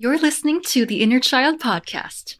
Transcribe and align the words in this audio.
You're 0.00 0.16
listening 0.16 0.62
to 0.66 0.86
the 0.86 1.02
Inner 1.02 1.18
Child 1.18 1.58
Podcast. 1.58 2.36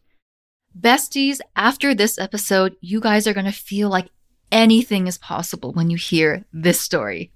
Besties, 0.79 1.41
after 1.57 1.93
this 1.93 2.17
episode, 2.17 2.77
you 2.81 3.01
guys 3.01 3.27
are 3.27 3.35
going 3.35 3.47
to 3.47 3.53
feel 3.53 3.89
like 3.89 4.11
anything 4.53 5.09
is 5.09 5.19
possible 5.19 5.73
when 5.73 5.91
you 5.91 5.97
hear 5.97 6.45
this 6.53 6.81
story. 6.81 7.33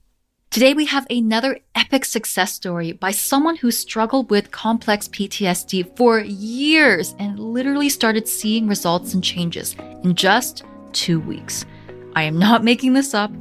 Today, 0.48 0.74
we 0.74 0.86
have 0.86 1.08
another 1.10 1.58
epic 1.74 2.04
success 2.04 2.52
story 2.52 2.92
by 2.92 3.10
someone 3.10 3.56
who 3.56 3.72
struggled 3.72 4.30
with 4.30 4.52
complex 4.52 5.08
PTSD 5.08 5.96
for 5.96 6.20
years 6.20 7.16
and 7.18 7.40
literally 7.40 7.88
started 7.88 8.28
seeing 8.28 8.68
results 8.68 9.14
and 9.14 9.24
changes 9.24 9.74
in 10.04 10.14
just 10.14 10.62
two 10.92 11.18
weeks. 11.18 11.64
I 12.14 12.22
am 12.22 12.38
not 12.38 12.62
making 12.62 12.92
this 12.92 13.12
up. 13.12 13.32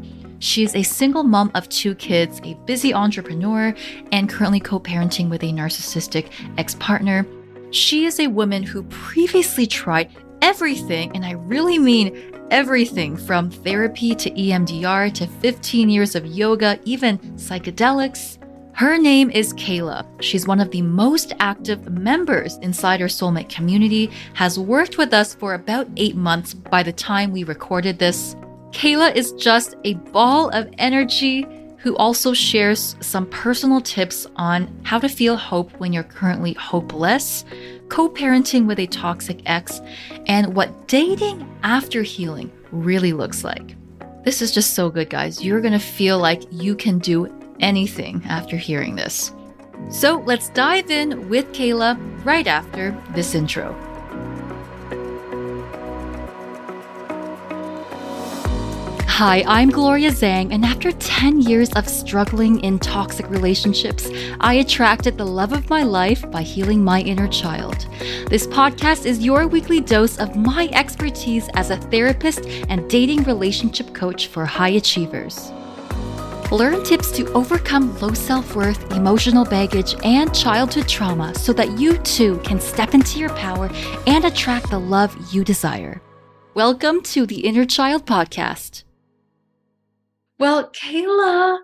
She's 0.42 0.74
a 0.74 0.82
single 0.82 1.24
mom 1.24 1.52
of 1.54 1.70
two 1.70 1.94
kids, 1.94 2.42
a 2.44 2.56
busy 2.66 2.96
entrepreneur, 2.96 3.76
and 4.12 4.28
currently 4.28 4.60
co 4.60 4.80
parenting 4.80 5.30
with 5.30 5.44
a 5.44 5.54
narcissistic 5.54 6.32
ex 6.58 6.74
partner. 6.76 7.28
She 7.70 8.06
is 8.06 8.20
a 8.20 8.26
woman 8.26 8.64
who 8.64 8.82
previously 8.84 9.68
tried 9.68 10.10
everything, 10.42 11.16
and 11.16 11.24
I 11.24 11.34
really 11.34 11.78
mean 11.78 12.34
everything 12.50 13.16
from 13.16 13.52
therapy 13.52 14.16
to 14.16 14.32
EMDR 14.32 15.14
to 15.14 15.28
15 15.28 15.90
years 15.90 16.16
of 16.16 16.26
yoga, 16.26 16.80
even 16.86 17.20
psychedelics. 17.38 18.40
Her 18.74 18.98
name 18.98 19.30
is 19.30 19.54
Kaela. 19.54 20.08
She's 20.24 20.48
one 20.48 20.60
of 20.60 20.72
the 20.72 20.82
most 20.82 21.34
active 21.40 21.88
members 21.92 22.58
inside 22.64 23.00
our 23.00 23.08
soulmate 23.08 23.50
community, 23.50 24.10
has 24.34 24.58
worked 24.58 24.98
with 24.98 25.14
us 25.14 25.36
for 25.36 25.54
about 25.54 25.88
eight 25.98 26.16
months 26.16 26.56
by 26.56 26.82
the 26.82 26.94
time 26.94 27.32
we 27.32 27.44
recorded 27.44 28.00
this. 28.00 28.36
Kaela 28.72 29.14
is 29.16 29.34
just 29.34 29.76
a 29.84 29.96
ball 29.96 30.50
of 30.50 30.70
energy 30.78 31.46
who 31.78 31.96
also 31.98 32.34
shares 32.34 32.96
some 33.02 33.26
personal 33.28 33.82
tips 33.82 34.28
on 34.36 34.72
how 34.84 35.00
to 35.00 35.10
feel 35.10 35.36
hope 35.36 35.72
when 35.80 35.92
you're 35.92 36.04
currently 36.04 36.54
hopeless, 36.54 37.44
co 37.90 38.08
parenting 38.10 38.68
with 38.68 38.80
a 38.80 38.88
toxic 38.88 39.42
ex, 39.46 39.82
and 40.28 40.56
what 40.56 40.88
dating 40.88 41.48
after 41.64 42.02
healing 42.02 42.52
really 42.72 43.14
looks 43.14 43.44
like. 43.44 43.76
This 44.24 44.42
is 44.42 44.52
just 44.52 44.76
so 44.76 44.90
good, 44.90 45.10
guys. 45.10 45.44
You're 45.44 45.62
to 45.62 45.80
feel 45.80 46.20
like 46.20 46.44
you 46.52 46.76
can 46.76 47.00
do 47.00 47.28
anything 47.60 48.22
after 48.28 48.56
hearing 48.56 48.96
this. 48.96 49.32
So 49.90 50.24
let's 50.26 50.50
dive 50.50 50.92
in 50.92 51.28
with 51.30 51.52
Kaela 51.54 51.98
right 52.24 52.46
after 52.46 52.96
this 53.14 53.34
intro. 53.34 53.76
Hi, 59.22 59.44
I'm 59.46 59.70
Gloria 59.70 60.10
Zhang, 60.10 60.52
and 60.52 60.66
after 60.66 60.92
10 60.92 61.42
years 61.42 61.70
of 61.74 61.88
struggling 61.88 62.60
in 62.62 62.80
toxic 62.80 63.30
relationships, 63.30 64.10
I 64.40 64.56
attracted 64.56 65.16
the 65.16 65.28
love 65.28 65.54
of 65.54 65.70
my 65.70 65.84
life 65.84 66.26
by 66.32 66.42
healing 66.42 66.84
my 66.84 67.02
inner 67.02 67.28
child. 67.28 67.86
This 68.32 68.48
podcast 68.48 69.06
is 69.06 69.24
your 69.24 69.46
weekly 69.46 69.80
dose 69.80 70.18
of 70.18 70.36
my 70.36 70.72
expertise 70.74 71.48
as 71.54 71.70
a 71.70 71.78
therapist 71.78 72.48
and 72.68 72.90
dating 72.90 73.22
relationship 73.26 73.94
coach 73.94 74.26
for 74.26 74.44
high 74.44 74.70
achievers. 74.70 75.52
Learn 76.52 76.84
tips 76.84 77.12
to 77.12 77.32
overcome 77.34 77.96
low 78.00 78.14
self 78.14 78.56
worth, 78.56 78.92
emotional 78.92 79.46
baggage, 79.46 79.94
and 80.04 80.34
childhood 80.34 80.88
trauma 80.88 81.36
so 81.36 81.54
that 81.54 81.78
you 81.78 82.00
too 82.00 82.40
can 82.40 82.60
step 82.60 82.96
into 82.96 83.20
your 83.20 83.36
power 83.36 83.70
and 84.08 84.26
attract 84.26 84.72
the 84.72 84.80
love 84.80 85.16
you 85.32 85.44
desire. 85.44 86.02
Welcome 86.56 87.04
to 87.04 87.28
the 87.28 87.42
Inner 87.42 87.66
Child 87.66 88.08
Podcast. 88.08 88.84
Well, 90.42 90.72
Kaela, 90.72 91.60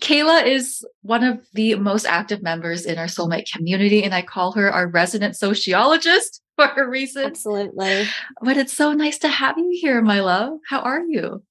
Kaela 0.00 0.46
is 0.46 0.82
one 1.02 1.22
of 1.22 1.46
the 1.52 1.74
most 1.74 2.06
active 2.06 2.42
members 2.42 2.86
in 2.86 2.96
our 2.96 3.04
soulmate 3.04 3.52
community, 3.52 4.02
and 4.02 4.14
I 4.14 4.22
call 4.22 4.52
her 4.52 4.72
our 4.72 4.88
resident 4.88 5.36
sociologist 5.36 6.40
for 6.56 6.64
a 6.78 6.88
reason. 6.88 7.26
Absolutely. 7.26 8.06
But 8.40 8.56
it's 8.56 8.72
so 8.72 8.94
nice 8.94 9.18
to 9.18 9.28
have 9.28 9.58
you 9.58 9.78
here, 9.78 10.00
my 10.00 10.20
love. 10.20 10.60
How 10.66 10.80
are 10.80 11.02
you? 11.02 11.42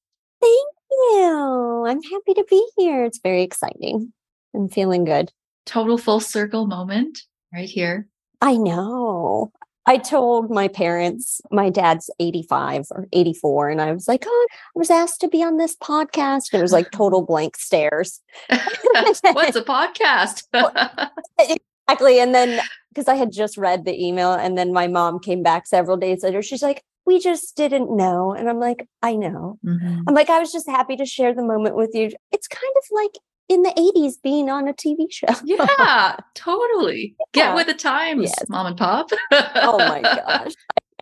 Thank 0.42 0.68
you. 0.90 1.86
I'm 1.88 2.02
happy 2.02 2.34
to 2.34 2.46
be 2.50 2.68
here. 2.78 3.04
It's 3.04 3.20
very 3.20 3.44
exciting. 3.44 4.12
I'm 4.56 4.70
feeling 4.70 5.04
good. 5.04 5.32
Total 5.68 6.00
full 6.00 6.20
circle 6.20 6.66
moment 6.66 7.20
right 7.54 7.70
here. 7.70 8.08
I 8.42 8.58
know. 8.58 9.52
I 9.90 9.98
told 9.98 10.52
my 10.52 10.68
parents, 10.68 11.42
my 11.50 11.72
dad's 11.72 12.12
85 12.20 12.86
or 12.92 13.08
84, 13.12 13.70
and 13.70 13.82
I 13.82 13.92
was 13.92 14.08
like, 14.08 14.24
oh, 14.28 14.48
I 14.52 14.78
was 14.78 14.92
asked 14.92 15.20
to 15.22 15.28
be 15.28 15.42
on 15.42 15.58
this 15.58 15.76
podcast. 15.76 16.54
And 16.54 16.60
it 16.60 16.62
was 16.62 16.72
like 16.72 16.92
total 16.94 17.24
blank 17.24 17.58
stares. 17.58 18.22
What's 18.50 19.56
a 19.56 19.64
podcast? 19.64 20.44
exactly. 21.40 22.20
And 22.20 22.36
then 22.36 22.62
because 22.90 23.08
I 23.08 23.16
had 23.16 23.32
just 23.32 23.58
read 23.58 23.84
the 23.84 24.00
email, 24.00 24.32
and 24.32 24.56
then 24.56 24.74
my 24.74 24.88
mom 24.88 25.18
came 25.18 25.42
back 25.42 25.66
several 25.66 25.98
days 25.98 26.22
later. 26.22 26.44
She's 26.44 26.62
like, 26.62 26.84
we 27.08 27.20
just 27.20 27.58
didn't 27.58 27.90
know. 27.90 28.34
And 28.34 28.48
I'm 28.48 28.60
like, 28.60 28.88
I 29.02 29.16
know. 29.16 29.58
Mm-hmm. 29.66 30.02
I'm 30.08 30.14
like, 30.14 30.30
I 30.30 30.38
was 30.38 30.52
just 30.52 30.70
happy 30.70 30.98
to 30.98 31.06
share 31.06 31.34
the 31.34 31.42
moment 31.42 31.76
with 31.76 31.96
you. 31.96 32.12
It's 32.32 32.48
kind 32.48 32.74
of 32.78 32.84
like 32.92 33.14
in 33.50 33.64
the 33.64 33.72
80s 33.72 34.22
being 34.24 34.50
on 34.50 34.68
a 34.68 34.74
TV 34.74 35.12
show. 35.12 35.28
yeah, 35.44 36.16
totally. 36.36 37.16
Yeah. 37.34 37.48
Get 37.48 37.56
with 37.56 37.68
the 37.68 37.74
times, 37.74 38.26
yes. 38.26 38.50
mom 38.50 38.68
and 38.68 38.78
pop. 38.78 39.10
oh 39.32 39.78
my 39.80 40.02
gosh. 40.02 40.54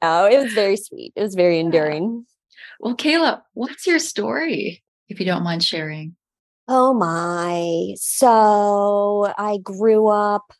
Oh, 0.02 0.26
it 0.26 0.42
was 0.42 0.54
very 0.54 0.78
sweet. 0.78 1.14
It 1.16 1.22
was 1.22 1.36
very 1.36 1.60
endearing. 1.60 2.26
Well, 2.80 2.96
Kaela, 2.96 3.42
what's 3.54 3.86
your 3.86 4.00
story, 4.00 4.84
if 5.10 5.20
you 5.20 5.26
don't 5.26 5.44
mind 5.44 5.64
sharing? 5.64 6.16
Oh 6.68 6.94
my. 6.94 7.96
So 7.98 9.34
I 9.38 9.58
grew 9.62 10.08
up. 10.08 10.54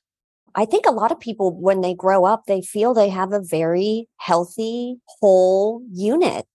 I 0.56 0.66
think 0.66 0.86
a 0.86 0.92
lot 0.92 1.12
of 1.12 1.20
people, 1.20 1.56
when 1.56 1.82
they 1.82 1.94
grow 1.94 2.26
up, 2.26 2.44
they 2.48 2.62
feel 2.62 2.94
they 2.94 3.10
have 3.10 3.32
a 3.32 3.42
very 3.42 4.08
healthy, 4.18 4.98
whole 5.20 5.84
unit 5.92 6.48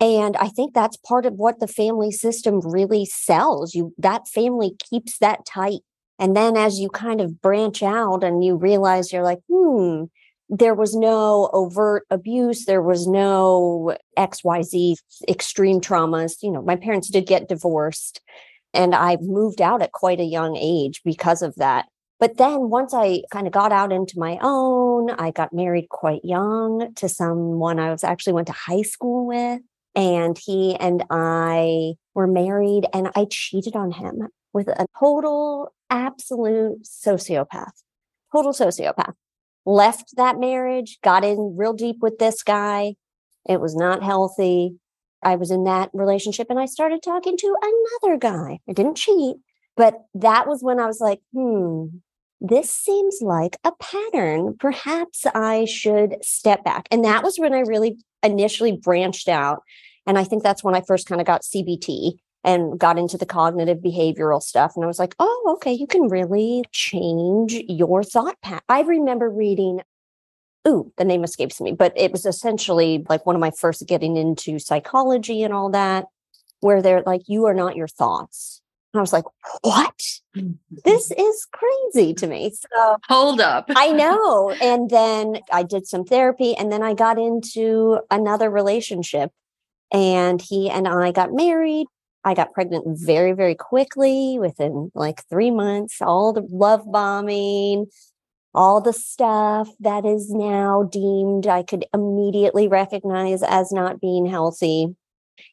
and 0.00 0.36
i 0.36 0.48
think 0.48 0.74
that's 0.74 0.96
part 0.96 1.26
of 1.26 1.34
what 1.34 1.60
the 1.60 1.66
family 1.66 2.10
system 2.10 2.60
really 2.60 3.04
sells 3.04 3.74
you 3.74 3.92
that 3.98 4.28
family 4.28 4.72
keeps 4.90 5.18
that 5.18 5.44
tight. 5.46 5.80
And 6.20 6.36
then 6.36 6.56
as 6.56 6.80
you 6.80 6.88
kind 6.88 7.20
of 7.20 7.40
branch 7.40 7.80
out 7.82 8.24
and 8.24 8.42
you 8.44 8.56
realize 8.56 9.12
you're 9.12 9.22
like 9.22 9.40
hmm 9.50 10.04
there 10.50 10.74
was 10.74 10.96
no 10.96 11.50
overt 11.52 12.06
abuse 12.10 12.64
there 12.64 12.82
was 12.82 13.06
no 13.06 13.94
xyz 14.16 14.96
extreme 15.28 15.80
traumas. 15.80 16.36
You 16.42 16.50
know 16.52 16.62
my 16.62 16.76
parents 16.76 17.08
did 17.08 17.26
get 17.26 17.48
divorced 17.48 18.20
and 18.74 18.94
i 18.94 19.16
moved 19.20 19.60
out 19.60 19.82
at 19.82 19.92
quite 19.92 20.20
a 20.20 20.24
young 20.24 20.56
age 20.56 21.02
because 21.04 21.42
of 21.42 21.54
that. 21.56 21.86
But 22.20 22.36
then 22.36 22.68
once 22.68 22.92
I 22.94 23.22
kind 23.30 23.46
of 23.46 23.52
got 23.52 23.70
out 23.70 23.92
into 23.92 24.18
my 24.18 24.38
own, 24.42 25.10
I 25.10 25.30
got 25.30 25.52
married 25.52 25.88
quite 25.88 26.24
young 26.24 26.92
to 26.96 27.08
someone 27.08 27.78
I 27.78 27.90
was 27.92 28.02
actually 28.02 28.32
went 28.32 28.48
to 28.48 28.52
high 28.52 28.82
school 28.82 29.26
with 29.26 29.60
and 29.94 30.38
he 30.38 30.76
and 30.76 31.04
I 31.10 31.94
were 32.14 32.26
married 32.26 32.86
and 32.92 33.10
I 33.14 33.26
cheated 33.30 33.76
on 33.76 33.92
him 33.92 34.28
with 34.52 34.68
a 34.68 34.86
total 34.98 35.72
absolute 35.90 36.84
sociopath. 36.84 37.72
Total 38.32 38.52
sociopath. 38.52 39.14
Left 39.64 40.16
that 40.16 40.38
marriage, 40.38 40.98
got 41.02 41.24
in 41.24 41.54
real 41.56 41.72
deep 41.72 41.96
with 42.00 42.18
this 42.18 42.42
guy. 42.42 42.94
It 43.48 43.60
was 43.60 43.74
not 43.74 44.02
healthy. 44.02 44.76
I 45.22 45.36
was 45.36 45.50
in 45.50 45.64
that 45.64 45.90
relationship 45.92 46.48
and 46.50 46.58
I 46.58 46.66
started 46.66 47.02
talking 47.02 47.36
to 47.36 47.56
another 47.62 48.18
guy. 48.18 48.60
I 48.68 48.72
didn't 48.72 48.96
cheat, 48.96 49.36
but 49.76 49.94
that 50.14 50.46
was 50.46 50.62
when 50.62 50.78
I 50.78 50.86
was 50.86 51.00
like, 51.00 51.20
hmm, 51.34 51.86
this 52.40 52.70
seems 52.70 53.18
like 53.20 53.56
a 53.64 53.72
pattern. 53.80 54.56
Perhaps 54.58 55.26
I 55.26 55.64
should 55.64 56.16
step 56.22 56.64
back. 56.64 56.86
And 56.90 57.04
that 57.04 57.24
was 57.24 57.38
when 57.38 57.52
I 57.52 57.60
really 57.60 57.98
initially 58.22 58.72
branched 58.72 59.28
out 59.28 59.62
and 60.08 60.18
I 60.18 60.24
think 60.24 60.42
that's 60.42 60.64
when 60.64 60.74
I 60.74 60.80
first 60.80 61.06
kind 61.06 61.20
of 61.20 61.26
got 61.26 61.42
CBT 61.42 62.14
and 62.42 62.78
got 62.78 62.98
into 62.98 63.18
the 63.18 63.26
cognitive 63.26 63.78
behavioral 63.78 64.42
stuff. 64.42 64.72
And 64.74 64.82
I 64.82 64.88
was 64.88 64.98
like, 64.98 65.14
oh, 65.18 65.54
okay, 65.56 65.72
you 65.72 65.86
can 65.86 66.08
really 66.08 66.64
change 66.72 67.52
your 67.68 68.02
thought 68.02 68.40
pattern. 68.40 68.62
I 68.70 68.80
remember 68.80 69.28
reading, 69.28 69.82
ooh, 70.66 70.90
the 70.96 71.04
name 71.04 71.24
escapes 71.24 71.60
me, 71.60 71.72
but 71.72 71.92
it 71.94 72.10
was 72.10 72.24
essentially 72.24 73.04
like 73.10 73.26
one 73.26 73.36
of 73.36 73.40
my 73.40 73.50
first 73.50 73.86
getting 73.86 74.16
into 74.16 74.58
psychology 74.58 75.42
and 75.42 75.52
all 75.52 75.68
that, 75.70 76.06
where 76.60 76.80
they're 76.80 77.02
like, 77.04 77.28
you 77.28 77.44
are 77.44 77.54
not 77.54 77.76
your 77.76 77.88
thoughts. 77.88 78.62
And 78.92 79.00
I 79.00 79.02
was 79.02 79.12
like, 79.12 79.24
what? 79.62 79.98
Mm-hmm. 80.36 80.52
This 80.84 81.10
is 81.10 81.46
crazy 81.52 82.14
to 82.14 82.26
me. 82.26 82.52
So 82.52 82.96
hold 83.06 83.40
up. 83.40 83.66
I 83.76 83.92
know. 83.92 84.50
And 84.62 84.88
then 84.88 85.40
I 85.52 85.62
did 85.62 85.86
some 85.86 86.04
therapy 86.04 86.56
and 86.56 86.72
then 86.72 86.82
I 86.82 86.94
got 86.94 87.18
into 87.18 88.00
another 88.10 88.50
relationship 88.50 89.30
and 89.92 90.40
he 90.40 90.70
and 90.70 90.88
I 90.88 91.12
got 91.12 91.32
married. 91.32 91.86
I 92.24 92.34
got 92.34 92.52
pregnant 92.52 92.84
very, 92.88 93.32
very 93.32 93.54
quickly 93.54 94.38
within 94.38 94.90
like 94.94 95.24
three 95.28 95.50
months, 95.50 96.00
all 96.00 96.32
the 96.32 96.46
love 96.50 96.82
bombing, 96.90 97.86
all 98.54 98.80
the 98.80 98.92
stuff 98.92 99.68
that 99.80 100.04
is 100.04 100.30
now 100.30 100.82
deemed 100.82 101.46
I 101.46 101.62
could 101.62 101.84
immediately 101.94 102.68
recognize 102.68 103.42
as 103.42 103.70
not 103.70 104.00
being 104.00 104.26
healthy. 104.26 104.96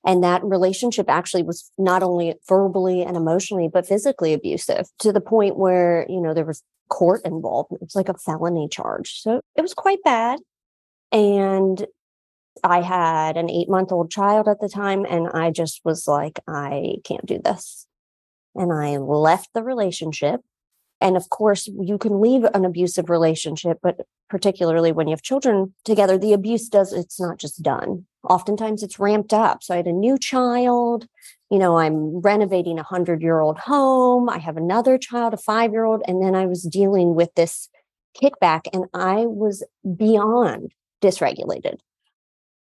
And 0.05 0.23
that 0.23 0.43
relationship 0.43 1.09
actually 1.09 1.43
was 1.43 1.71
not 1.77 2.03
only 2.03 2.35
verbally 2.47 3.01
and 3.03 3.17
emotionally, 3.17 3.69
but 3.71 3.87
physically 3.87 4.33
abusive 4.33 4.87
to 4.99 5.11
the 5.11 5.21
point 5.21 5.57
where, 5.57 6.05
you 6.09 6.21
know, 6.21 6.33
there 6.33 6.45
was 6.45 6.63
court 6.89 7.21
involved. 7.25 7.71
It 7.73 7.81
was 7.81 7.95
like 7.95 8.09
a 8.09 8.17
felony 8.17 8.67
charge. 8.69 9.21
So 9.21 9.41
it 9.55 9.61
was 9.61 9.73
quite 9.73 10.03
bad. 10.03 10.39
And 11.11 11.85
I 12.63 12.81
had 12.81 13.37
an 13.37 13.49
eight 13.49 13.69
month 13.69 13.91
old 13.91 14.11
child 14.11 14.47
at 14.47 14.59
the 14.59 14.69
time, 14.69 15.05
and 15.07 15.27
I 15.27 15.51
just 15.51 15.81
was 15.83 16.07
like, 16.07 16.39
I 16.47 16.95
can't 17.03 17.25
do 17.25 17.39
this. 17.43 17.87
And 18.55 18.71
I 18.71 18.97
left 18.97 19.49
the 19.53 19.63
relationship. 19.63 20.41
And 21.05 21.15
of 21.15 21.29
course, 21.29 21.67
you 21.67 21.99
can 21.99 22.19
leave 22.19 22.45
an 22.45 22.65
abusive 22.65 23.11
relationship, 23.11 23.77
but 23.83 24.07
particularly 24.27 24.91
when 24.91 25.07
you 25.07 25.11
have 25.11 25.21
children 25.21 25.71
together, 25.83 26.17
the 26.17 26.33
abuse 26.33 26.67
does, 26.67 26.91
it's 26.91 27.19
not 27.19 27.37
just 27.37 27.61
done. 27.61 28.07
Oftentimes 28.27 28.81
it's 28.81 28.97
ramped 28.97 29.31
up. 29.31 29.61
So 29.61 29.75
I 29.75 29.77
had 29.77 29.85
a 29.85 29.91
new 29.91 30.17
child, 30.17 31.07
you 31.51 31.59
know, 31.59 31.77
I'm 31.77 32.21
renovating 32.21 32.79
a 32.79 32.83
hundred 32.83 33.21
year 33.21 33.39
old 33.39 33.59
home. 33.59 34.29
I 34.29 34.39
have 34.39 34.57
another 34.57 34.97
child, 34.97 35.35
a 35.35 35.37
five 35.37 35.73
year 35.73 35.85
old. 35.85 36.01
And 36.07 36.25
then 36.25 36.33
I 36.33 36.47
was 36.47 36.63
dealing 36.63 37.13
with 37.13 37.29
this 37.35 37.69
kickback 38.19 38.61
and 38.73 38.85
I 38.95 39.27
was 39.27 39.63
beyond 39.95 40.71
dysregulated. 41.03 41.77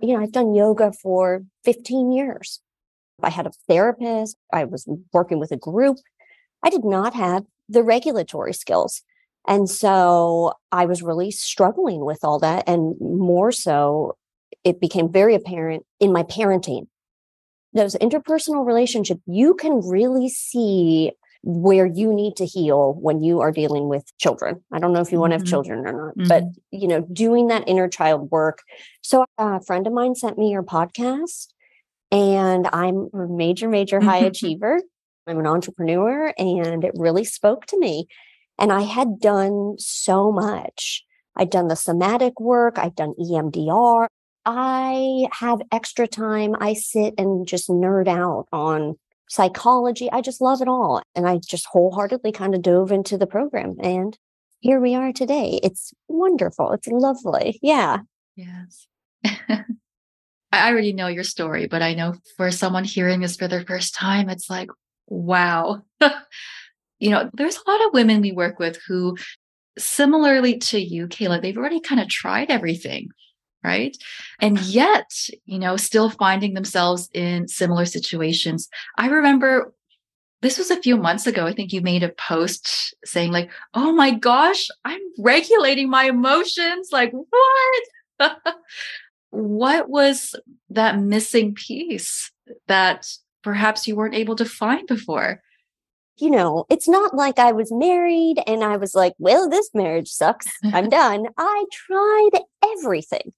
You 0.01 0.15
know, 0.15 0.23
I've 0.25 0.33
done 0.33 0.57
yoga 0.57 0.93
for 0.93 1.45
15 1.63 2.11
years. 2.11 2.61
I 3.23 3.31
had 3.31 3.47
a 3.47 3.53
therapist. 3.69 4.37
I 4.53 4.65
was 4.65 4.89
working 5.13 5.39
with 5.39 5.53
a 5.53 5.57
group. 5.57 5.99
I 6.65 6.71
did 6.71 6.85
not 6.85 7.15
have 7.15 7.45
the 7.69 7.83
regulatory 7.83 8.53
skills. 8.53 9.03
And 9.47 9.69
so 9.69 10.55
I 10.73 10.87
was 10.87 11.03
really 11.03 11.31
struggling 11.31 12.05
with 12.05 12.21
all 12.23 12.39
that. 12.41 12.69
And 12.69 12.95
more 13.01 13.53
so, 13.53 14.17
it 14.65 14.81
became 14.81 15.13
very 15.13 15.35
apparent 15.35 15.85
in 16.01 16.13
my 16.13 16.23
parenting. 16.23 16.87
Those 17.75 17.95
interpersonal 17.97 18.67
relationships, 18.67 19.21
you 19.27 19.55
can 19.55 19.87
really 19.87 20.29
see 20.29 21.13
where 21.43 21.85
you 21.85 22.13
need 22.13 22.37
to 22.37 22.47
heal 22.47 22.95
when 22.95 23.23
you 23.23 23.41
are 23.41 23.53
dealing 23.53 23.89
with 23.89 24.11
children. 24.17 24.65
I 24.73 24.79
don't 24.79 24.95
know 24.95 25.03
if 25.03 25.13
you 25.13 25.19
want 25.19 25.33
to 25.33 25.35
have 25.35 25.43
mm-hmm. 25.43 25.51
children 25.51 25.87
or 25.87 25.93
not, 25.93 26.17
mm-hmm. 26.17 26.29
but 26.29 26.45
you 26.71 26.89
know, 26.89 27.03
doing 27.13 27.49
that 27.49 27.69
inner 27.69 27.87
child 27.87 28.31
work. 28.31 28.63
So 29.03 29.27
a 29.37 29.61
friend 29.61 29.87
of 29.87 29.93
mine 29.93 30.15
sent 30.15 30.39
me 30.39 30.51
your 30.51 30.63
podcast 30.63 31.49
and 32.11 32.67
I'm 32.73 33.11
a 33.13 33.27
major, 33.27 33.69
major 33.69 34.01
high 34.01 34.19
achiever. 34.25 34.81
I'm 35.27 35.39
an 35.39 35.47
entrepreneur 35.47 36.33
and 36.39 36.85
it 36.85 36.93
really 36.95 37.25
spoke 37.25 37.67
to 37.67 37.79
me. 37.79 38.07
And 38.59 38.73
I 38.73 38.83
had 38.83 39.21
done 39.21 39.77
so 39.79 40.31
much. 40.31 41.05
I'd 41.37 41.51
done 41.51 41.69
the 41.69 41.77
somatic 41.77 42.39
work. 42.39 42.79
I'd 42.79 42.95
done 42.95 43.15
EMDR. 43.19 44.07
I 44.47 45.27
have 45.33 45.63
extra 45.73 46.07
time. 46.07 46.55
I 46.61 46.75
sit 46.75 47.15
and 47.19 47.47
just 47.47 47.69
nerd 47.69 48.09
out 48.09 48.47
on 48.53 48.97
psychology. 49.29 50.11
I 50.13 50.21
just 50.21 50.41
love 50.41 50.61
it 50.61 50.69
all. 50.69 51.03
And 51.15 51.27
I 51.27 51.39
just 51.39 51.67
wholeheartedly 51.67 52.33
kind 52.33 52.55
of 52.55 52.63
dove 52.63 52.93
into 52.93 53.17
the 53.17 53.27
program. 53.27 53.77
And 53.83 54.17
here 54.61 54.81
we 54.81 54.95
are 54.95 55.13
today. 55.13 55.61
It's 55.63 55.93
wonderful. 56.09 56.73
It's 56.73 56.87
lovely. 56.87 57.59
Yeah. 57.63 57.99
Yes. 58.37 58.87
I 59.25 60.71
already 60.71 60.93
know 60.93 61.09
your 61.09 61.25
story, 61.25 61.67
but 61.67 61.83
I 61.83 61.95
know 61.95 62.15
for 62.37 62.51
someone 62.51 62.85
hearing 62.85 63.21
this 63.21 63.37
for 63.37 63.49
their 63.49 63.65
first 63.65 63.95
time, 63.95 64.29
it's 64.29 64.49
like, 64.49 64.69
wow. 65.07 65.83
you 66.99 67.11
know, 67.11 67.31
there's 67.35 67.57
a 67.57 67.71
lot 67.71 67.87
of 67.87 67.93
women 67.93 68.21
we 68.21 68.33
work 68.33 68.59
with 68.59 68.79
who, 68.87 69.17
similarly 69.79 70.59
to 70.59 70.79
you, 70.79 71.07
Kaela, 71.07 71.41
they've 71.41 71.57
already 71.57 71.81
kind 71.81 72.01
of 72.01 72.09
tried 72.09 72.51
everything, 72.51 73.09
right? 73.63 73.97
And 74.41 74.61
yet, 74.61 75.11
you 75.45 75.59
know, 75.59 75.77
still 75.77 76.11
finding 76.11 76.55
themselves 76.55 77.09
in 77.13 77.49
similar 77.49 77.85
situations. 77.85 78.69
I 78.97 79.09
remember 79.09 79.73
this 80.43 80.59
was 80.59 80.71
a 80.71 80.81
few 80.81 80.99
months 80.99 81.27
ago. 81.27 81.47
I 81.47 81.55
think 81.55 81.73
you 81.73 81.81
made 81.81 82.03
a 82.03 82.11
post 82.11 82.95
saying, 83.05 83.33
like, 83.33 83.51
oh 83.73 83.93
my 83.93 84.11
gosh, 84.11 84.69
I'm 84.85 85.01
regulating 85.19 85.89
my 85.89 86.05
emotions. 86.05 86.91
Like, 86.93 87.13
what? 87.13 88.37
what 89.31 89.89
was 89.89 90.35
that 90.69 91.01
missing 91.01 91.55
piece 91.55 92.31
that 92.69 93.09
perhaps 93.45 93.87
you 93.87 93.95
weren't 93.95 94.15
able 94.15 94.35
to 94.37 94.45
find 94.45 94.87
before? 94.89 95.43
You 96.17 96.31
know, 96.31 96.65
it's 96.71 96.89
not 96.89 97.15
like 97.15 97.39
I 97.39 97.53
was 97.53 97.71
married 97.73 98.43
and 98.47 98.65
I 98.65 98.77
was 98.77 98.95
like, 98.95 99.15
well, 99.19 99.49
this 99.49 99.71
marriage 99.75 100.09
sucks. 100.09 100.47
I'm 100.65 100.89
done. 101.03 101.27
I 101.37 101.65
tried 101.71 102.31
everything. 102.65 103.33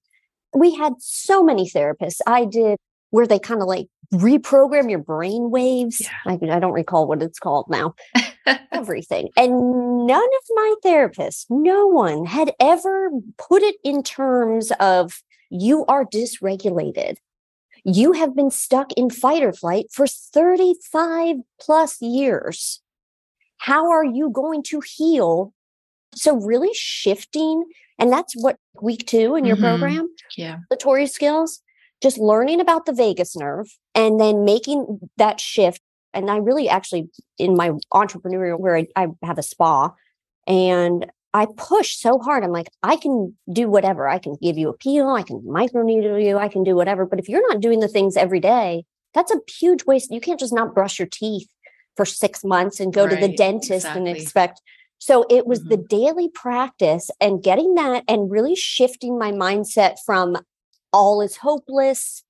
We 0.54 0.74
had 0.74 0.94
so 0.98 1.42
many 1.42 1.68
therapists. 1.68 2.20
I 2.26 2.44
did 2.44 2.78
where 3.10 3.26
they 3.26 3.38
kind 3.38 3.60
of 3.60 3.68
like 3.68 3.88
reprogram 4.14 4.90
your 4.90 4.98
brain 5.00 5.50
waves. 5.50 6.00
Yeah. 6.00 6.38
I, 6.40 6.56
I 6.56 6.60
don't 6.60 6.72
recall 6.72 7.06
what 7.06 7.22
it's 7.22 7.38
called 7.38 7.66
now. 7.68 7.94
everything. 8.72 9.28
And 9.36 10.06
none 10.06 10.22
of 10.22 10.44
my 10.50 10.74
therapists, 10.84 11.46
no 11.50 11.86
one 11.86 12.26
had 12.26 12.52
ever 12.60 13.10
put 13.38 13.62
it 13.62 13.76
in 13.82 14.02
terms 14.02 14.70
of 14.80 15.22
you 15.50 15.84
are 15.86 16.04
dysregulated. 16.04 17.16
You 17.88 18.12
have 18.12 18.34
been 18.34 18.50
stuck 18.50 18.92
in 18.94 19.10
fight 19.10 19.44
or 19.44 19.52
flight 19.52 19.86
for 19.92 20.08
35 20.08 21.36
plus 21.60 22.02
years. 22.02 22.80
How 23.58 23.88
are 23.92 24.04
you 24.04 24.28
going 24.28 24.64
to 24.64 24.80
heal? 24.84 25.54
So, 26.12 26.34
really 26.34 26.74
shifting, 26.74 27.64
and 27.96 28.10
that's 28.12 28.34
what 28.34 28.56
week 28.82 29.06
two 29.06 29.36
in 29.36 29.44
your 29.44 29.54
mm-hmm. 29.54 29.78
program, 29.78 30.08
yeah, 30.36 30.58
the 30.68 30.76
Tori 30.76 31.06
skills, 31.06 31.60
just 32.02 32.18
learning 32.18 32.60
about 32.60 32.86
the 32.86 32.92
vagus 32.92 33.36
nerve 33.36 33.68
and 33.94 34.18
then 34.18 34.44
making 34.44 34.98
that 35.16 35.38
shift. 35.38 35.80
And 36.12 36.28
I 36.28 36.38
really 36.38 36.68
actually, 36.68 37.08
in 37.38 37.56
my 37.56 37.70
entrepreneurial, 37.94 38.58
where 38.58 38.76
I, 38.76 38.86
I 38.96 39.06
have 39.22 39.38
a 39.38 39.42
spa, 39.42 39.92
and 40.48 41.06
I 41.36 41.46
push 41.58 41.98
so 41.98 42.18
hard. 42.18 42.44
I'm 42.44 42.50
like, 42.50 42.70
I 42.82 42.96
can 42.96 43.36
do 43.52 43.68
whatever. 43.68 44.08
I 44.08 44.18
can 44.18 44.38
give 44.40 44.56
you 44.56 44.70
a 44.70 44.72
peel. 44.72 45.10
I 45.10 45.22
can 45.22 45.42
microneedle 45.42 46.24
you. 46.24 46.38
I 46.38 46.48
can 46.48 46.64
do 46.64 46.74
whatever. 46.74 47.04
But 47.04 47.18
if 47.18 47.28
you're 47.28 47.46
not 47.46 47.60
doing 47.60 47.80
the 47.80 47.88
things 47.88 48.16
every 48.16 48.40
day, 48.40 48.86
that's 49.12 49.30
a 49.30 49.40
huge 49.46 49.84
waste. 49.84 50.10
You 50.10 50.18
can't 50.18 50.40
just 50.40 50.54
not 50.54 50.74
brush 50.74 50.98
your 50.98 51.08
teeth 51.08 51.46
for 51.94 52.06
six 52.06 52.42
months 52.42 52.80
and 52.80 52.90
go 52.90 53.04
right, 53.04 53.20
to 53.20 53.26
the 53.26 53.36
dentist 53.36 53.84
exactly. 53.84 54.08
and 54.08 54.16
expect. 54.16 54.62
So 54.96 55.26
it 55.28 55.46
was 55.46 55.60
mm-hmm. 55.60 55.68
the 55.68 55.76
daily 55.76 56.30
practice 56.30 57.10
and 57.20 57.42
getting 57.42 57.74
that 57.74 58.04
and 58.08 58.30
really 58.30 58.56
shifting 58.56 59.18
my 59.18 59.30
mindset 59.30 59.96
from 60.06 60.38
all 60.90 61.20
is 61.20 61.36
hopeless. 61.36 62.22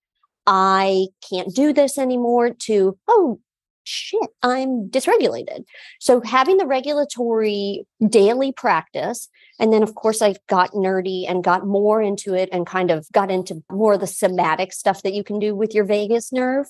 I 0.49 1.06
can't 1.31 1.55
do 1.55 1.73
this 1.73 1.97
anymore 1.97 2.50
to, 2.62 2.99
oh, 3.06 3.38
shit, 3.87 4.29
I'm 4.43 4.88
dysregulated. 4.88 5.65
So 6.00 6.21
having 6.21 6.56
the 6.56 6.67
regulatory 6.67 7.87
daily 8.09 8.53
practice, 8.53 9.29
and 9.59 9.73
then 9.73 9.83
of 9.83 9.94
course 9.94 10.23
I 10.23 10.35
got 10.49 10.73
nerdy 10.73 11.25
and 11.29 11.44
got 11.44 11.67
more 11.67 12.03
into 12.03 12.35
it 12.35 12.49
and 12.52 12.66
kind 12.66 12.90
of 12.90 13.07
got 13.12 13.31
into 13.31 13.62
more 13.71 13.95
of 13.95 14.00
the 14.00 14.07
somatic 14.07 14.73
stuff 14.73 15.02
that 15.02 15.14
you 15.14 15.25
can 15.25 15.38
do 15.38 15.55
with 15.55 15.75
your 15.75 15.85
vagus 15.85 16.33
nerve. 16.33 16.66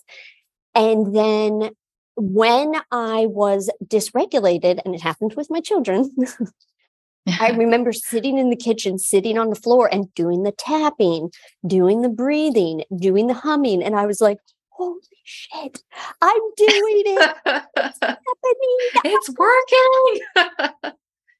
And 0.74 1.14
then 1.16 1.70
when 2.16 2.74
I 2.90 3.26
was 3.26 3.70
dysregulated, 3.84 4.80
and 4.84 4.94
it 4.94 5.02
happened 5.02 5.34
with 5.36 5.50
my 5.50 5.60
children, 5.60 6.10
I 7.40 7.50
remember 7.56 7.92
sitting 7.92 8.38
in 8.38 8.50
the 8.50 8.56
kitchen, 8.56 8.98
sitting 8.98 9.38
on 9.38 9.50
the 9.50 9.56
floor 9.56 9.88
and 9.92 10.12
doing 10.14 10.42
the 10.42 10.52
tapping, 10.52 11.30
doing 11.66 12.02
the 12.02 12.08
breathing, 12.08 12.84
doing 12.96 13.26
the 13.26 13.34
humming. 13.34 13.82
And 13.82 13.96
I 13.96 14.06
was 14.06 14.20
like, 14.20 14.38
holy 14.76 15.00
shit, 15.24 15.82
I'm 16.20 16.40
doing 16.56 17.02
it. 17.06 17.36
it's 17.76 17.98
happening. 18.02 18.78
It's 19.04 19.30
working. 19.30 20.94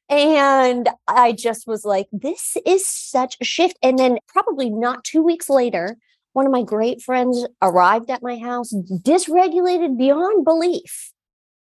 and 0.08 0.88
I 1.06 1.32
just 1.32 1.66
was 1.66 1.84
like, 1.84 2.08
this 2.12 2.56
is 2.64 2.88
such 2.88 3.36
a 3.40 3.44
shift. 3.44 3.78
And 3.82 3.98
then, 3.98 4.18
probably 4.28 4.70
not 4.70 5.04
two 5.04 5.22
weeks 5.22 5.50
later, 5.50 5.96
one 6.32 6.46
of 6.46 6.52
my 6.52 6.62
great 6.62 7.02
friends 7.02 7.46
arrived 7.62 8.10
at 8.10 8.22
my 8.22 8.38
house, 8.38 8.72
dysregulated 8.72 9.98
beyond 9.98 10.44
belief. 10.44 11.12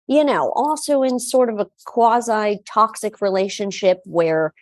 You 0.06 0.24
know, 0.24 0.52
also 0.56 1.02
in 1.02 1.18
sort 1.18 1.50
of 1.50 1.58
a 1.58 1.66
quasi 1.84 2.60
toxic 2.66 3.20
relationship 3.20 4.00
where 4.06 4.54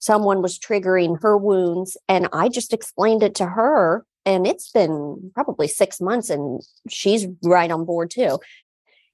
someone 0.00 0.42
was 0.42 0.58
triggering 0.58 1.22
her 1.22 1.38
wounds. 1.38 1.96
And 2.08 2.28
I 2.32 2.48
just 2.48 2.72
explained 2.72 3.22
it 3.22 3.34
to 3.36 3.46
her 3.46 4.04
and 4.26 4.46
it's 4.46 4.70
been 4.70 5.30
probably 5.34 5.68
six 5.68 6.00
months 6.00 6.30
and 6.30 6.60
she's 6.88 7.26
right 7.42 7.70
on 7.70 7.84
board 7.84 8.10
too 8.10 8.38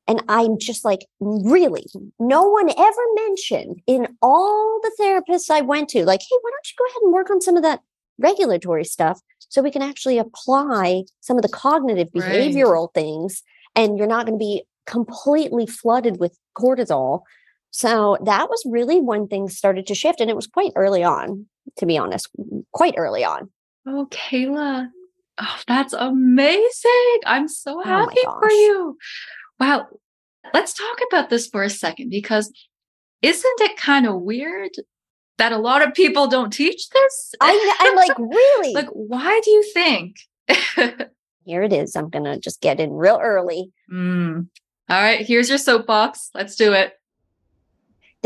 and 0.09 0.23
i'm 0.29 0.59
just 0.59 0.85
like 0.85 1.07
really 1.21 1.87
no 2.19 2.43
one 2.45 2.69
ever 2.71 3.03
mentioned 3.15 3.81
in 3.87 4.09
all 4.23 4.81
the 4.83 4.93
therapists 5.01 5.51
i 5.51 5.61
went 5.61 5.89
to 5.89 6.05
like 6.05 6.21
hey 6.21 6.37
why 6.41 6.51
don't 6.51 6.71
you 6.71 6.75
go 6.79 6.85
ahead 6.87 7.03
and 7.03 7.13
work 7.13 7.31
on 7.31 7.41
some 7.41 7.57
of 7.57 7.63
that 7.63 7.81
regulatory 8.19 8.85
stuff 8.85 9.21
so 9.49 9.63
we 9.63 9.71
can 9.71 9.83
actually 9.83 10.19
apply 10.19 11.05
some 11.21 11.37
of 11.37 11.43
the 11.43 11.49
cognitive 11.49 12.09
behavioral 12.13 12.89
right. 12.89 12.95
things 12.95 13.43
and 13.75 13.99
you're 13.99 14.07
not 14.07 14.27
going 14.27 14.39
to 14.39 14.43
be 14.43 14.63
completely 14.87 15.67
flooded 15.67 16.19
with 16.19 16.39
cortisol 16.57 17.23
so 17.71 18.17
that 18.25 18.49
was 18.49 18.63
really 18.67 19.01
when 19.01 19.27
things 19.27 19.57
started 19.57 19.87
to 19.87 19.95
shift 19.95 20.21
and 20.21 20.31
it 20.31 20.37
was 20.37 20.47
quite 20.47 20.73
early 20.77 21.03
on 21.05 21.47
to 21.77 21.87
be 21.87 21.99
honest 21.99 22.29
quite 22.73 22.95
early 22.97 23.25
on 23.25 23.51
Oh, 23.89 24.09
Kaela, 24.11 24.89
Oh, 25.39 25.59
that's 25.69 25.93
amazing. 25.93 27.21
I'm 27.25 27.47
so 27.47 27.81
Oh 27.81 27.85
happy 27.85 28.21
for 28.25 28.51
you. 28.51 28.97
Wow. 29.61 29.87
Let's 30.55 30.73
talk 30.73 30.99
about 31.11 31.29
this 31.31 31.47
for 31.47 31.63
a 31.63 31.71
second 31.71 32.11
because 32.11 32.51
isn't 33.23 33.61
it 33.61 33.77
kind 33.77 34.07
of 34.07 34.23
weird 34.23 34.71
that 35.39 35.53
a 35.53 35.59
lot 35.59 35.87
of 35.87 35.95
people 35.95 36.27
don't 36.27 36.53
teach 36.53 36.89
this? 36.89 37.35
I, 37.41 37.77
I'm 37.81 37.95
like, 37.97 38.19
really? 38.19 38.73
like, 38.75 38.89
why 38.89 39.41
do 39.45 39.51
you 39.51 39.63
think? 39.73 40.17
Here 41.45 41.63
it 41.63 41.73
is. 41.73 41.95
I'm 41.95 42.09
going 42.09 42.25
to 42.25 42.41
just 42.41 42.61
get 42.61 42.81
in 42.81 42.93
real 42.93 43.21
early. 43.23 43.73
Mm. 43.93 44.49
All 44.89 45.03
right, 45.03 45.25
here's 45.25 45.49
your 45.49 45.59
soapbox. 45.59 46.31
Let's 46.35 46.57
do 46.57 46.73
it. 46.73 46.93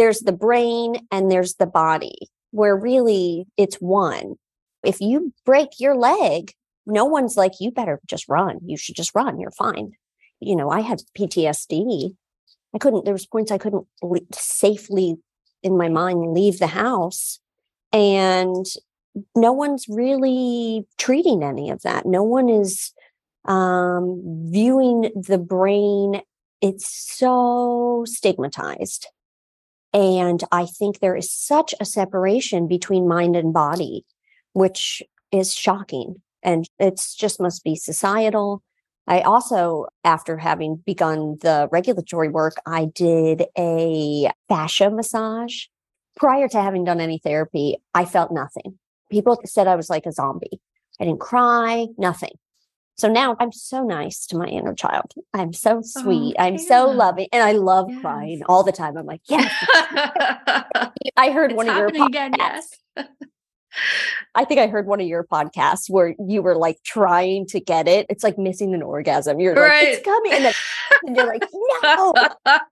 There's 0.00 0.21
the 0.21 0.33
brain 0.33 1.07
and 1.12 1.30
there's 1.30 1.57
the 1.57 1.66
body, 1.66 2.16
where 2.52 2.75
really 2.75 3.45
it's 3.59 3.76
one. 3.76 4.37
If 4.83 4.99
you 4.99 5.35
break 5.45 5.78
your 5.78 5.95
leg, 5.95 6.52
no 6.87 7.04
one's 7.04 7.37
like, 7.37 7.61
you 7.61 7.71
better 7.71 8.00
just 8.07 8.26
run. 8.26 8.61
You 8.64 8.78
should 8.78 8.97
just 8.97 9.14
run. 9.14 9.38
You're 9.38 9.50
fine. 9.50 9.92
You 10.40 10.57
know, 10.57 10.71
I 10.71 10.80
had 10.80 11.02
PTSD. 11.19 12.14
I 12.75 12.78
couldn't, 12.78 13.04
there 13.04 13.12
was 13.12 13.26
points 13.26 13.52
I 13.52 13.59
couldn't 13.59 13.87
le- 14.00 14.21
safely 14.33 15.19
in 15.62 15.76
my 15.76 15.90
mind 15.90 16.33
leave 16.33 16.61
the 16.61 16.69
house. 16.69 17.38
And 17.92 18.64
no 19.37 19.52
one's 19.52 19.85
really 19.87 20.87
treating 20.97 21.45
any 21.45 21.69
of 21.69 21.83
that. 21.83 22.07
No 22.07 22.23
one 22.23 22.49
is 22.49 22.95
um, 23.45 24.23
viewing 24.50 25.11
the 25.14 25.37
brain. 25.37 26.23
It's 26.62 26.88
so 26.88 28.04
stigmatized. 28.07 29.07
And 29.92 30.42
I 30.52 30.66
think 30.66 31.00
there 31.00 31.16
is 31.16 31.30
such 31.30 31.75
a 31.80 31.85
separation 31.85 32.68
between 32.68 33.09
mind 33.09 33.37
and 33.37 33.52
body, 33.52 34.04
which 34.52 35.02
is 35.32 35.54
shocking. 35.54 36.23
And 36.42 36.68
it's 36.78 37.14
just 37.14 37.40
must 37.40 37.64
be 37.64 37.75
societal. 37.76 38.62
I 39.06 39.23
also, 39.23 39.87
after 40.04 40.37
having 40.37 40.76
begun 40.87 41.38
the 41.40 41.68
regulatory 41.73 42.28
work, 42.28 42.54
I 42.66 42.85
did 42.85 43.47
a 43.59 44.30
fascia 44.49 44.90
massage. 44.90 45.64
Prior 46.16 46.49
to 46.49 46.62
having 46.62 46.85
done 46.85 47.00
any 47.00 47.18
therapy, 47.18 47.76
I 47.94 48.04
felt 48.04 48.32
nothing. 48.32 48.78
People 49.11 49.40
said 49.44 49.66
I 49.66 49.76
was 49.76 49.90
like 49.90 50.06
a 50.06 50.12
zombie. 50.12 50.61
I 51.00 51.04
didn't 51.04 51.20
cry, 51.20 51.88
nothing. 51.99 52.32
So 53.00 53.09
now 53.09 53.35
I'm 53.40 53.50
so 53.50 53.83
nice 53.83 54.26
to 54.26 54.37
my 54.37 54.45
inner 54.45 54.75
child. 54.75 55.14
I'm 55.33 55.54
so 55.54 55.78
oh, 55.78 55.83
sweet. 55.83 56.37
I'm 56.38 56.59
so 56.59 56.90
loving. 56.90 57.28
And 57.33 57.42
I 57.42 57.52
love 57.52 57.87
Yes. 57.88 57.99
crying 58.02 58.42
all 58.47 58.62
the 58.62 58.73
time. 58.73 58.99
I'm 58.99 59.07
like, 59.07 59.23
yes. 59.25 59.50
I 61.16 61.30
heard 61.30 61.52
it's 61.52 61.57
one 61.57 61.66
of 61.66 61.76
your 61.76 61.87
happening 61.87 62.09
again, 62.09 62.35
yes. 62.37 62.69
I 64.35 64.45
think 64.45 64.61
I 64.61 64.67
heard 64.67 64.87
one 64.87 65.00
of 65.00 65.07
your 65.07 65.25
podcasts 65.25 65.89
where 65.89 66.15
you 66.27 66.43
were 66.43 66.57
like 66.57 66.83
trying 66.85 67.47
to 67.47 67.61
get 67.61 67.89
it. 67.89 68.07
It's 68.09 68.25
like 68.25 68.39
missing 68.39 68.75
an 68.75 68.83
orgasm. 68.83 69.41
You're 69.41 69.55
like, 69.55 69.71
Right. 69.71 69.89
it's 69.89 70.05
coming. 70.05 70.33
And, 70.33 70.45
then, 70.47 70.55
and 71.07 71.17
you're 71.17 71.27
like, 71.27 71.45
no, 71.83 72.15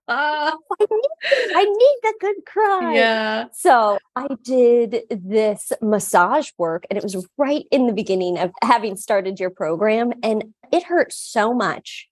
I 0.07 0.61
need, 0.79 1.55
I 1.55 1.63
need 1.65 1.97
the 2.03 2.13
good 2.19 2.35
cry. 2.45 2.93
yeah. 2.95 3.45
So 3.53 3.97
I 4.15 4.27
did 4.43 5.03
this 5.09 5.71
massage 5.81 6.49
work, 6.57 6.85
and 6.89 6.97
it 6.97 7.03
was 7.03 7.27
right 7.37 7.65
in 7.71 7.87
the 7.87 7.93
beginning 7.93 8.37
of 8.37 8.51
having 8.61 8.95
started 8.97 9.39
your 9.39 9.49
program, 9.49 10.13
and 10.23 10.53
it 10.71 10.83
hurt 10.83 11.11
so 11.13 11.53
much. 11.53 12.07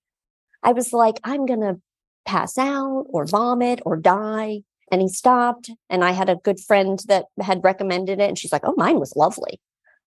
I 0.64 0.74
was 0.74 0.92
like, 0.94 1.20
I'm 1.24 1.46
going 1.46 1.62
to 1.62 1.80
pass 2.26 2.58
out 2.58 3.06
or 3.10 3.26
vomit 3.26 3.80
or 3.86 3.96
die. 3.96 4.64
And 4.92 5.02
he 5.02 5.08
stopped, 5.08 5.70
and 5.90 6.04
I 6.04 6.12
had 6.12 6.30
a 6.30 6.38
good 6.38 6.60
friend 6.60 7.00
that 7.08 7.26
had 7.42 7.64
recommended 7.64 8.20
it, 8.20 8.30
and 8.30 8.38
she's 8.38 8.52
like, 8.52 8.64
Oh, 8.64 8.74
mine 8.78 9.00
was 9.00 9.16
lovely. 9.16 9.60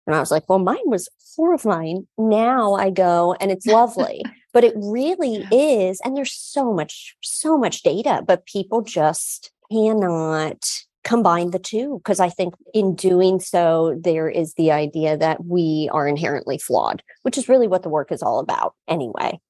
And 0.07 0.17
I 0.17 0.21
was 0.21 0.31
like, 0.31 0.49
Well, 0.49 0.59
mine 0.59 0.79
was 0.87 1.09
horrifying. 1.37 2.07
Now 2.19 2.75
I 2.75 2.91
go, 2.91 3.35
and 3.41 3.51
it's 3.51 3.67
lovely. 3.67 4.23
but 4.53 4.65
it 4.65 4.75
really 4.77 5.47
is. 5.51 6.01
And 6.05 6.17
there's 6.17 6.33
so 6.33 6.73
much, 6.73 7.17
so 7.23 7.57
much 7.57 7.83
data, 7.83 8.23
but 8.27 8.47
people 8.47 8.83
just 8.83 9.51
cannot 9.71 10.65
combine 11.05 11.51
the 11.51 11.59
two 11.59 11.99
because 11.99 12.21
I 12.21 12.29
think 12.29 12.55
in 12.75 12.95
doing 12.95 13.41
so, 13.41 13.99
there 14.01 14.29
is 14.29 14.55
the 14.55 14.71
idea 14.71 15.17
that 15.17 15.45
we 15.45 15.89
are 15.93 16.07
inherently 16.07 16.59
flawed, 16.59 17.03
which 17.23 17.37
is 17.37 17.49
really 17.49 17.67
what 17.67 17.83
the 17.83 17.89
work 17.89 18.13
is 18.13 18.23
all 18.23 18.39
about 18.39 18.75
anyway. 18.87 19.41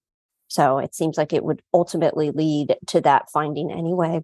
So 0.48 0.78
it 0.78 0.94
seems 0.94 1.16
like 1.16 1.32
it 1.32 1.44
would 1.44 1.62
ultimately 1.72 2.30
lead 2.30 2.76
to 2.88 3.00
that 3.02 3.30
finding 3.32 3.70
anyway. 3.70 4.22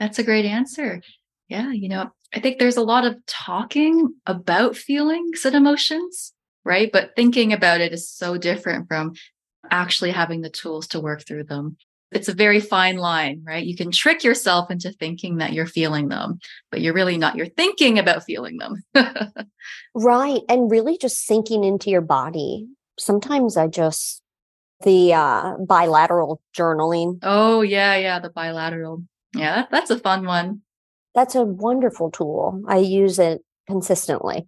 That's 0.00 0.18
a 0.18 0.24
great 0.24 0.46
answer. 0.46 1.02
Yeah, 1.48 1.70
you 1.70 1.88
know, 1.88 2.10
I 2.34 2.40
think 2.40 2.58
there's 2.58 2.76
a 2.76 2.82
lot 2.82 3.04
of 3.04 3.16
talking 3.26 4.14
about 4.26 4.76
feelings 4.76 5.44
and 5.44 5.54
emotions, 5.54 6.32
right? 6.64 6.90
But 6.90 7.14
thinking 7.14 7.52
about 7.52 7.80
it 7.80 7.92
is 7.92 8.10
so 8.10 8.38
different 8.38 8.88
from 8.88 9.12
actually 9.70 10.10
having 10.10 10.40
the 10.40 10.50
tools 10.50 10.88
to 10.88 11.00
work 11.00 11.26
through 11.26 11.44
them. 11.44 11.76
It's 12.12 12.28
a 12.28 12.34
very 12.34 12.58
fine 12.58 12.96
line, 12.96 13.42
right? 13.46 13.64
You 13.64 13.76
can 13.76 13.92
trick 13.92 14.24
yourself 14.24 14.70
into 14.70 14.90
thinking 14.90 15.36
that 15.36 15.52
you're 15.52 15.66
feeling 15.66 16.08
them, 16.08 16.40
but 16.70 16.80
you're 16.80 16.94
really 16.94 17.18
not. 17.18 17.36
You're 17.36 17.46
thinking 17.46 17.98
about 17.98 18.24
feeling 18.24 18.58
them. 18.58 18.82
Right. 19.94 20.40
And 20.48 20.70
really 20.70 20.96
just 20.98 21.24
sinking 21.24 21.64
into 21.64 21.90
your 21.90 22.00
body. 22.00 22.68
Sometimes 22.98 23.56
I 23.56 23.66
just, 23.66 24.22
the 24.82 25.14
uh, 25.14 25.56
bilateral 25.58 26.40
journaling, 26.56 27.18
oh, 27.22 27.62
yeah, 27.62 27.96
yeah, 27.96 28.20
the 28.20 28.30
bilateral. 28.30 29.02
Yeah, 29.34 29.66
that's 29.70 29.90
a 29.90 29.98
fun 29.98 30.26
one. 30.26 30.62
that's 31.14 31.34
a 31.34 31.42
wonderful 31.44 32.10
tool. 32.10 32.62
I 32.68 32.78
use 32.78 33.18
it 33.18 33.42
consistently. 33.68 34.46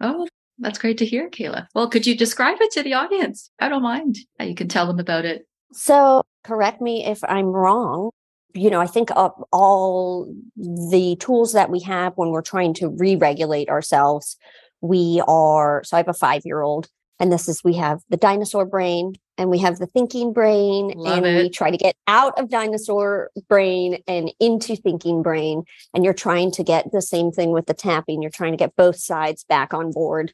Oh, 0.00 0.26
that's 0.58 0.78
great 0.78 0.98
to 0.98 1.06
hear, 1.06 1.28
Kaela. 1.30 1.66
Well, 1.74 1.88
could 1.88 2.06
you 2.06 2.16
describe 2.16 2.58
it 2.60 2.70
to 2.72 2.82
the 2.82 2.94
audience? 2.94 3.50
I 3.60 3.68
don't 3.68 3.82
mind. 3.82 4.18
Uh, 4.40 4.44
You 4.44 4.54
can 4.54 4.68
tell 4.68 4.86
them 4.86 4.98
about 5.00 5.24
it. 5.24 5.46
So, 5.72 6.22
correct 6.44 6.80
me 6.80 7.04
if 7.04 7.22
I'm 7.24 7.46
wrong. 7.46 8.10
You 8.54 8.70
know, 8.70 8.80
I 8.80 8.86
think 8.86 9.10
of 9.16 9.32
all 9.52 10.32
the 10.56 11.16
tools 11.18 11.52
that 11.54 11.70
we 11.70 11.80
have 11.80 12.12
when 12.16 12.30
we're 12.30 12.42
trying 12.42 12.74
to 12.74 12.88
re 12.88 13.16
regulate 13.16 13.68
ourselves, 13.68 14.36
we 14.80 15.20
are. 15.26 15.82
So, 15.84 15.96
I 15.96 16.00
have 16.00 16.08
a 16.08 16.14
five 16.14 16.42
year 16.44 16.60
old, 16.62 16.88
and 17.20 17.32
this 17.32 17.48
is 17.48 17.62
we 17.62 17.74
have 17.74 18.00
the 18.08 18.16
dinosaur 18.16 18.64
brain 18.64 19.14
and 19.36 19.50
we 19.50 19.58
have 19.58 19.78
the 19.78 19.86
thinking 19.86 20.32
brain, 20.32 20.92
Love 20.96 21.18
and 21.18 21.26
it. 21.26 21.42
we 21.42 21.48
try 21.48 21.70
to 21.70 21.76
get 21.76 21.96
out 22.06 22.38
of 22.38 22.48
dinosaur 22.48 23.30
brain 23.48 24.02
and 24.06 24.32
into 24.40 24.76
thinking 24.76 25.22
brain. 25.22 25.64
And 25.92 26.04
you're 26.04 26.14
trying 26.14 26.50
to 26.52 26.62
get 26.62 26.92
the 26.92 27.02
same 27.02 27.32
thing 27.32 27.50
with 27.50 27.66
the 27.66 27.74
tapping, 27.74 28.22
you're 28.22 28.30
trying 28.30 28.52
to 28.52 28.56
get 28.56 28.76
both 28.76 28.96
sides 28.96 29.44
back 29.44 29.74
on 29.74 29.90
board. 29.90 30.32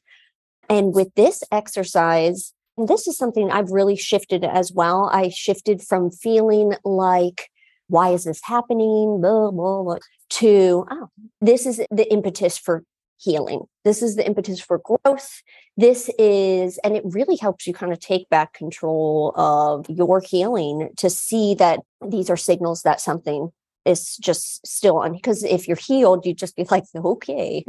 And 0.69 0.95
with 0.95 1.15
this 1.17 1.43
exercise, 1.51 2.53
and 2.77 2.89
this 2.89 3.07
is 3.07 3.17
something 3.17 3.51
I've 3.51 3.71
really 3.71 3.97
shifted 3.97 4.45
as 4.45 4.73
well. 4.73 5.11
I 5.13 5.29
shifted 5.29 5.83
from 5.83 6.11
feeling 6.11 6.75
like, 6.85 7.51
why 7.89 8.11
is 8.11 8.25
this 8.25 8.41
happening? 8.45 9.21
Blah, 9.21 9.51
blah, 9.51 9.83
blah, 9.83 9.99
to, 10.31 10.87
oh, 10.91 11.09
this 11.41 11.67
is 11.67 11.83
the 11.91 12.11
impetus 12.11 12.57
for 12.57 12.85
healing. 13.21 13.63
This 13.85 14.03
is 14.03 14.17
the 14.17 14.27
impetus 14.27 14.61
for 14.61 14.79
growth. 14.79 15.43
This 15.77 16.11
is, 16.19 16.79
and 16.79 16.97
it 16.97 17.03
really 17.05 17.37
helps 17.37 17.67
you 17.67 17.75
kind 17.75 17.93
of 17.93 18.01
take 18.01 18.29
back 18.29 18.55
control 18.55 19.33
of 19.37 19.89
your 19.89 20.21
healing 20.21 20.91
to 20.97 21.11
see 21.11 21.55
that 21.57 21.81
these 22.07 22.31
are 22.31 22.37
signals 22.37 22.83
that 22.83 23.01
something 23.01 23.51
is 23.85 24.17
just 24.17 24.67
still 24.67 24.99
on. 24.99 25.13
Because 25.13 25.43
if 25.45 25.69
you're 25.69 25.77
healed, 25.77 26.27
you 26.27 26.35
just 26.35 26.57
be 26.57 26.67
like, 26.71 26.85
okay, 26.97 27.65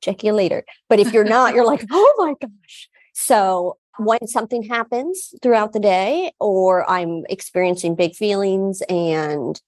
check 0.00 0.22
you 0.22 0.32
later. 0.32 0.64
But 0.88 1.00
if 1.00 1.12
you're 1.12 1.24
not, 1.24 1.54
you're 1.54 1.66
like, 1.66 1.84
oh 1.90 2.14
my 2.18 2.34
gosh. 2.40 2.88
So 3.12 3.78
when 3.98 4.26
something 4.26 4.62
happens 4.62 5.34
throughout 5.42 5.72
the 5.72 5.80
day, 5.80 6.32
or 6.40 6.88
I'm 6.90 7.24
experiencing 7.28 7.94
big 7.94 8.14
feelings 8.14 8.82
and 8.88 9.60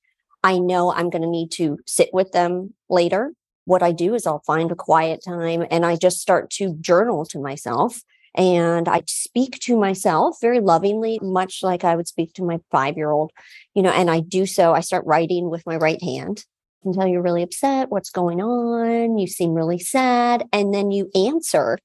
I 0.43 0.59
know 0.59 0.93
I'm 0.93 1.11
going 1.11 1.23
to 1.23 1.29
need 1.29 1.51
to 1.53 1.79
sit 1.87 2.11
with 2.13 2.33
them 2.33 2.75
later, 2.89 3.33
what 3.67 3.83
I 3.83 3.93
do 3.93 4.15
is 4.15 4.27
I'll 4.27 4.43
find 4.47 4.71
a 4.73 4.77
quiet 4.77 5.23
time 5.23 5.67
and 5.71 5.85
I 5.85 5.97
just 5.97 6.21
start 6.21 6.51
to 6.53 6.75
journal 6.81 7.27
to 7.27 7.39
myself. 7.39 8.01
And 8.35 8.89
I 8.89 9.03
speak 9.07 9.59
to 9.61 9.79
myself 9.79 10.39
very 10.41 10.61
lovingly, 10.61 11.19
much 11.23 11.61
like 11.63 11.85
I 11.85 11.97
would 11.97 12.07
speak 12.07 12.33
to 12.35 12.45
my 12.45 12.61
five 12.71 12.97
year 12.97 13.11
old, 13.11 13.33
you 13.75 13.83
know, 13.83 13.91
and 13.91 14.11
I 14.11 14.21
do 14.21 14.47
so. 14.47 14.73
I 14.73 14.81
start 14.81 15.07
writing 15.07 15.51
with 15.51 15.65
my 15.67 15.77
right 15.77 16.03
hand 16.03 16.45
until 16.85 17.07
you're 17.07 17.23
really 17.23 17.43
upset. 17.43 17.91
What's 17.91 18.11
going 18.11 18.41
on? 18.41 19.19
You 19.19 19.27
seem 19.27 19.55
really 19.55 19.79
sad. 19.79 20.45
And 20.53 20.73
then 20.73 20.91
you 20.91 21.11
answer 21.15 21.79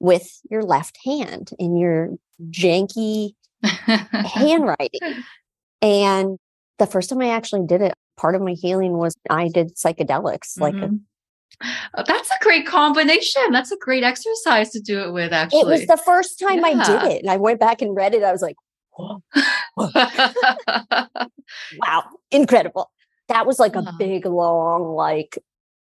with 0.00 0.40
your 0.50 0.62
left 0.62 0.98
hand 1.04 1.50
in 1.58 1.76
your 1.76 2.10
janky 2.50 3.34
handwriting. 4.24 5.00
And 5.80 6.38
the 6.78 6.86
first 6.86 7.08
time 7.08 7.20
I 7.20 7.28
actually 7.28 7.64
did 7.66 7.82
it, 7.82 7.94
part 8.16 8.34
of 8.34 8.42
my 8.42 8.52
healing 8.52 8.98
was 8.98 9.14
I 9.30 9.48
did 9.48 9.76
psychedelics. 9.76 10.60
Like 10.60 10.74
Mhm. 10.74 11.00
Oh, 11.64 12.04
that's 12.06 12.30
a 12.30 12.42
great 12.44 12.66
combination. 12.66 13.42
That's 13.50 13.72
a 13.72 13.76
great 13.76 14.04
exercise 14.04 14.70
to 14.70 14.80
do 14.80 15.00
it 15.00 15.12
with, 15.12 15.32
actually. 15.32 15.60
it 15.60 15.66
was 15.66 15.86
the 15.86 15.96
first 15.96 16.38
time 16.38 16.64
I 16.64 16.74
did 16.84 17.12
it. 17.12 17.22
And 17.22 17.30
I 17.30 17.36
went 17.36 17.58
back 17.58 17.82
and 17.82 17.96
read 17.96 18.14
it. 18.14 18.22
I 18.22 18.30
was 18.32 18.42
like, 18.42 18.56
"Whoa, 18.96 19.22
wow, 21.78 22.04
incredible. 22.30 22.90
That 23.28 23.46
was 23.46 23.58
like 23.58 23.76
a 23.76 23.82
Wow. 23.82 23.92
big, 23.98 24.24
long, 24.26 24.94
like 24.94 25.38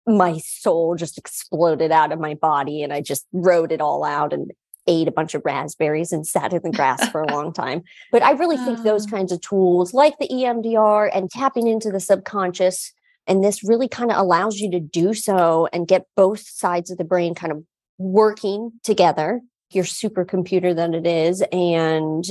my 0.06 0.38
soul 0.38 0.94
just 0.96 1.18
exploded 1.18 1.92
out 1.92 2.12
of 2.12 2.20
my 2.20 2.34
body 2.34 2.82
and 2.82 2.92
I 2.92 3.00
just 3.00 3.26
wrote 3.32 3.72
it 3.72 3.80
all 3.80 4.04
out. 4.04 4.32
And 4.32 4.50
ate 4.88 5.08
a 5.08 5.10
bunch 5.10 5.34
of 5.34 5.42
raspberries 5.44 6.12
and 6.12 6.24
sat 6.24 6.52
in 6.52 6.60
the 6.62 6.70
grass 6.70 7.08
for 7.08 7.20
a 7.20 7.32
long 7.32 7.52
time. 7.52 7.82
But 8.12 8.22
I 8.22 8.30
really 8.30 8.56
think 8.56 8.84
those 8.84 9.04
Ah. 9.08 9.16
kinds 9.16 9.32
of 9.32 9.40
tools, 9.40 9.92
like 9.92 10.16
the 10.20 10.28
EMDR 10.28 11.10
and 11.12 11.28
tapping 11.28 11.66
into 11.66 11.90
the 11.90 11.98
subconscious, 11.98 12.92
and 13.26 13.42
this 13.42 13.64
really 13.64 13.88
kind 13.88 14.10
of 14.10 14.18
allows 14.18 14.58
you 14.58 14.70
to 14.70 14.80
do 14.80 15.14
so 15.14 15.68
and 15.72 15.88
get 15.88 16.06
both 16.16 16.40
sides 16.40 16.90
of 16.90 16.98
the 16.98 17.04
brain 17.04 17.34
kind 17.34 17.52
of 17.52 17.64
working 17.98 18.72
together, 18.82 19.40
your 19.70 19.84
supercomputer 19.84 20.74
that 20.76 20.94
it 20.94 21.06
is. 21.06 21.42
And 21.52 22.24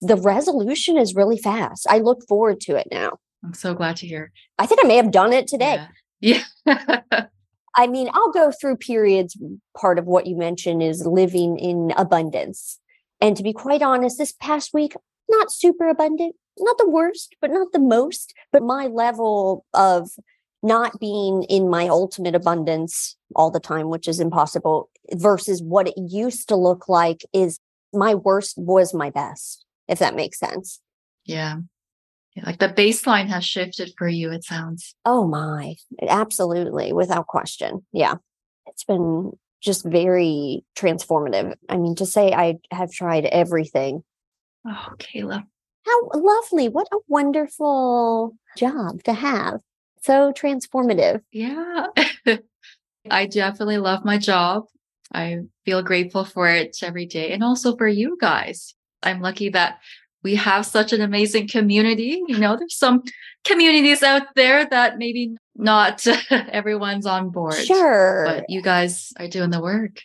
the 0.00 0.16
resolution 0.16 0.96
is 0.96 1.14
really 1.14 1.38
fast. 1.38 1.86
I 1.88 1.98
look 1.98 2.26
forward 2.28 2.60
to 2.62 2.76
it 2.76 2.88
now. 2.90 3.18
I'm 3.44 3.54
so 3.54 3.74
glad 3.74 3.96
to 3.96 4.06
hear. 4.06 4.32
I 4.58 4.66
think 4.66 4.80
I 4.84 4.88
may 4.88 4.96
have 4.96 5.10
done 5.10 5.32
it 5.32 5.46
today. 5.46 5.86
Yeah. 6.20 6.42
Yeah. 6.66 7.00
I 7.76 7.86
mean, 7.86 8.08
I'll 8.12 8.32
go 8.32 8.50
through 8.50 8.78
periods. 8.78 9.36
Part 9.76 9.98
of 9.98 10.06
what 10.06 10.26
you 10.26 10.36
mentioned 10.36 10.82
is 10.82 11.06
living 11.06 11.58
in 11.58 11.92
abundance. 11.96 12.78
And 13.20 13.36
to 13.36 13.42
be 13.42 13.52
quite 13.52 13.82
honest, 13.82 14.18
this 14.18 14.32
past 14.32 14.72
week, 14.72 14.94
not 15.28 15.52
super 15.52 15.88
abundant, 15.88 16.36
not 16.58 16.78
the 16.78 16.88
worst, 16.88 17.36
but 17.40 17.50
not 17.50 17.72
the 17.72 17.78
most. 17.78 18.32
But 18.52 18.62
my 18.62 18.86
level 18.86 19.66
of 19.74 20.10
not 20.62 20.98
being 21.00 21.44
in 21.44 21.68
my 21.70 21.88
ultimate 21.88 22.34
abundance 22.34 23.16
all 23.34 23.50
the 23.50 23.60
time, 23.60 23.88
which 23.88 24.08
is 24.08 24.20
impossible, 24.20 24.90
versus 25.14 25.62
what 25.62 25.88
it 25.88 25.94
used 25.96 26.48
to 26.48 26.56
look 26.56 26.88
like 26.88 27.24
is 27.32 27.58
my 27.92 28.14
worst 28.14 28.58
was 28.58 28.92
my 28.92 29.10
best, 29.10 29.64
if 29.88 29.98
that 29.98 30.16
makes 30.16 30.38
sense. 30.38 30.80
yeah. 31.24 31.56
Yeah, 32.34 32.44
Like 32.44 32.58
the 32.58 32.68
baseline 32.68 33.28
has 33.28 33.46
shifted 33.46 33.94
for 33.96 34.06
you, 34.06 34.30
it 34.30 34.44
sounds. 34.44 34.94
Oh 35.06 35.26
my, 35.26 35.76
absolutely, 36.06 36.92
without 36.92 37.26
question. 37.28 37.86
Yeah. 37.94 38.16
It's 38.66 38.84
been 38.84 39.32
just 39.62 39.86
very 39.86 40.62
transformative. 40.76 41.54
I 41.70 41.78
mean, 41.78 41.94
to 41.94 42.04
say 42.04 42.32
I 42.32 42.56
have 42.70 42.90
tried 42.90 43.24
everything. 43.24 44.04
Oh, 44.66 44.88
Kaela. 44.98 45.44
How 45.86 46.08
lovely. 46.12 46.68
What 46.68 46.88
a 46.92 46.98
wonderful 47.08 48.36
job 48.58 49.02
to 49.04 49.14
have. 49.14 49.60
So 50.06 50.32
transformative. 50.32 51.20
Yeah. 51.32 51.86
I 53.10 53.26
definitely 53.26 53.78
love 53.78 54.04
my 54.04 54.18
job. 54.18 54.66
I 55.12 55.38
feel 55.64 55.82
grateful 55.82 56.24
for 56.24 56.48
it 56.48 56.76
every 56.80 57.06
day 57.06 57.32
and 57.32 57.42
also 57.42 57.76
for 57.76 57.88
you 57.88 58.16
guys. 58.20 58.76
I'm 59.02 59.20
lucky 59.20 59.48
that 59.48 59.78
we 60.22 60.36
have 60.36 60.64
such 60.64 60.92
an 60.92 61.00
amazing 61.00 61.48
community. 61.48 62.22
You 62.28 62.38
know, 62.38 62.56
there's 62.56 62.78
some 62.78 63.02
communities 63.44 64.04
out 64.04 64.36
there 64.36 64.64
that 64.66 64.96
maybe 64.96 65.34
not 65.56 66.06
everyone's 66.30 67.06
on 67.06 67.30
board. 67.30 67.54
Sure. 67.54 68.26
But 68.26 68.44
you 68.48 68.62
guys 68.62 69.12
are 69.18 69.26
doing 69.28 69.50
the 69.50 69.60
work. 69.60 70.02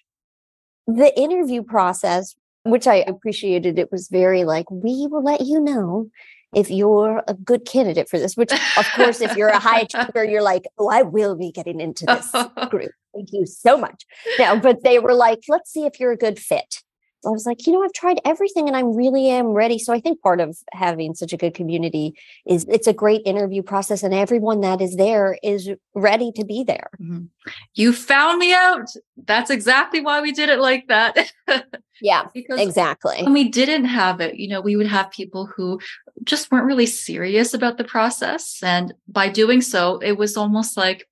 the 0.88 1.16
interview 1.16 1.62
process, 1.62 2.34
which 2.64 2.88
I 2.88 2.98
appreciated, 3.08 3.78
it 3.78 3.92
was 3.92 4.08
very 4.08 4.46
like, 4.46 4.70
we 4.72 5.08
will 5.12 5.24
let 5.24 5.42
you 5.42 5.60
know 5.60 6.10
if 6.54 6.70
you're 6.70 7.24
a 7.28 7.34
good 7.34 7.66
candidate 7.66 8.10
for 8.10 8.20
this, 8.20 8.36
which 8.36 8.52
of 8.52 8.86
course, 8.96 9.22
if 9.22 9.36
you're 9.38 9.50
a 9.50 9.60
high 9.60 9.82
achiever, 9.94 10.24
you're 10.24 10.42
like, 10.42 10.68
oh, 10.78 10.90
I 10.90 11.02
will 11.02 11.36
be 11.36 11.52
getting 11.52 11.80
into 11.80 12.06
this 12.06 12.32
group. 12.70 12.92
Thank 13.14 13.30
you 13.32 13.46
so 13.46 13.78
much. 13.78 14.06
No, 14.40 14.60
but 14.60 14.84
they 14.84 15.00
were 15.00 15.14
like, 15.14 15.40
let's 15.48 15.72
see 15.72 15.86
if 15.86 16.00
you're 16.00 16.12
a 16.12 16.18
good 16.18 16.40
fit. 16.40 16.84
I 17.26 17.30
was 17.30 17.46
like, 17.46 17.66
you 17.68 17.74
know, 17.74 17.84
I've 17.84 17.94
tried 17.94 18.20
everything 18.26 18.68
and 18.68 18.76
I 18.76 18.82
really 18.82 19.30
am 19.30 19.48
ready. 19.48 19.78
So 19.78 19.94
I 19.94 20.00
think 20.00 20.22
part 20.22 20.40
of 20.40 20.58
having 20.74 21.14
such 21.14 21.34
a 21.34 21.38
good 21.38 21.54
community 21.54 22.14
is 22.46 22.66
it's 22.70 22.88
a 22.88 22.94
great 22.94 23.22
interview 23.26 23.62
process 23.62 24.04
and 24.04 24.14
everyone 24.14 24.62
that 24.62 24.82
is 24.82 24.96
there 24.96 25.38
is 25.44 25.70
ready 25.94 26.32
to 26.34 26.44
be 26.46 26.64
there. 26.64 26.90
Mhm. 27.00 27.30
You 27.76 27.94
found 27.94 28.40
me 28.40 28.54
out. 28.54 28.88
That's 29.26 29.52
exactly 29.52 30.02
why 30.02 30.22
we 30.22 30.32
did 30.32 30.50
it 30.50 30.60
like 30.60 30.88
that. 30.88 31.32
Yeah, 32.02 32.24
because 32.34 32.60
exactly. 32.60 33.24
when 33.24 33.34
we 33.34 33.50
didn't 33.50 33.86
have 33.86 34.20
it, 34.22 34.36
you 34.36 34.48
know, 34.48 34.62
we 34.62 34.76
would 34.76 34.88
have 34.88 35.12
people 35.12 35.46
who 35.46 35.80
just 36.24 36.52
weren't 36.52 36.66
really 36.66 36.86
serious 36.88 37.54
about 37.54 37.78
the 37.78 37.84
process. 37.84 38.60
And 38.64 38.94
by 39.08 39.30
doing 39.30 39.62
so, 39.62 39.98
it 40.00 40.18
was 40.18 40.38
almost 40.38 40.78
like 40.78 41.08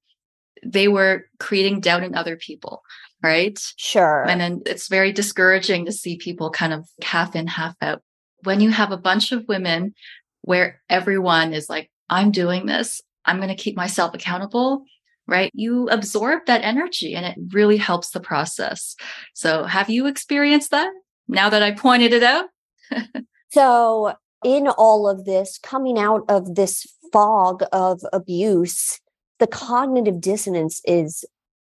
they 0.63 0.87
were 0.87 1.25
creating 1.39 1.79
doubt 1.79 2.03
in 2.03 2.15
other 2.15 2.35
people, 2.35 2.83
right? 3.21 3.59
Sure. 3.77 4.25
And 4.27 4.39
then 4.39 4.61
it's 4.65 4.87
very 4.87 5.11
discouraging 5.11 5.85
to 5.85 5.91
see 5.91 6.17
people 6.17 6.49
kind 6.49 6.73
of 6.73 6.87
half 7.03 7.35
in, 7.35 7.47
half 7.47 7.75
out. 7.81 8.01
When 8.43 8.61
you 8.61 8.69
have 8.69 8.91
a 8.91 8.97
bunch 8.97 9.31
of 9.31 9.47
women 9.47 9.93
where 10.41 10.81
everyone 10.89 11.53
is 11.53 11.69
like, 11.69 11.89
I'm 12.09 12.31
doing 12.31 12.65
this, 12.65 13.01
I'm 13.25 13.37
going 13.37 13.49
to 13.49 13.55
keep 13.55 13.75
myself 13.75 14.13
accountable, 14.13 14.83
right? 15.27 15.51
You 15.53 15.89
absorb 15.89 16.45
that 16.47 16.63
energy 16.63 17.13
and 17.15 17.25
it 17.25 17.37
really 17.53 17.77
helps 17.77 18.11
the 18.11 18.21
process. 18.21 18.95
So, 19.33 19.65
have 19.65 19.89
you 19.89 20.07
experienced 20.07 20.71
that 20.71 20.89
now 21.27 21.49
that 21.49 21.61
I 21.61 21.71
pointed 21.71 22.13
it 22.13 22.23
out? 22.23 22.45
So, 23.51 24.13
in 24.45 24.67
all 24.67 25.09
of 25.09 25.25
this, 25.25 25.57
coming 25.57 25.97
out 25.97 26.23
of 26.29 26.53
this 26.53 26.85
fog 27.11 27.63
of 27.71 28.01
abuse, 28.13 28.99
the 29.39 29.47
cognitive 29.47 30.21
dissonance 30.21 30.81
is 30.85 31.25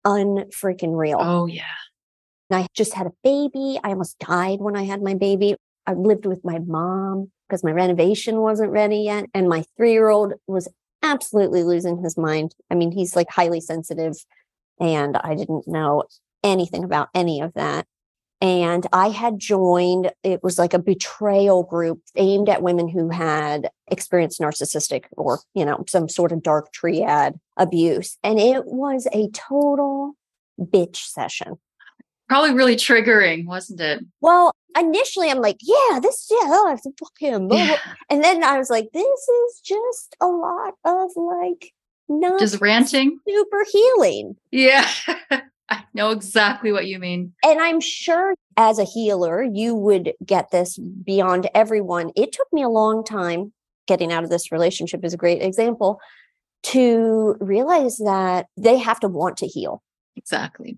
unfreaking 0.06 0.96
real. 0.96 1.18
Oh, 1.20 1.46
yeah. 1.46 1.64
And 2.50 2.64
I 2.64 2.68
just 2.74 2.94
had 2.94 3.08
a 3.08 3.14
baby. 3.24 3.80
I 3.84 3.90
almost 3.90 4.18
died 4.20 4.60
when 4.60 4.76
I 4.76 4.84
had 4.84 5.02
my 5.02 5.14
baby. 5.14 5.56
I 5.86 5.94
lived 5.94 6.26
with 6.26 6.44
my 6.44 6.60
mom 6.60 7.32
because 7.48 7.64
my 7.64 7.72
renovation 7.72 8.42
wasn't 8.42 8.72
ready 8.72 8.98
yet. 8.98 9.26
And 9.34 9.48
my 9.48 9.64
three 9.78 9.92
year 9.92 10.10
old 10.10 10.34
was 10.48 10.68
absolutely 11.02 11.64
losing 11.64 12.04
his 12.04 12.18
mind. 12.18 12.54
I 12.70 12.76
mean, 12.76 12.92
he's 12.92 13.16
like 13.16 13.30
highly 13.30 13.62
sensitive, 13.62 14.16
and 14.80 15.18
I 15.18 15.36
didn't 15.36 15.68
know 15.68 16.04
anything 16.44 16.84
about 16.84 17.10
any 17.14 17.42
of 17.42 17.54
that. 17.54 17.86
And 18.42 18.88
I 18.94 19.10
had 19.10 19.38
joined, 19.38 20.12
it 20.24 20.42
was 20.44 20.58
like 20.58 20.74
a 20.74 20.80
betrayal 20.80 21.64
group 21.64 22.02
aimed 22.16 22.48
at 22.48 22.62
women 22.62 22.88
who 22.88 23.10
had 23.10 23.70
experienced 23.88 24.40
narcissistic 24.40 25.06
or, 25.18 25.40
you 25.54 25.66
know, 25.66 25.84
some 25.90 26.08
sort 26.08 26.32
of 26.32 26.42
dark 26.42 26.72
triad 26.72 27.38
abuse. 27.58 28.18
And 28.24 28.40
it 28.40 28.66
was 28.66 29.08
a 29.12 29.30
total 29.32 30.14
bitch 30.60 30.98
session. 30.98 31.58
Probably 32.30 32.54
really 32.54 32.76
triggering, 32.76 33.46
wasn't 33.46 33.82
it? 33.82 34.06
Well, 34.22 34.54
initially 34.78 35.30
I'm 35.32 35.42
like, 35.42 35.58
yeah, 35.62 36.00
this, 36.00 36.28
yeah, 36.32 36.38
oh, 36.44 36.78
fuck 36.98 37.14
him. 37.20 37.48
blah. 37.48 37.76
And 38.10 38.24
then 38.24 38.44
I 38.44 38.58
was 38.58 38.70
like, 38.70 38.90
this 38.94 39.04
is 39.04 39.62
just 39.64 40.16
a 40.22 40.28
lot 40.28 40.76
of 40.86 41.10
like 41.16 41.74
not 42.08 42.40
Just 42.40 42.62
ranting. 42.62 43.20
super 43.28 43.66
healing. 43.72 44.36
Yeah. 44.52 44.88
I 45.70 45.84
know 45.94 46.12
exactly 46.12 46.72
what 46.72 46.88
you 46.88 47.00
mean. 47.00 47.34
And 47.44 47.60
I'm 47.62 47.80
sure 47.80 48.34
as 48.58 48.80
a 48.80 48.84
healer, 48.84 49.44
you 49.44 49.76
would 49.76 50.14
get 50.26 50.52
this 50.52 50.78
beyond 50.78 51.50
everyone. 51.54 52.12
It 52.16 52.32
took 52.32 52.48
me 52.52 52.64
a 52.64 52.70
long 52.70 53.04
time 53.04 53.54
getting 53.88 54.12
out 54.12 54.24
of 54.24 54.30
this 54.30 54.52
relationship 54.52 55.04
is 55.04 55.14
a 55.14 55.18
great 55.18 55.42
example 55.42 56.00
to 56.64 57.36
realize 57.40 57.98
that 57.98 58.48
they 58.58 58.78
have 58.78 59.00
to 59.00 59.08
want 59.08 59.38
to 59.38 59.48
heal. 59.48 59.82
Exactly. 60.16 60.78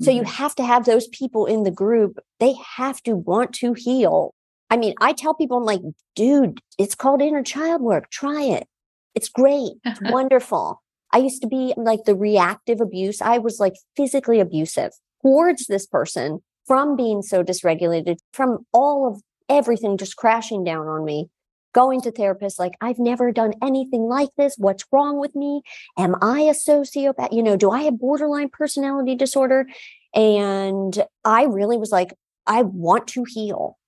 So 0.00 0.10
you 0.10 0.22
Mhm. 0.22 0.26
have 0.26 0.54
to 0.54 0.64
have 0.64 0.84
those 0.84 1.08
people 1.08 1.44
in 1.46 1.64
the 1.64 1.70
group. 1.70 2.18
They 2.38 2.54
have 2.76 3.02
to 3.02 3.14
want 3.16 3.52
to 3.56 3.72
heal. 3.74 4.32
I 4.70 4.76
mean, 4.76 4.94
I 5.00 5.12
tell 5.12 5.34
people, 5.34 5.56
I'm 5.58 5.64
like, 5.64 5.80
dude, 6.14 6.60
it's 6.78 6.94
called 6.94 7.20
inner 7.20 7.42
child 7.42 7.82
work. 7.82 8.08
Try 8.10 8.42
it. 8.42 8.68
It's 9.14 9.28
great. 9.28 9.72
It's 9.84 10.00
wonderful. 10.02 10.80
I 11.12 11.18
used 11.18 11.42
to 11.42 11.48
be 11.48 11.74
like 11.76 12.04
the 12.04 12.14
reactive 12.14 12.80
abuse. 12.80 13.20
I 13.20 13.38
was 13.38 13.58
like 13.58 13.74
physically 13.96 14.40
abusive 14.40 14.92
towards 15.22 15.66
this 15.66 15.86
person 15.86 16.40
from 16.66 16.96
being 16.96 17.22
so 17.22 17.42
dysregulated, 17.42 18.18
from 18.32 18.66
all 18.72 19.08
of 19.08 19.22
everything 19.48 19.96
just 19.96 20.16
crashing 20.16 20.64
down 20.64 20.86
on 20.86 21.04
me. 21.04 21.30
Going 21.74 22.00
to 22.00 22.10
therapists, 22.10 22.58
like, 22.58 22.72
I've 22.80 22.98
never 22.98 23.30
done 23.30 23.52
anything 23.62 24.02
like 24.02 24.30
this. 24.38 24.54
What's 24.56 24.86
wrong 24.90 25.18
with 25.18 25.36
me? 25.36 25.62
Am 25.98 26.16
I 26.22 26.40
a 26.40 26.52
sociopath? 26.52 27.32
You 27.32 27.42
know, 27.42 27.56
do 27.56 27.70
I 27.70 27.82
have 27.82 27.98
borderline 27.98 28.48
personality 28.48 29.14
disorder? 29.14 29.66
And 30.14 31.04
I 31.24 31.44
really 31.44 31.76
was 31.76 31.92
like, 31.92 32.14
I 32.46 32.62
want 32.62 33.06
to 33.08 33.24
heal. 33.28 33.78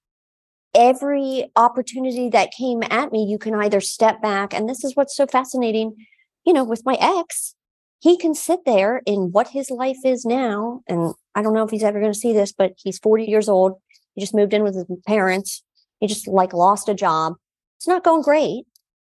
Every 0.75 1.51
opportunity 1.57 2.29
that 2.29 2.53
came 2.53 2.83
at 2.91 3.13
me, 3.13 3.25
you 3.25 3.39
can 3.39 3.55
either 3.55 3.81
step 3.81 4.21
back, 4.21 4.55
and 4.55 4.69
this 4.69 4.85
is 4.85 4.95
what's 4.95 5.17
so 5.17 5.27
fascinating, 5.27 5.97
you 6.45 6.53
know, 6.53 6.65
with 6.65 6.83
my 6.85 6.97
ex, 7.01 7.55
he 8.01 8.17
can 8.17 8.35
sit 8.35 8.61
there 8.65 9.03
in 9.07 9.33
what 9.33 9.49
his 9.49 9.71
life 9.71 9.99
is 10.05 10.25
now. 10.25 10.81
And 10.89 11.15
I 11.35 11.43
don't 11.43 11.55
know 11.55 11.65
if 11.65 11.71
he's 11.71 11.83
ever 11.83 12.01
going 12.01 12.13
to 12.13 12.19
see 12.19 12.33
this, 12.33 12.53
but 12.53 12.73
he's 12.77 12.99
40 12.99 13.25
years 13.25 13.49
old. 13.49 13.75
He 14.15 14.21
just 14.21 14.35
moved 14.35 14.55
in 14.55 14.63
with 14.63 14.75
his 14.75 14.87
parents. 15.07 15.63
He 16.01 16.07
just 16.07 16.27
like 16.27 16.53
lost 16.53 16.89
a 16.89 16.95
job. 16.95 17.35
It's 17.79 17.89
not 17.89 18.05
going 18.05 18.23
great. 18.23 18.65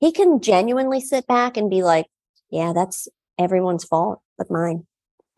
He 0.00 0.10
can 0.10 0.40
genuinely 0.40 1.00
sit 1.00 1.26
back 1.26 1.56
and 1.56 1.70
be 1.70 1.82
like, 1.82 2.06
yeah, 2.50 2.72
that's 2.74 3.08
everyone's 3.38 3.84
fault 3.84 4.20
but 4.36 4.50
mine. 4.50 4.86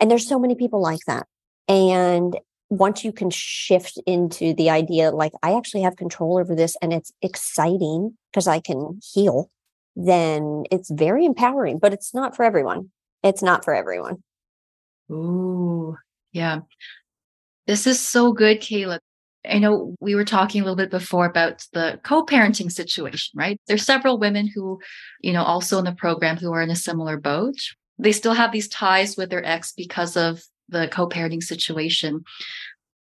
And 0.01 0.11
there's 0.11 0.27
so 0.27 0.39
many 0.39 0.55
people 0.55 0.81
like 0.81 1.01
that. 1.07 1.27
And 1.69 2.39
once 2.71 3.05
you 3.05 3.13
can 3.13 3.31
shift 3.31 3.99
into 4.07 4.55
the 4.55 4.71
idea, 4.71 5.11
like, 5.11 5.33
I 5.43 5.57
actually 5.57 5.83
have 5.83 5.97
control 5.97 6.39
over 6.39 6.55
this 6.55 6.77
and 6.83 6.93
it's 6.93 7.13
exciting 7.23 8.17
because 8.33 8.49
I 8.49 8.61
can 8.61 9.01
heal, 9.13 9.51
then 9.97 10.65
it's 10.71 10.91
very 10.91 11.25
empowering, 11.25 11.79
but 11.79 11.93
it's 11.93 12.15
not 12.15 12.37
for 12.37 12.45
everyone. 12.45 12.91
It's 13.23 13.43
not 13.43 13.65
for 13.65 13.75
everyone. 13.75 14.23
Ooh, 15.11 15.97
yeah. 16.33 16.61
This 17.67 17.87
is 17.87 18.01
so 18.01 18.33
good, 18.33 18.61
Kaela. 18.61 18.99
I 19.49 19.59
know 19.59 19.95
we 20.01 20.15
were 20.15 20.25
talking 20.25 20.61
a 20.61 20.65
little 20.65 20.77
bit 20.77 20.91
before 20.91 21.27
about 21.27 21.67
the 21.73 22.01
co-parenting 22.03 22.73
situation, 22.73 23.39
right? 23.39 23.61
There's 23.67 23.85
several 23.85 24.19
women 24.19 24.49
who, 24.53 24.81
you 25.21 25.33
know, 25.33 25.43
also 25.43 25.79
in 25.79 25.85
the 25.85 25.93
program 25.93 26.39
who 26.39 26.53
are 26.53 26.63
in 26.63 26.71
a 26.71 26.77
similar 26.77 27.19
boat. 27.19 27.57
They 27.99 28.13
still 28.13 28.33
have 28.33 28.53
these 28.53 28.69
ties 28.69 29.17
with 29.17 29.31
their 29.31 29.45
ex 29.45 29.73
because 29.77 30.17
of 30.17 30.43
the 30.69 30.89
co-parenting 30.89 31.43
situation. 31.43 32.25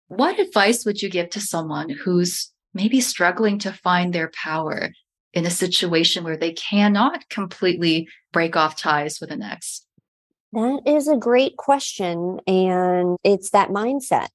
What 0.09 0.39
advice 0.39 0.85
would 0.85 1.01
you 1.01 1.09
give 1.09 1.31
to 1.31 1.41
someone 1.41 1.89
who's 1.89 2.53
maybe 2.75 3.01
struggling 3.01 3.59
to 3.61 3.73
find 3.73 4.13
their 4.13 4.31
power 4.35 4.91
in 5.35 5.45
a 5.45 5.51
situation 5.51 6.25
where 6.25 6.37
they 6.37 6.53
cannot 6.53 7.29
completely 7.29 8.09
break 8.33 8.57
off 8.57 8.77
ties 8.77 9.21
with 9.21 9.31
an 9.31 9.43
ex? 9.43 9.85
That 10.53 10.83
is 10.87 11.09
a 11.09 11.17
great 11.17 11.57
question. 11.57 12.39
And 12.47 13.19
it's 13.25 13.51
that 13.51 13.71
mindset. 13.71 14.29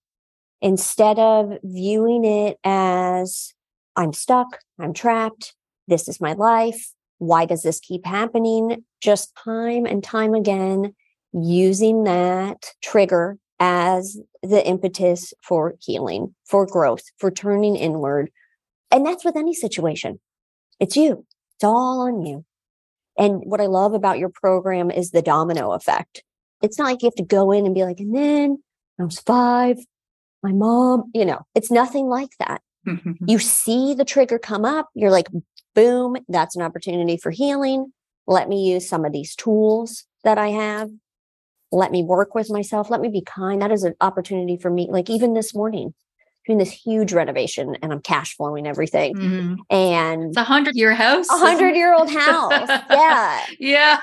Instead 0.61 1.17
of 1.17 1.57
viewing 1.63 2.25
it 2.25 2.57
as 2.65 3.53
I'm 3.95 4.11
stuck, 4.11 4.59
I'm 4.77 4.93
trapped, 4.93 5.55
this 5.87 6.09
is 6.09 6.19
my 6.19 6.33
life, 6.33 6.93
why 7.17 7.45
does 7.45 7.63
this 7.63 7.79
keep 7.79 8.05
happening? 8.05 8.83
Just 9.01 9.33
time 9.35 9.85
and 9.85 10.03
time 10.03 10.33
again, 10.33 10.93
using 11.31 12.03
that 12.03 12.71
trigger 12.81 13.37
as 13.59 14.17
the 14.41 14.65
impetus 14.65 15.33
for 15.43 15.75
healing, 15.81 16.35
for 16.45 16.65
growth, 16.65 17.03
for 17.17 17.31
turning 17.31 17.75
inward. 17.75 18.29
And 18.91 19.05
that's 19.05 19.23
with 19.23 19.35
any 19.35 19.53
situation. 19.53 20.19
It's 20.79 20.95
you. 20.95 21.25
It's 21.55 21.63
all 21.63 22.01
on 22.01 22.25
you. 22.25 22.45
And 23.17 23.41
what 23.43 23.59
I 23.61 23.65
love 23.65 23.93
about 23.93 24.17
your 24.17 24.29
program 24.29 24.89
is 24.89 25.11
the 25.11 25.21
domino 25.21 25.73
effect. 25.73 26.23
It's 26.61 26.77
not 26.77 26.85
like 26.85 27.01
you 27.01 27.07
have 27.07 27.15
to 27.15 27.23
go 27.23 27.51
in 27.51 27.65
and 27.65 27.75
be 27.75 27.83
like, 27.83 27.99
and 27.99 28.15
then 28.15 28.63
I 28.99 29.03
was 29.03 29.19
five, 29.19 29.77
my 30.41 30.51
mom, 30.51 31.11
you 31.13 31.25
know, 31.25 31.41
it's 31.55 31.71
nothing 31.71 32.07
like 32.07 32.31
that. 32.39 32.61
you 33.27 33.39
see 33.39 33.93
the 33.93 34.05
trigger 34.05 34.39
come 34.39 34.65
up, 34.65 34.89
you're 34.93 35.11
like, 35.11 35.27
boom, 35.75 36.17
that's 36.27 36.55
an 36.55 36.61
opportunity 36.61 37.17
for 37.17 37.31
healing. 37.31 37.91
Let 38.25 38.47
me 38.47 38.71
use 38.71 38.87
some 38.87 39.05
of 39.05 39.11
these 39.11 39.35
tools 39.35 40.05
that 40.23 40.37
I 40.37 40.49
have. 40.49 40.89
Let 41.71 41.91
me 41.91 42.03
work 42.03 42.35
with 42.35 42.49
myself. 42.49 42.89
Let 42.89 43.01
me 43.01 43.09
be 43.09 43.21
kind. 43.21 43.61
That 43.61 43.71
is 43.71 43.83
an 43.83 43.95
opportunity 44.01 44.57
for 44.57 44.69
me. 44.69 44.87
Like 44.89 45.09
even 45.09 45.33
this 45.33 45.53
morning, 45.53 45.93
doing 46.49 46.57
this 46.57 46.71
huge 46.71 47.13
renovation 47.13 47.77
and 47.83 47.93
I'm 47.93 48.01
cash 48.01 48.35
flowing 48.35 48.65
everything. 48.65 49.15
Mm-hmm. 49.15 49.55
And 49.69 50.29
it's 50.29 50.37
a 50.37 50.43
hundred 50.43 50.75
year 50.75 50.95
house. 50.95 51.29
A 51.29 51.37
hundred 51.37 51.75
year 51.75 51.93
old 51.93 52.09
house. 52.09 52.67
yeah. 52.89 53.45
Yeah. 53.59 53.99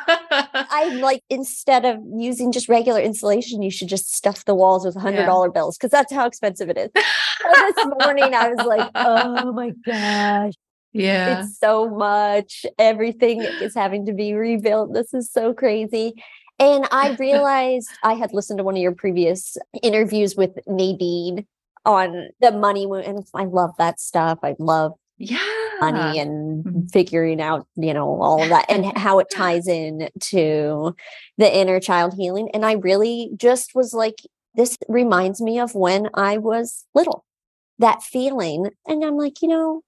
I'm 0.55 1.01
like 1.01 1.25
instead 1.29 1.85
of 1.85 1.99
using 2.17 2.53
just 2.53 2.69
regular 2.69 3.01
insulation, 3.01 3.63
you 3.63 3.71
should 3.73 3.89
just 3.89 4.15
stuff 4.15 4.45
the 4.45 4.55
walls 4.55 4.87
with 4.87 4.95
hundred 4.95 5.27
dollar 5.27 5.49
yeah. 5.49 5.55
bills 5.55 5.77
because 5.77 5.91
that's 5.91 6.13
how 6.13 6.25
expensive 6.25 6.69
it 6.69 6.79
is. 6.79 6.91
so 6.95 7.73
this 7.75 7.87
morning 8.01 8.33
I 8.33 8.51
was 8.51 8.65
like, 8.65 8.91
oh 8.95 9.53
my 9.53 9.73
gosh. 9.85 10.55
Yeah. 10.93 11.41
It's 11.41 11.59
so 11.59 11.91
much. 11.91 12.65
Everything 12.79 13.43
is 13.43 13.75
having 13.75 14.07
to 14.07 14.13
be 14.13 14.35
rebuilt. 14.35 14.95
This 14.95 15.13
is 15.13 15.31
so 15.31 15.53
crazy. 15.53 16.15
And 16.61 16.87
I 16.93 17.11
realized 17.19 17.89
I 18.05 18.15
had 18.15 18.33
listened 18.33 18.59
to 18.59 18.65
one 18.65 18.77
of 18.77 18.81
your 18.81 18.93
previous 18.93 19.59
interviews 19.83 20.37
with 20.37 20.59
Nadine 20.69 21.45
on 21.87 22.29
the 22.41 22.53
money 22.53 22.85
and 22.85 23.25
I 23.33 23.45
love 23.45 23.71
that 23.79 24.01
stuff. 24.01 24.41
I 24.43 24.57
love 24.59 24.93
yeah. 25.17 25.39
money 25.81 26.19
and 26.19 26.65
mm-hmm. 26.65 26.87
figuring 26.87 27.41
out 27.41 27.67
you 27.77 27.95
know 27.95 28.21
all 28.21 28.43
of 28.43 28.51
that 28.51 28.67
and 28.69 28.97
how 28.99 29.19
it 29.19 29.29
ties 29.33 29.67
in 29.67 30.09
to 30.21 30.95
the 31.39 31.57
inner 31.57 31.81
child 31.81 32.15
healing. 32.15 32.51
And 32.53 32.67
i 32.67 32.73
really 32.73 33.31
just 33.37 33.75
was 33.75 33.95
like 33.95 34.17
this 34.55 34.77
reminds 34.89 35.41
me 35.41 35.59
of 35.59 35.75
when 35.75 36.09
i 36.15 36.37
was 36.37 36.85
little 36.95 37.25
that 37.79 38.03
feeling. 38.03 38.71
And 38.87 39.05
i'm 39.05 39.17
like 39.17 39.41
you 39.41 39.49
know 39.49 39.83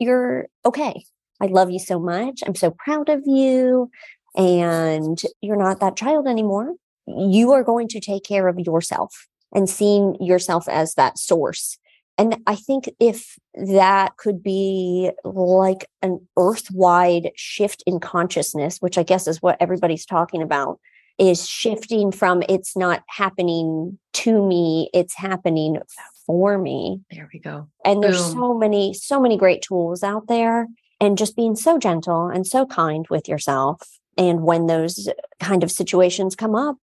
you're 0.00 0.48
okay. 0.64 1.04
I 1.40 1.46
love 1.46 1.70
you 1.70 1.78
so 1.78 1.98
much. 1.98 2.42
I'm 2.46 2.54
so 2.54 2.70
proud 2.70 3.08
of 3.08 3.22
you. 3.26 3.90
And 4.36 5.20
you're 5.40 5.56
not 5.56 5.80
that 5.80 5.96
child 5.96 6.26
anymore. 6.26 6.74
You 7.06 7.52
are 7.52 7.62
going 7.62 7.88
to 7.88 8.00
take 8.00 8.24
care 8.24 8.48
of 8.48 8.58
yourself 8.58 9.26
and 9.54 9.68
seeing 9.68 10.16
yourself 10.20 10.68
as 10.68 10.94
that 10.94 11.18
source. 11.18 11.78
And 12.16 12.36
I 12.46 12.54
think 12.54 12.90
if 13.00 13.36
that 13.54 14.16
could 14.16 14.42
be 14.42 15.10
like 15.24 15.88
an 16.02 16.26
earth 16.36 16.70
wide 16.70 17.32
shift 17.34 17.82
in 17.86 17.98
consciousness, 17.98 18.78
which 18.78 18.98
I 18.98 19.02
guess 19.02 19.26
is 19.26 19.42
what 19.42 19.56
everybody's 19.60 20.06
talking 20.06 20.42
about, 20.42 20.78
is 21.18 21.48
shifting 21.48 22.12
from 22.12 22.42
it's 22.48 22.76
not 22.76 23.02
happening 23.08 23.98
to 24.12 24.46
me, 24.46 24.90
it's 24.92 25.16
happening 25.16 25.78
for 26.26 26.58
me. 26.58 27.00
There 27.10 27.28
we 27.32 27.40
go. 27.40 27.68
And 27.84 28.02
there's 28.02 28.22
Boom. 28.22 28.32
so 28.32 28.54
many, 28.54 28.94
so 28.94 29.20
many 29.20 29.36
great 29.36 29.62
tools 29.62 30.02
out 30.02 30.28
there. 30.28 30.68
And 31.00 31.18
just 31.18 31.36
being 31.36 31.56
so 31.56 31.78
gentle 31.78 32.28
and 32.28 32.46
so 32.46 32.64
kind 32.64 33.04
with 33.10 33.28
yourself. 33.28 33.98
And 34.16 34.42
when 34.42 34.66
those 34.66 35.08
kind 35.40 35.62
of 35.62 35.70
situations 35.70 36.36
come 36.36 36.54
up, 36.54 36.76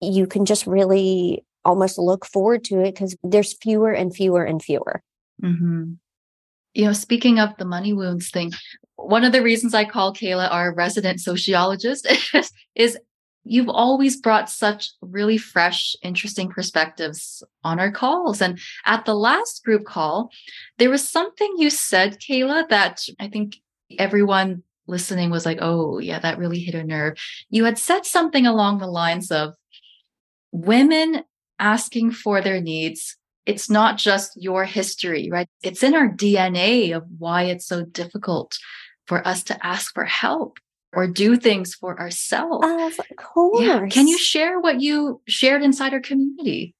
you 0.00 0.26
can 0.26 0.44
just 0.44 0.66
really 0.66 1.44
almost 1.64 1.98
look 1.98 2.26
forward 2.26 2.64
to 2.64 2.80
it 2.80 2.94
because 2.94 3.16
there's 3.22 3.54
fewer 3.54 3.92
and 3.92 4.14
fewer 4.14 4.44
and 4.44 4.62
fewer. 4.62 5.02
Mm-hmm. 5.42 5.92
You 6.74 6.84
know, 6.86 6.92
speaking 6.92 7.38
of 7.38 7.50
the 7.58 7.64
money 7.64 7.92
wounds 7.92 8.30
thing, 8.30 8.52
one 8.96 9.24
of 9.24 9.32
the 9.32 9.42
reasons 9.42 9.74
I 9.74 9.84
call 9.84 10.14
Kaela 10.14 10.50
our 10.50 10.74
resident 10.74 11.20
sociologist 11.20 12.06
is, 12.34 12.52
is 12.74 12.98
you've 13.44 13.68
always 13.68 14.20
brought 14.20 14.48
such 14.48 14.90
really 15.00 15.36
fresh, 15.36 15.96
interesting 16.02 16.48
perspectives 16.48 17.42
on 17.64 17.80
our 17.80 17.90
calls. 17.90 18.40
And 18.40 18.58
at 18.86 19.04
the 19.04 19.14
last 19.14 19.64
group 19.64 19.84
call, 19.84 20.30
there 20.78 20.90
was 20.90 21.08
something 21.08 21.52
you 21.58 21.70
said, 21.70 22.18
Kaela, 22.20 22.68
that 22.68 23.04
I 23.18 23.28
think 23.28 23.56
everyone 23.98 24.62
listening 24.86 25.30
was 25.30 25.44
like, 25.44 25.58
oh, 25.60 25.98
yeah, 25.98 26.18
that 26.20 26.38
really 26.38 26.60
hit 26.60 26.74
a 26.74 26.84
nerve. 26.84 27.18
You 27.50 27.64
had 27.64 27.78
said 27.78 28.06
something 28.06 28.46
along 28.46 28.78
the 28.78 28.86
lines 28.86 29.30
of 29.30 29.54
women 30.52 31.24
asking 31.62 32.10
for 32.10 32.42
their 32.42 32.60
needs, 32.60 33.16
it's 33.46 33.70
not 33.70 33.96
just 33.96 34.32
your 34.36 34.64
history, 34.64 35.30
right? 35.30 35.48
It's 35.62 35.82
in 35.82 35.94
our 35.94 36.08
DNA 36.08 36.94
of 36.94 37.04
why 37.18 37.44
it's 37.44 37.66
so 37.66 37.84
difficult 37.84 38.58
for 39.06 39.26
us 39.26 39.42
to 39.44 39.66
ask 39.66 39.94
for 39.94 40.04
help 40.04 40.58
or 40.92 41.06
do 41.06 41.36
things 41.36 41.74
for 41.74 41.98
ourselves. 41.98 42.66
Of 42.98 43.16
course. 43.16 43.64
Yeah. 43.64 43.86
Can 43.86 44.08
you 44.08 44.18
share 44.18 44.60
what 44.60 44.80
you 44.80 45.22
shared 45.26 45.62
inside 45.62 45.94
our 45.94 46.00
community? 46.00 46.74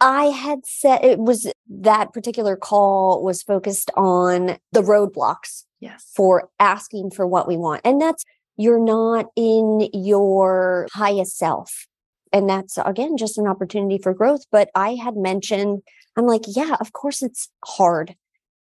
I 0.00 0.26
had 0.26 0.60
said 0.64 1.04
it 1.04 1.18
was 1.18 1.50
that 1.68 2.12
particular 2.12 2.56
call 2.56 3.24
was 3.24 3.42
focused 3.42 3.90
on 3.96 4.58
the 4.70 4.82
roadblocks 4.82 5.64
yes. 5.80 6.08
for 6.14 6.50
asking 6.60 7.10
for 7.10 7.26
what 7.26 7.48
we 7.48 7.56
want. 7.56 7.80
And 7.84 8.00
that's 8.00 8.24
you're 8.56 8.82
not 8.82 9.26
in 9.34 9.88
your 9.92 10.86
highest 10.92 11.36
self 11.36 11.87
and 12.32 12.48
that's 12.48 12.78
again 12.84 13.16
just 13.16 13.38
an 13.38 13.46
opportunity 13.46 13.98
for 13.98 14.14
growth 14.14 14.44
but 14.50 14.70
i 14.74 14.94
had 14.94 15.16
mentioned 15.16 15.82
i'm 16.16 16.26
like 16.26 16.42
yeah 16.46 16.76
of 16.80 16.92
course 16.92 17.22
it's 17.22 17.48
hard 17.64 18.14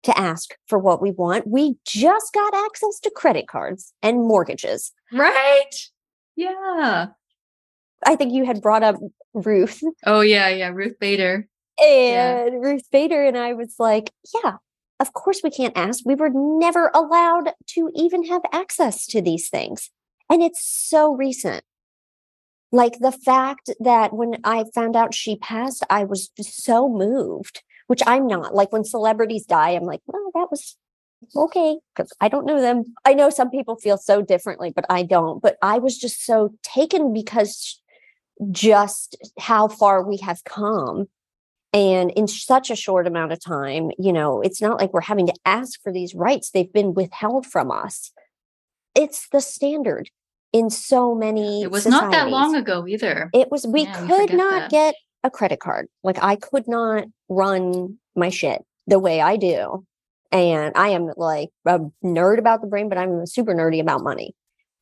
to 0.03 0.19
ask 0.19 0.57
for 0.67 0.79
what 0.79 1.01
we 1.01 1.11
want. 1.13 1.47
We 1.47 1.77
just 1.87 2.33
got 2.33 2.55
access 2.55 2.99
to 3.01 3.11
credit 3.11 3.49
cards 3.49 3.93
and 4.03 4.27
mortgages. 4.27 4.93
Right? 5.13 5.71
Yeah. 6.37 7.07
I 8.05 8.17
think 8.17 8.33
you 8.33 8.45
had 8.45 8.61
brought 8.61 8.83
up 8.83 8.97
ruth. 9.33 9.81
Oh 10.05 10.21
yeah 10.21 10.49
yeah 10.49 10.69
ruth 10.69 10.99
bader. 10.99 11.47
And 11.79 12.53
yeah. 12.53 12.59
ruth 12.59 12.91
bader 12.91 13.25
and 13.25 13.39
i 13.39 13.55
was 13.55 13.77
like 13.79 14.13
yeah 14.45 14.57
of 15.01 15.15
course 15.15 15.41
we 15.43 15.51
can't 15.51 15.77
ask. 15.77 16.05
We 16.07 16.15
were 16.15 16.31
never 16.33 16.91
allowed 16.95 17.55
to 17.71 17.91
even 17.95 18.25
have 18.27 18.43
access 18.53 19.05
to 19.09 19.21
these 19.21 19.49
things. 19.49 19.91
And 20.31 20.43
it's 20.43 20.65
so 20.65 21.13
recent 21.13 21.65
like 22.73 22.99
the 22.99 23.13
fact 23.13 23.71
that 23.81 24.15
when 24.15 24.39
I 24.45 24.65
found 24.75 24.97
out 24.97 25.15
she 25.15 25.37
passed, 25.37 25.85
I 25.91 26.05
was 26.05 26.31
so 26.41 26.89
moved, 26.89 27.63
which 27.87 28.03
I'm 28.07 28.27
not. 28.27 28.55
Like 28.55 28.73
when 28.73 28.85
celebrities 28.85 29.45
die, 29.45 29.71
I'm 29.71 29.85
like, 29.85 30.01
well, 30.07 30.31
that 30.35 30.51
was 30.51 30.77
okay, 31.37 31.77
because 31.95 32.13
I 32.21 32.29
don't 32.29 32.47
know 32.47 32.61
them. 32.61 32.85
I 33.05 33.13
know 33.13 33.29
some 33.29 33.51
people 33.51 33.77
feel 33.77 33.99
so 33.99 34.23
differently, 34.23 34.73
but 34.75 34.87
I 34.89 35.03
don't. 35.03 35.43
But 35.43 35.59
I 35.63 35.79
was 35.79 35.99
just 35.99 36.25
so 36.25 36.55
taken 36.63 37.13
because 37.13 37.81
just 38.51 39.17
how 39.39 39.69
far 39.69 40.03
we 40.03 40.17
have 40.17 40.43
come. 40.45 41.09
And 41.75 42.11
in 42.13 42.27
such 42.27 42.71
a 42.71 42.77
short 42.77 43.07
amount 43.07 43.33
of 43.33 43.43
time, 43.43 43.91
you 43.99 44.13
know, 44.13 44.41
it's 44.41 44.61
not 44.61 44.81
like 44.81 44.93
we're 44.93 45.01
having 45.03 45.27
to 45.27 45.35
ask 45.45 45.81
for 45.83 45.93
these 45.93 46.15
rights. 46.15 46.51
They've 46.51 46.73
been 46.73 46.95
withheld 46.95 47.47
from 47.47 47.71
us. 47.71 48.13
It's 48.95 49.29
the 49.29 49.41
standard 49.41 50.11
in 50.53 50.71
so 50.71 51.15
many 51.15 51.63
it 51.63 51.71
was 51.71 51.85
societies. 51.85 52.03
not 52.03 52.13
that 52.13 52.31
long 52.31 52.55
ago 52.55 52.87
either. 52.87 53.31
It 53.33 53.51
was 53.51 53.67
we 53.67 53.83
yeah, 53.83 54.07
could 54.07 54.35
not 54.35 54.63
that. 54.63 54.71
get 54.71 54.95
a 55.25 55.31
credit 55.31 55.61
card. 55.61 55.89
Like 56.03 56.23
i 56.23 56.37
could 56.37 56.69
not 56.69 57.05
run 57.29 57.99
my 58.15 58.29
shit 58.29 58.63
the 58.87 58.99
way 58.99 59.21
i 59.21 59.37
do. 59.37 59.85
And 60.31 60.73
i 60.77 60.89
am 60.89 61.11
like 61.17 61.51
a 61.67 61.81
nerd 62.05 62.39
about 62.39 62.61
the 62.61 62.67
brain 62.67 62.89
but 62.89 62.99
i'm 62.99 63.27
super 63.27 63.55
nerdy 63.55 63.81
about 63.81 64.03
money. 64.03 64.35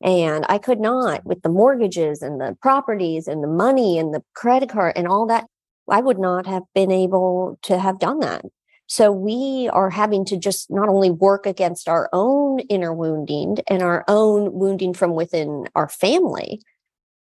And 0.03 0.45
i 0.49 0.57
could 0.57 0.79
not 0.79 1.25
with 1.25 1.41
the 1.41 1.49
mortgages 1.49 2.21
and 2.21 2.41
the 2.41 2.57
properties 2.61 3.27
and 3.27 3.43
the 3.43 3.47
money 3.47 3.97
and 3.97 4.13
the 4.13 4.23
credit 4.33 4.69
card 4.69 4.93
and 4.95 5.07
all 5.07 5.25
that 5.27 5.45
i 5.89 6.01
would 6.01 6.19
not 6.19 6.45
have 6.47 6.63
been 6.73 6.91
able 6.91 7.57
to 7.63 7.77
have 7.77 7.99
done 7.99 8.19
that 8.19 8.43
So 8.91 9.09
we 9.09 9.69
are 9.71 9.89
having 9.89 10.25
to 10.25 10.37
just 10.37 10.69
not 10.69 10.89
only 10.89 11.09
work 11.09 11.45
against 11.45 11.87
our 11.87 12.09
own 12.11 12.59
inner 12.59 12.93
wounding 12.93 13.55
and 13.69 13.81
our 13.81 14.03
own 14.09 14.51
wounding 14.51 14.93
from 14.93 15.15
within 15.15 15.63
our 15.77 15.87
family, 15.87 16.61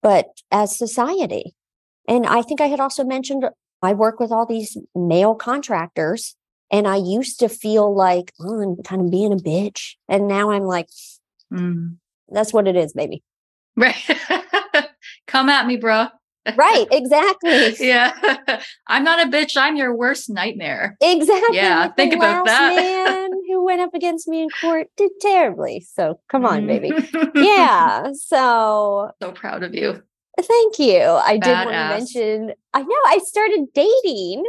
but 0.03 0.27
as 0.51 0.77
society. 0.77 1.55
And 2.09 2.27
I 2.27 2.43
think 2.43 2.61
I 2.61 2.67
had 2.67 2.81
also 2.81 3.05
mentioned 3.05 3.45
I 3.83 3.93
work 3.93 4.19
with 4.19 4.33
all 4.33 4.47
these 4.47 4.77
male 4.97 5.37
contractors 5.37 6.35
and 6.73 6.89
I 6.89 6.97
used 6.97 7.39
to 7.39 7.49
feel 7.49 7.95
like, 7.95 8.33
oh, 8.41 8.61
I'm 8.61 8.83
kind 8.83 9.03
of 9.03 9.13
being 9.13 9.33
a 9.33 9.37
bitch. 9.37 9.95
And 10.09 10.27
now 10.27 10.51
I'm 10.51 10.65
like, 10.65 10.89
mm. 11.53 11.95
that's 12.31 12.53
what 12.53 12.67
it 12.67 12.75
is, 12.75 12.95
baby. 12.95 13.23
Right. 13.77 13.95
Come 15.29 15.49
at 15.49 15.69
me, 15.69 15.77
bro. 15.77 16.09
Right, 16.57 16.87
exactly. 16.91 17.75
yeah. 17.87 18.13
I'm 18.87 19.05
not 19.05 19.27
a 19.27 19.31
bitch. 19.31 19.57
I'm 19.57 19.77
your 19.77 19.95
worst 19.95 20.31
nightmare. 20.31 20.97
Exactly. 21.01 21.57
Yeah. 21.57 21.81
Like 21.81 21.97
think 21.97 22.15
about 22.15 22.47
that. 22.47 22.77
man 22.77 23.31
who 23.49 23.65
went 23.65 23.81
up 23.81 23.95
against 23.95 24.29
me 24.29 24.43
in 24.43 24.49
court 24.61 24.89
did 24.97 25.13
terribly. 25.21 25.81
So 25.81 26.21
come 26.31 26.45
on, 26.45 26.67
baby. 26.67 26.91
Mm-hmm. 26.91 27.31
yeah. 27.43 28.13
So 28.15 29.11
so 29.21 29.33
proud 29.33 29.63
of 29.63 29.75
you. 29.75 30.03
Thank 30.41 30.79
you. 30.79 31.01
I 31.01 31.39
Badass. 31.39 31.43
did 31.43 31.53
want 31.53 31.71
to 31.71 31.89
mention 31.89 32.53
I 32.73 32.83
know 32.83 32.97
I 33.07 33.19
started 33.25 33.67
dating. 33.75 34.45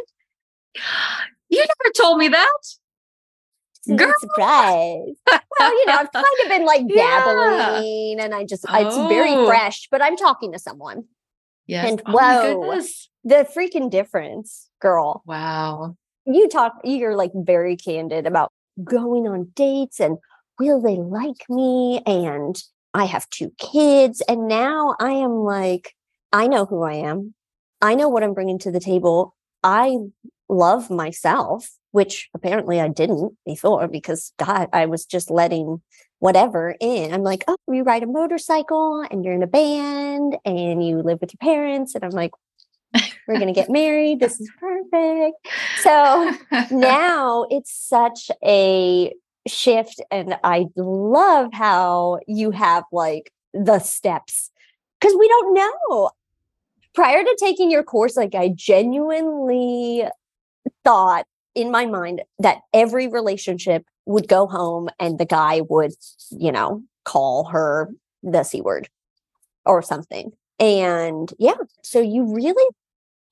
You 1.53 1.59
never 1.59 1.91
told 1.93 2.17
me 2.17 2.29
that. 2.29 2.61
Girl. 3.85 4.13
surprise. 4.21 5.15
well, 5.27 5.79
you 5.79 5.85
know, 5.85 5.97
I've 5.97 6.11
kind 6.13 6.25
of 6.43 6.47
been 6.47 6.65
like 6.65 6.87
dabbling 6.87 8.17
yeah. 8.17 8.23
and 8.23 8.33
I 8.33 8.45
just, 8.45 8.63
oh. 8.69 8.87
it's 8.87 8.95
very 9.13 9.33
oh. 9.33 9.47
fresh, 9.47 9.89
but 9.91 10.01
I'm 10.01 10.15
talking 10.15 10.53
to 10.53 10.59
someone. 10.59 11.03
Yes. 11.71 11.89
And 11.89 12.01
oh 12.05 12.11
whoa, 12.11 12.81
the 13.23 13.47
freaking 13.55 13.89
difference, 13.89 14.69
girl. 14.81 15.23
Wow. 15.25 15.95
You 16.25 16.49
talk, 16.49 16.73
you're 16.83 17.15
like 17.15 17.31
very 17.33 17.77
candid 17.77 18.27
about 18.27 18.51
going 18.83 19.25
on 19.25 19.53
dates 19.55 20.01
and 20.01 20.17
will 20.59 20.81
they 20.81 20.97
like 20.97 21.49
me? 21.49 22.01
And 22.05 22.61
I 22.93 23.05
have 23.05 23.29
two 23.29 23.53
kids. 23.57 24.21
And 24.27 24.49
now 24.49 24.97
I 24.99 25.11
am 25.11 25.31
like, 25.31 25.95
I 26.33 26.47
know 26.47 26.65
who 26.65 26.83
I 26.83 26.95
am. 26.95 27.33
I 27.81 27.95
know 27.95 28.09
what 28.09 28.21
I'm 28.21 28.33
bringing 28.33 28.59
to 28.59 28.71
the 28.71 28.81
table. 28.81 29.33
I 29.63 29.95
love 30.49 30.89
myself, 30.89 31.69
which 31.91 32.29
apparently 32.33 32.79
I 32.79 32.87
didn't 32.87 33.37
before 33.45 33.87
because 33.87 34.33
God, 34.37 34.69
I 34.73 34.85
was 34.85 35.05
just 35.05 35.29
letting 35.29 35.81
whatever 36.19 36.75
in. 36.79 37.13
I'm 37.13 37.23
like, 37.23 37.43
oh, 37.47 37.57
you 37.67 37.83
ride 37.83 38.03
a 38.03 38.07
motorcycle 38.07 39.05
and 39.09 39.25
you're 39.25 39.33
in 39.33 39.43
a 39.43 39.47
band 39.47 40.37
and 40.45 40.85
you 40.85 41.01
live 41.01 41.19
with 41.19 41.33
your 41.33 41.39
parents. 41.41 41.95
And 41.95 42.03
I'm 42.03 42.11
like, 42.11 42.31
we're 43.27 43.39
going 43.39 43.47
to 43.47 43.53
get 43.53 43.69
married. 43.69 44.19
This 44.19 44.39
is 44.39 44.51
perfect. 44.59 45.35
So 45.81 46.31
now 46.71 47.47
it's 47.49 47.73
such 47.73 48.29
a 48.45 49.13
shift. 49.47 50.01
And 50.11 50.37
I 50.43 50.67
love 50.75 51.49
how 51.53 52.19
you 52.27 52.51
have 52.51 52.83
like 52.91 53.31
the 53.53 53.79
steps 53.79 54.51
because 54.99 55.15
we 55.17 55.27
don't 55.27 55.53
know. 55.53 56.11
Prior 56.93 57.23
to 57.23 57.37
taking 57.39 57.71
your 57.71 57.83
course, 57.83 58.17
like 58.17 58.35
I 58.35 58.49
genuinely 58.49 60.03
thought 60.83 61.25
in 61.55 61.71
my 61.71 61.85
mind 61.85 62.21
that 62.39 62.59
every 62.73 63.07
relationship 63.07 63.85
would 64.05 64.27
go 64.27 64.47
home 64.47 64.89
and 64.99 65.19
the 65.19 65.25
guy 65.25 65.61
would, 65.69 65.91
you 66.29 66.51
know, 66.51 66.83
call 67.05 67.45
her 67.45 67.89
the 68.23 68.43
C 68.43 68.61
word 68.61 68.89
or 69.65 69.81
something. 69.81 70.31
And 70.59 71.31
yeah, 71.39 71.55
so 71.83 71.99
you 71.99 72.33
really 72.33 72.67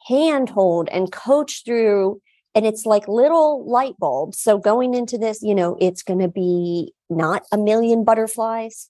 handhold 0.08 0.90
and 0.92 1.12
coach 1.12 1.64
through, 1.64 2.20
and 2.56 2.66
it's 2.66 2.86
like 2.86 3.08
little 3.08 3.70
light 3.70 3.96
bulbs. 4.00 4.40
So 4.40 4.58
going 4.58 4.94
into 4.96 5.18
this, 5.18 5.42
you 5.42 5.54
know, 5.54 5.78
it's 5.80 6.02
going 6.02 6.20
to 6.20 6.28
be 6.28 6.94
not 7.10 7.44
a 7.52 7.58
million 7.58 8.04
butterflies. 8.04 8.90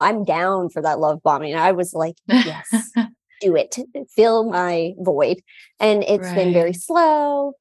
I'm 0.00 0.24
down 0.24 0.68
for 0.68 0.82
that 0.82 0.98
love 0.98 1.22
bombing. 1.22 1.54
I 1.54 1.72
was 1.72 1.94
like, 1.94 2.16
yes, 2.28 2.68
do 3.40 3.56
it, 3.56 3.78
fill 4.14 4.50
my 4.50 4.92
void. 4.98 5.40
And 5.80 6.02
it's 6.04 6.26
right. 6.26 6.34
been 6.34 6.52
very 6.52 6.74
slow 6.74 7.54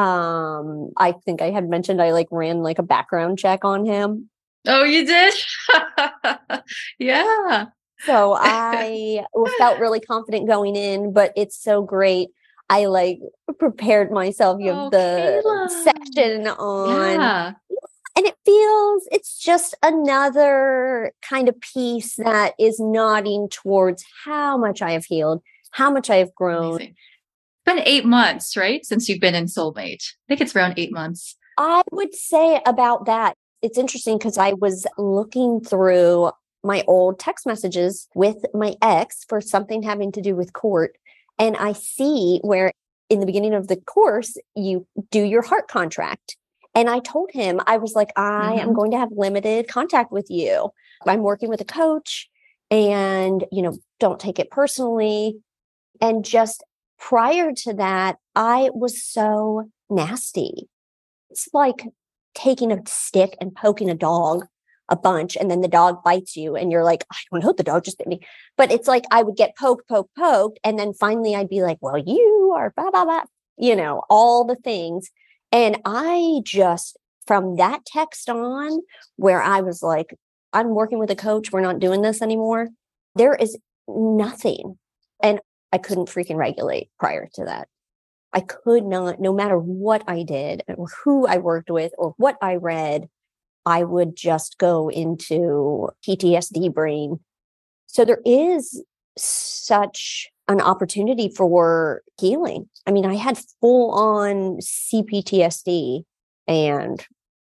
um 0.00 0.90
i 0.96 1.12
think 1.12 1.42
i 1.42 1.50
had 1.50 1.68
mentioned 1.68 2.00
i 2.00 2.12
like 2.12 2.28
ran 2.30 2.62
like 2.62 2.78
a 2.78 2.82
background 2.82 3.38
check 3.38 3.64
on 3.64 3.84
him. 3.84 4.30
Oh 4.66 4.84
you 4.84 5.06
did? 5.06 5.34
Yeah. 6.98 7.66
So 8.00 8.36
i 8.40 9.24
felt 9.58 9.80
really 9.80 10.00
confident 10.00 10.48
going 10.48 10.76
in 10.76 11.12
but 11.12 11.32
it's 11.36 11.62
so 11.62 11.82
great. 11.82 12.30
I 12.70 12.86
like 12.86 13.18
prepared 13.58 14.12
myself 14.12 14.60
you 14.60 14.70
have 14.70 14.78
oh, 14.78 14.90
the 14.90 15.42
Kaela. 15.44 15.68
section 15.68 16.46
on 16.46 17.20
yeah. 17.20 17.52
and 18.16 18.26
it 18.26 18.36
feels 18.44 19.08
it's 19.10 19.38
just 19.38 19.74
another 19.82 21.12
kind 21.20 21.48
of 21.48 21.60
piece 21.60 22.14
that 22.14 22.54
is 22.60 22.78
nodding 22.78 23.48
towards 23.50 24.04
how 24.24 24.56
much 24.56 24.82
i 24.82 24.92
have 24.92 25.04
healed 25.04 25.42
how 25.72 25.90
much 25.90 26.10
i 26.10 26.16
have 26.16 26.32
grown 26.36 26.76
Amazing 26.76 26.94
been 27.64 27.80
eight 27.80 28.04
months, 28.04 28.56
right? 28.56 28.84
Since 28.84 29.08
you've 29.08 29.20
been 29.20 29.34
in 29.34 29.46
Soulmate. 29.46 30.02
I 30.02 30.26
think 30.28 30.40
it's 30.40 30.54
around 30.56 30.74
eight 30.76 30.92
months. 30.92 31.36
I 31.58 31.82
would 31.92 32.14
say 32.14 32.60
about 32.66 33.06
that. 33.06 33.34
It's 33.62 33.78
interesting 33.78 34.16
because 34.18 34.38
I 34.38 34.54
was 34.54 34.86
looking 34.96 35.60
through 35.60 36.30
my 36.62 36.84
old 36.86 37.18
text 37.18 37.46
messages 37.46 38.08
with 38.14 38.38
my 38.54 38.74
ex 38.82 39.24
for 39.28 39.40
something 39.40 39.82
having 39.82 40.12
to 40.12 40.20
do 40.20 40.34
with 40.34 40.52
court. 40.52 40.96
And 41.38 41.56
I 41.56 41.72
see 41.72 42.40
where 42.42 42.72
in 43.08 43.20
the 43.20 43.26
beginning 43.26 43.54
of 43.54 43.68
the 43.68 43.76
course, 43.76 44.36
you 44.54 44.86
do 45.10 45.22
your 45.22 45.42
heart 45.42 45.68
contract. 45.68 46.36
And 46.74 46.88
I 46.88 47.00
told 47.00 47.30
him, 47.32 47.60
I 47.66 47.78
was 47.78 47.94
like, 47.94 48.10
I 48.16 48.52
mm-hmm. 48.52 48.58
am 48.60 48.74
going 48.74 48.92
to 48.92 48.98
have 48.98 49.10
limited 49.12 49.68
contact 49.68 50.12
with 50.12 50.30
you. 50.30 50.70
I'm 51.06 51.20
working 51.22 51.48
with 51.48 51.60
a 51.60 51.64
coach 51.64 52.28
and, 52.70 53.44
you 53.50 53.62
know, 53.62 53.76
don't 53.98 54.20
take 54.20 54.38
it 54.38 54.50
personally. 54.50 55.36
And 56.00 56.24
just 56.24 56.62
prior 57.00 57.52
to 57.64 57.74
that, 57.74 58.16
I 58.36 58.70
was 58.72 59.02
so 59.02 59.70
nasty. 59.88 60.68
It's 61.30 61.48
like 61.52 61.86
taking 62.34 62.70
a 62.70 62.82
stick 62.86 63.36
and 63.40 63.54
poking 63.54 63.90
a 63.90 63.94
dog 63.94 64.46
a 64.88 64.96
bunch 64.96 65.36
and 65.36 65.50
then 65.50 65.60
the 65.60 65.68
dog 65.68 66.02
bites 66.04 66.36
you 66.36 66.56
and 66.56 66.70
you're 66.70 66.84
like, 66.84 67.04
I 67.12 67.16
don't 67.30 67.44
know, 67.44 67.52
the 67.52 67.62
dog 67.62 67.84
just 67.84 67.98
bit 67.98 68.08
me. 68.08 68.20
But 68.56 68.72
it's 68.72 68.88
like 68.88 69.04
I 69.10 69.22
would 69.22 69.36
get 69.36 69.56
poked, 69.56 69.88
poked, 69.88 70.14
poked. 70.16 70.58
And 70.64 70.78
then 70.78 70.92
finally 70.92 71.34
I'd 71.34 71.48
be 71.48 71.62
like, 71.62 71.78
well, 71.80 71.96
you 71.96 72.52
are 72.56 72.72
blah, 72.76 72.90
blah, 72.90 73.04
blah, 73.04 73.22
you 73.56 73.76
know, 73.76 74.02
all 74.10 74.44
the 74.44 74.56
things. 74.56 75.10
And 75.52 75.80
I 75.84 76.40
just, 76.44 76.98
from 77.26 77.56
that 77.56 77.84
text 77.86 78.28
on, 78.28 78.80
where 79.16 79.40
I 79.40 79.60
was 79.60 79.82
like, 79.82 80.14
I'm 80.52 80.70
working 80.70 80.98
with 80.98 81.10
a 81.10 81.16
coach, 81.16 81.52
we're 81.52 81.60
not 81.60 81.78
doing 81.78 82.02
this 82.02 82.20
anymore. 82.20 82.68
There 83.14 83.34
is 83.34 83.56
nothing. 83.86 84.76
I 85.72 85.78
couldn't 85.78 86.08
freaking 86.08 86.36
regulate 86.36 86.90
prior 86.98 87.28
to 87.34 87.44
that. 87.44 87.68
I 88.32 88.40
could 88.40 88.84
not, 88.84 89.20
no 89.20 89.32
matter 89.32 89.58
what 89.58 90.04
I 90.06 90.22
did 90.22 90.62
or 90.76 90.86
who 91.04 91.26
I 91.26 91.38
worked 91.38 91.70
with 91.70 91.92
or 91.98 92.14
what 92.16 92.36
I 92.40 92.56
read, 92.56 93.08
I 93.66 93.84
would 93.84 94.16
just 94.16 94.58
go 94.58 94.88
into 94.88 95.90
PTSD 96.06 96.72
brain. 96.72 97.20
So 97.86 98.04
there 98.04 98.20
is 98.24 98.84
such 99.16 100.30
an 100.48 100.60
opportunity 100.60 101.28
for 101.28 102.02
healing. 102.18 102.68
I 102.86 102.92
mean, 102.92 103.06
I 103.06 103.14
had 103.14 103.38
full 103.60 103.90
on 103.92 104.58
CPTSD 104.58 106.04
and 106.46 107.06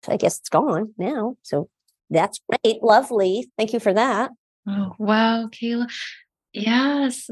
I 0.08 0.18
guess 0.18 0.40
it's 0.40 0.50
gone 0.50 0.94
now. 0.98 1.38
So 1.42 1.70
that's 2.10 2.40
great. 2.50 2.82
Lovely. 2.82 3.52
Thank 3.58 3.74
you 3.74 3.80
for 3.80 3.94
that. 3.94 4.32
Oh, 4.68 4.94
wow, 4.98 5.50
Kaela. 5.52 5.88
Yes. 6.54 7.30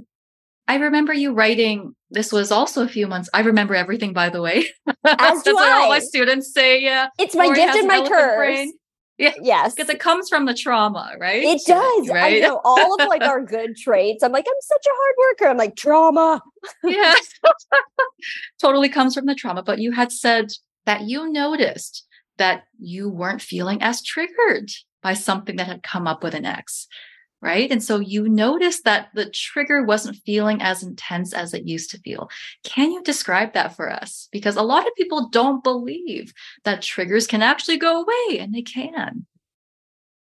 I 0.67 0.75
remember 0.77 1.13
you 1.13 1.33
writing. 1.33 1.95
This 2.09 2.31
was 2.31 2.51
also 2.51 2.83
a 2.83 2.87
few 2.87 3.07
months. 3.07 3.29
I 3.33 3.41
remember 3.41 3.75
everything, 3.75 4.13
by 4.13 4.29
the 4.29 4.41
way. 4.41 4.65
As 5.05 5.43
do 5.43 5.57
I. 5.57 5.81
all 5.81 5.89
my 5.89 5.99
students 5.99 6.53
say. 6.53 6.81
Yeah, 6.81 7.09
it's 7.19 7.35
my 7.35 7.53
gift 7.53 7.75
and 7.75 7.87
my 7.87 8.07
curse. 8.07 8.37
Brain. 8.37 8.73
Yeah. 9.17 9.33
Yes. 9.41 9.73
Because 9.73 9.89
it 9.89 9.99
comes 9.99 10.27
from 10.27 10.45
the 10.45 10.53
trauma, 10.53 11.13
right? 11.19 11.41
It 11.41 11.61
does. 11.65 12.09
Right? 12.09 12.43
I 12.43 12.47
know 12.47 12.59
all 12.65 13.01
of 13.01 13.07
like 13.07 13.21
our 13.23 13.41
good 13.41 13.77
traits. 13.77 14.23
I'm 14.23 14.31
like, 14.31 14.45
I'm 14.47 14.61
such 14.61 14.85
a 14.85 14.89
hard 14.91 15.15
worker. 15.17 15.49
I'm 15.49 15.57
like, 15.57 15.75
trauma. 15.75 16.41
yeah. 16.83 17.15
totally 18.61 18.89
comes 18.89 19.15
from 19.15 19.25
the 19.25 19.35
trauma. 19.35 19.63
But 19.63 19.79
you 19.79 19.93
had 19.93 20.11
said 20.11 20.51
that 20.85 21.03
you 21.03 21.31
noticed 21.31 22.05
that 22.37 22.63
you 22.77 23.09
weren't 23.09 23.41
feeling 23.41 23.81
as 23.81 24.03
triggered 24.03 24.69
by 25.01 25.13
something 25.13 25.55
that 25.55 25.67
had 25.67 25.83
come 25.83 26.07
up 26.07 26.21
with 26.21 26.33
an 26.33 26.45
ex 26.45 26.87
right? 27.45 27.69
And 27.69 27.83
so 27.83 27.99
you 27.99 28.27
notice 28.27 28.81
that 28.81 29.09
the 29.13 29.29
trigger 29.29 29.83
wasn't 29.83 30.17
feeling 30.25 30.63
as 30.63 30.81
intense 30.81 31.31
as 31.31 31.53
it 31.53 31.67
used 31.67 31.91
to 31.91 31.99
feel. 31.99 32.27
Can 32.63 32.91
you 32.91 33.03
describe 33.03 33.53
that 33.53 33.75
for 33.75 33.87
us? 33.87 34.27
Because 34.31 34.55
a 34.55 34.63
lot 34.63 34.87
of 34.87 34.95
people 34.95 35.29
don't 35.29 35.63
believe 35.63 36.33
that 36.63 36.81
triggers 36.81 37.27
can 37.27 37.43
actually 37.43 37.77
go 37.77 38.01
away, 38.01 38.39
and 38.39 38.51
they 38.51 38.63
can. 38.63 39.27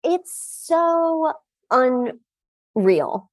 It's 0.03 0.37
so 0.67 1.35
unreal. 1.71 3.31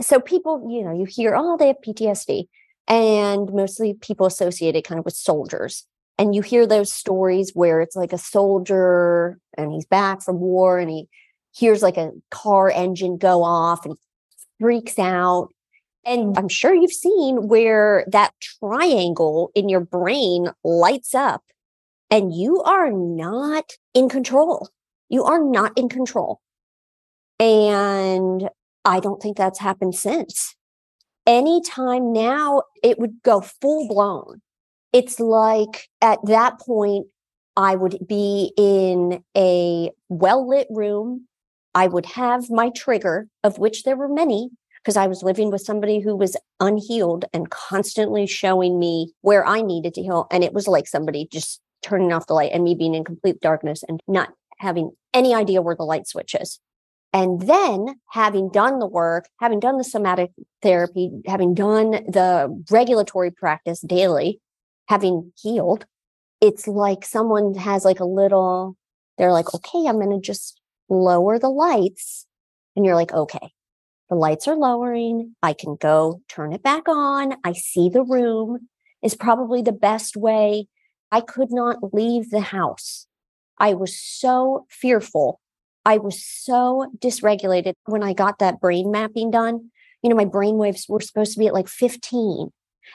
So 0.00 0.18
people, 0.18 0.66
you 0.72 0.82
know, 0.82 0.98
you 0.98 1.04
hear, 1.04 1.34
oh, 1.36 1.58
they 1.58 1.66
have 1.66 1.82
PTSD, 1.86 2.44
and 2.88 3.52
mostly 3.52 3.94
people 4.00 4.24
associate 4.24 4.76
it 4.76 4.86
kind 4.86 4.98
of 4.98 5.04
with 5.04 5.14
soldiers. 5.14 5.84
And 6.16 6.34
you 6.34 6.40
hear 6.40 6.66
those 6.66 6.90
stories 6.90 7.50
where 7.52 7.82
it's 7.82 7.96
like 7.96 8.14
a 8.14 8.18
soldier 8.18 9.38
and 9.58 9.72
he's 9.72 9.84
back 9.84 10.22
from 10.22 10.40
war 10.40 10.78
and 10.78 10.90
he 10.90 11.06
hears 11.58 11.82
like 11.82 11.96
a 11.96 12.12
car 12.30 12.70
engine 12.70 13.18
go 13.18 13.42
off 13.42 13.84
and 13.84 13.96
freaks 14.60 14.98
out. 14.98 15.48
And 16.04 16.38
I'm 16.38 16.48
sure 16.48 16.72
you've 16.72 16.92
seen 16.92 17.48
where 17.48 18.04
that 18.08 18.32
triangle 18.40 19.50
in 19.54 19.68
your 19.68 19.80
brain 19.80 20.50
lights 20.64 21.14
up 21.14 21.42
and 22.10 22.34
you 22.34 22.62
are 22.62 22.90
not 22.90 23.72
in 23.94 24.08
control. 24.08 24.68
You 25.08 25.24
are 25.24 25.42
not 25.42 25.72
in 25.76 25.88
control. 25.88 26.40
And 27.38 28.48
I 28.84 29.00
don't 29.00 29.20
think 29.20 29.36
that's 29.36 29.58
happened 29.58 29.94
since. 29.94 30.54
Anytime 31.26 32.12
now, 32.12 32.62
it 32.82 32.98
would 32.98 33.22
go 33.22 33.42
full 33.42 33.86
blown. 33.86 34.40
It's 34.92 35.20
like 35.20 35.88
at 36.00 36.18
that 36.24 36.58
point, 36.60 37.06
I 37.56 37.74
would 37.74 37.98
be 38.06 38.52
in 38.56 39.22
a 39.36 39.90
well 40.08 40.48
lit 40.48 40.68
room. 40.70 41.26
I 41.74 41.86
would 41.86 42.06
have 42.06 42.50
my 42.50 42.70
trigger, 42.70 43.28
of 43.44 43.58
which 43.58 43.84
there 43.84 43.96
were 43.96 44.08
many, 44.08 44.50
because 44.82 44.96
I 44.96 45.06
was 45.06 45.22
living 45.22 45.50
with 45.50 45.60
somebody 45.60 46.00
who 46.00 46.16
was 46.16 46.36
unhealed 46.60 47.24
and 47.32 47.50
constantly 47.50 48.26
showing 48.26 48.78
me 48.78 49.12
where 49.20 49.46
I 49.46 49.60
needed 49.60 49.94
to 49.94 50.02
heal. 50.02 50.26
And 50.30 50.42
it 50.42 50.52
was 50.52 50.66
like 50.66 50.86
somebody 50.86 51.28
just 51.30 51.60
turning 51.82 52.12
off 52.12 52.26
the 52.26 52.34
light 52.34 52.52
and 52.52 52.64
me 52.64 52.74
being 52.74 52.94
in 52.94 53.04
complete 53.04 53.40
darkness 53.40 53.82
and 53.86 54.00
not 54.08 54.30
having 54.58 54.92
any 55.14 55.34
idea 55.34 55.62
where 55.62 55.76
the 55.76 55.84
light 55.84 56.06
switch 56.06 56.34
is. 56.34 56.58
And 57.12 57.42
then 57.42 58.00
having 58.10 58.50
done 58.50 58.78
the 58.78 58.86
work, 58.86 59.28
having 59.40 59.60
done 59.60 59.78
the 59.78 59.84
somatic 59.84 60.30
therapy, 60.62 61.10
having 61.26 61.54
done 61.54 61.90
the 61.90 62.64
regulatory 62.70 63.30
practice 63.30 63.80
daily, 63.80 64.40
having 64.88 65.32
healed, 65.40 65.86
it's 66.40 66.68
like 66.68 67.04
someone 67.04 67.54
has 67.54 67.84
like 67.84 68.00
a 68.00 68.04
little, 68.04 68.76
they're 69.16 69.32
like, 69.32 69.54
okay, 69.54 69.86
I'm 69.86 69.96
going 69.96 70.10
to 70.10 70.20
just 70.20 70.57
lower 70.88 71.38
the 71.38 71.50
lights. 71.50 72.26
And 72.76 72.84
you're 72.84 72.94
like, 72.94 73.12
okay, 73.12 73.52
the 74.08 74.16
lights 74.16 74.46
are 74.48 74.56
lowering. 74.56 75.34
I 75.42 75.52
can 75.52 75.76
go 75.76 76.22
turn 76.28 76.52
it 76.52 76.62
back 76.62 76.88
on. 76.88 77.34
I 77.44 77.52
see 77.52 77.88
the 77.88 78.02
room 78.02 78.68
is 79.02 79.14
probably 79.14 79.62
the 79.62 79.72
best 79.72 80.16
way. 80.16 80.66
I 81.10 81.20
could 81.20 81.50
not 81.50 81.94
leave 81.94 82.30
the 82.30 82.40
house. 82.40 83.06
I 83.58 83.74
was 83.74 83.98
so 83.98 84.66
fearful 84.70 85.40
I 85.88 85.96
was 85.96 86.22
so 86.22 86.92
dysregulated 86.98 87.72
when 87.86 88.02
I 88.02 88.12
got 88.12 88.40
that 88.40 88.60
brain 88.60 88.90
mapping 88.90 89.30
done. 89.30 89.70
You 90.02 90.10
know, 90.10 90.16
my 90.16 90.26
brain 90.26 90.58
waves 90.58 90.84
were 90.86 91.00
supposed 91.00 91.32
to 91.32 91.38
be 91.38 91.46
at 91.46 91.54
like 91.54 91.66
15 91.66 92.50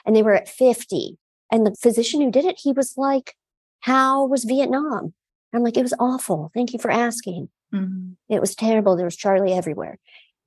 and 0.06 0.14
they 0.14 0.22
were 0.22 0.36
at 0.36 0.48
50. 0.48 1.18
And 1.50 1.66
the 1.66 1.74
physician 1.74 2.20
who 2.20 2.30
did 2.30 2.44
it, 2.44 2.60
he 2.62 2.70
was 2.70 2.94
like, 2.96 3.34
How 3.80 4.24
was 4.24 4.44
Vietnam? 4.44 5.12
I'm 5.52 5.64
like, 5.64 5.76
It 5.76 5.82
was 5.82 5.94
awful. 5.98 6.52
Thank 6.54 6.72
you 6.72 6.78
for 6.78 6.90
asking. 6.90 7.48
Mm-hmm. 7.74 8.12
It 8.28 8.40
was 8.40 8.54
terrible. 8.54 8.96
There 8.96 9.04
was 9.04 9.16
Charlie 9.16 9.52
everywhere. 9.52 9.98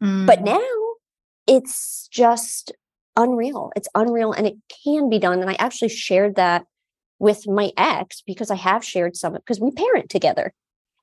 Mm-hmm. 0.02 0.26
But 0.26 0.44
now 0.44 0.70
it's 1.48 2.08
just 2.12 2.72
unreal. 3.16 3.72
It's 3.76 3.90
unreal 3.96 4.32
and 4.32 4.48
it 4.48 4.56
can 4.84 5.10
be 5.10 5.20
done. 5.20 5.42
And 5.42 5.50
I 5.50 5.56
actually 5.60 5.90
shared 5.90 6.36
that 6.36 6.66
with 7.20 7.48
my 7.48 7.72
ex 7.78 8.22
because 8.26 8.52
I 8.52 8.56
have 8.56 8.84
shared 8.84 9.16
some 9.16 9.34
because 9.34 9.60
we 9.60 9.72
parent 9.72 10.10
together 10.10 10.54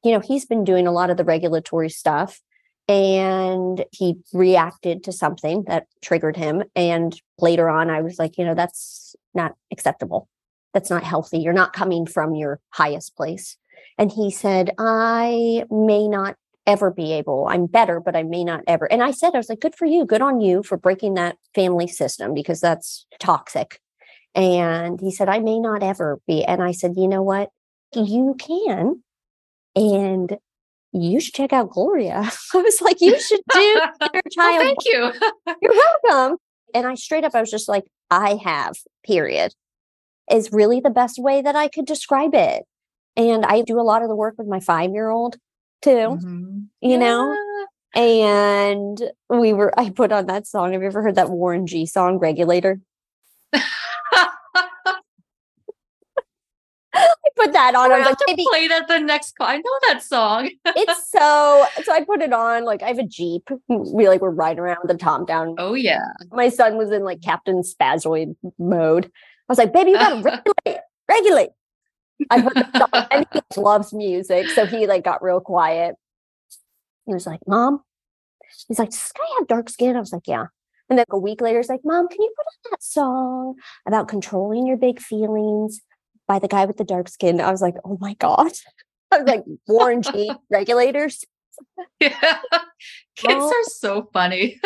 you 0.04 0.12
know, 0.12 0.20
he's 0.20 0.44
been 0.44 0.64
doing 0.64 0.86
a 0.86 0.92
lot 0.92 1.10
of 1.10 1.16
the 1.16 1.24
regulatory 1.24 1.88
stuff 1.88 2.40
and 2.86 3.84
he 3.90 4.18
reacted 4.34 5.02
to 5.04 5.12
something 5.12 5.64
that 5.66 5.86
triggered 6.02 6.36
him. 6.36 6.62
And 6.76 7.18
later 7.38 7.70
on, 7.70 7.88
I 7.88 8.02
was 8.02 8.18
like, 8.18 8.36
you 8.36 8.44
know, 8.44 8.54
that's 8.54 9.16
not 9.32 9.54
acceptable. 9.72 10.28
That's 10.74 10.90
not 10.90 11.02
healthy. 11.02 11.38
You're 11.38 11.54
not 11.54 11.72
coming 11.72 12.06
from 12.06 12.34
your 12.34 12.60
highest 12.70 13.16
place. 13.16 13.56
And 13.98 14.10
he 14.10 14.30
said, 14.30 14.72
I 14.78 15.64
may 15.70 16.08
not 16.08 16.36
ever 16.66 16.90
be 16.90 17.12
able. 17.12 17.46
I'm 17.48 17.66
better, 17.66 18.00
but 18.00 18.16
I 18.16 18.22
may 18.22 18.44
not 18.44 18.62
ever. 18.66 18.90
And 18.90 19.02
I 19.02 19.10
said, 19.10 19.34
I 19.34 19.38
was 19.38 19.48
like, 19.48 19.60
good 19.60 19.74
for 19.74 19.86
you. 19.86 20.04
Good 20.04 20.22
on 20.22 20.40
you 20.40 20.62
for 20.62 20.76
breaking 20.76 21.14
that 21.14 21.36
family 21.54 21.86
system 21.86 22.34
because 22.34 22.60
that's 22.60 23.06
toxic. 23.20 23.80
And 24.34 25.00
he 25.00 25.10
said, 25.10 25.28
I 25.28 25.38
may 25.38 25.60
not 25.60 25.82
ever 25.82 26.20
be. 26.26 26.44
And 26.44 26.62
I 26.62 26.72
said, 26.72 26.94
you 26.96 27.06
know 27.06 27.22
what? 27.22 27.50
You 27.94 28.34
can 28.38 29.02
and 29.76 30.36
you 30.92 31.20
should 31.20 31.34
check 31.34 31.52
out 31.52 31.70
Gloria. 31.70 32.30
I 32.54 32.58
was 32.58 32.80
like, 32.80 33.00
you 33.00 33.20
should 33.20 33.40
do 33.52 33.60
your 34.12 34.22
child. 34.30 34.30
well, 34.36 34.60
thank 34.60 34.78
you. 34.84 35.12
You're 35.62 35.82
welcome. 36.04 36.38
And 36.74 36.86
I 36.86 36.94
straight 36.94 37.24
up, 37.24 37.34
I 37.34 37.40
was 37.40 37.50
just 37.50 37.68
like, 37.68 37.84
I 38.10 38.38
have, 38.44 38.76
period, 39.04 39.54
is 40.30 40.52
really 40.52 40.80
the 40.80 40.90
best 40.90 41.18
way 41.18 41.42
that 41.42 41.56
I 41.56 41.68
could 41.68 41.86
describe 41.86 42.34
it. 42.34 42.64
And 43.16 43.44
I 43.44 43.62
do 43.62 43.78
a 43.78 43.82
lot 43.82 44.02
of 44.02 44.08
the 44.08 44.16
work 44.16 44.34
with 44.38 44.48
my 44.48 44.60
five 44.60 44.90
year 44.90 45.08
old 45.08 45.36
too, 45.82 45.90
mm-hmm. 45.90 46.58
you 46.80 46.90
yeah. 46.90 46.96
know? 46.96 47.36
And 47.94 49.00
we 49.28 49.52
were, 49.52 49.78
I 49.78 49.90
put 49.90 50.10
on 50.10 50.26
that 50.26 50.46
song. 50.48 50.72
Have 50.72 50.82
you 50.82 50.88
ever 50.88 51.02
heard 51.02 51.14
that 51.14 51.30
Warren 51.30 51.66
G 51.66 51.86
song, 51.86 52.18
Regulator? 52.18 52.80
I 56.94 57.30
put 57.36 57.52
that 57.52 57.74
on. 57.74 57.92
I 57.92 57.98
was 57.98 58.06
like, 58.06 58.18
to 58.18 58.46
play 58.50 58.68
that 58.68 58.88
the 58.88 58.98
next 58.98 59.36
call. 59.36 59.48
I 59.48 59.56
know 59.56 59.78
that 59.88 60.02
song. 60.02 60.50
it's 60.64 61.10
so 61.10 61.66
so 61.82 61.92
I 61.92 62.04
put 62.04 62.22
it 62.22 62.32
on. 62.32 62.64
Like 62.64 62.82
I 62.82 62.88
have 62.88 62.98
a 62.98 63.04
Jeep. 63.04 63.48
We 63.68 64.08
like 64.08 64.20
were 64.20 64.30
riding 64.30 64.60
around 64.60 64.78
with 64.82 64.90
the 64.90 64.98
top 64.98 65.26
down. 65.26 65.54
Oh 65.58 65.74
yeah. 65.74 66.04
My 66.30 66.48
son 66.48 66.76
was 66.76 66.90
in 66.90 67.04
like 67.04 67.20
Captain 67.22 67.62
Spazoid 67.62 68.36
mode. 68.58 69.06
I 69.06 69.10
was 69.48 69.58
like, 69.58 69.72
baby, 69.72 69.90
you 69.90 69.96
gotta 69.96 70.16
regulate, 70.66 70.80
regulate. 71.08 71.50
I 72.30 72.42
put 72.42 72.54
the 72.54 72.78
song 72.78 73.06
and 73.10 73.26
he 73.32 73.60
loves 73.60 73.92
music. 73.92 74.48
So 74.48 74.66
he 74.66 74.86
like 74.86 75.04
got 75.04 75.22
real 75.22 75.40
quiet. 75.40 75.96
He 77.06 77.12
was 77.12 77.26
like, 77.26 77.40
Mom, 77.46 77.82
he's 78.68 78.78
like, 78.78 78.90
does 78.90 78.98
this 78.98 79.12
guy 79.12 79.24
have 79.38 79.48
dark 79.48 79.68
skin? 79.68 79.96
I 79.96 80.00
was 80.00 80.12
like, 80.12 80.26
Yeah. 80.26 80.46
And 80.90 80.98
then 80.98 81.06
a 81.10 81.18
week 81.18 81.40
later, 81.40 81.58
he's 81.58 81.70
like, 81.70 81.80
Mom, 81.82 82.08
can 82.08 82.20
you 82.20 82.32
put 82.36 82.46
on 82.46 82.70
that 82.70 82.82
song 82.82 83.54
about 83.86 84.08
controlling 84.08 84.66
your 84.66 84.76
big 84.76 85.00
feelings? 85.00 85.80
by 86.26 86.38
the 86.38 86.48
guy 86.48 86.64
with 86.64 86.76
the 86.76 86.84
dark 86.84 87.08
skin. 87.08 87.40
I 87.40 87.50
was 87.50 87.62
like, 87.62 87.74
oh 87.84 87.98
my 88.00 88.14
God. 88.14 88.52
I 89.12 89.18
was 89.18 89.26
like, 89.28 89.44
Warren 89.68 90.02
G 90.02 90.32
regulators. 90.50 91.24
Yeah. 92.00 92.10
Kids 93.16 93.34
oh. 93.34 93.48
are 93.48 93.70
so 93.70 94.08
funny. 94.12 94.60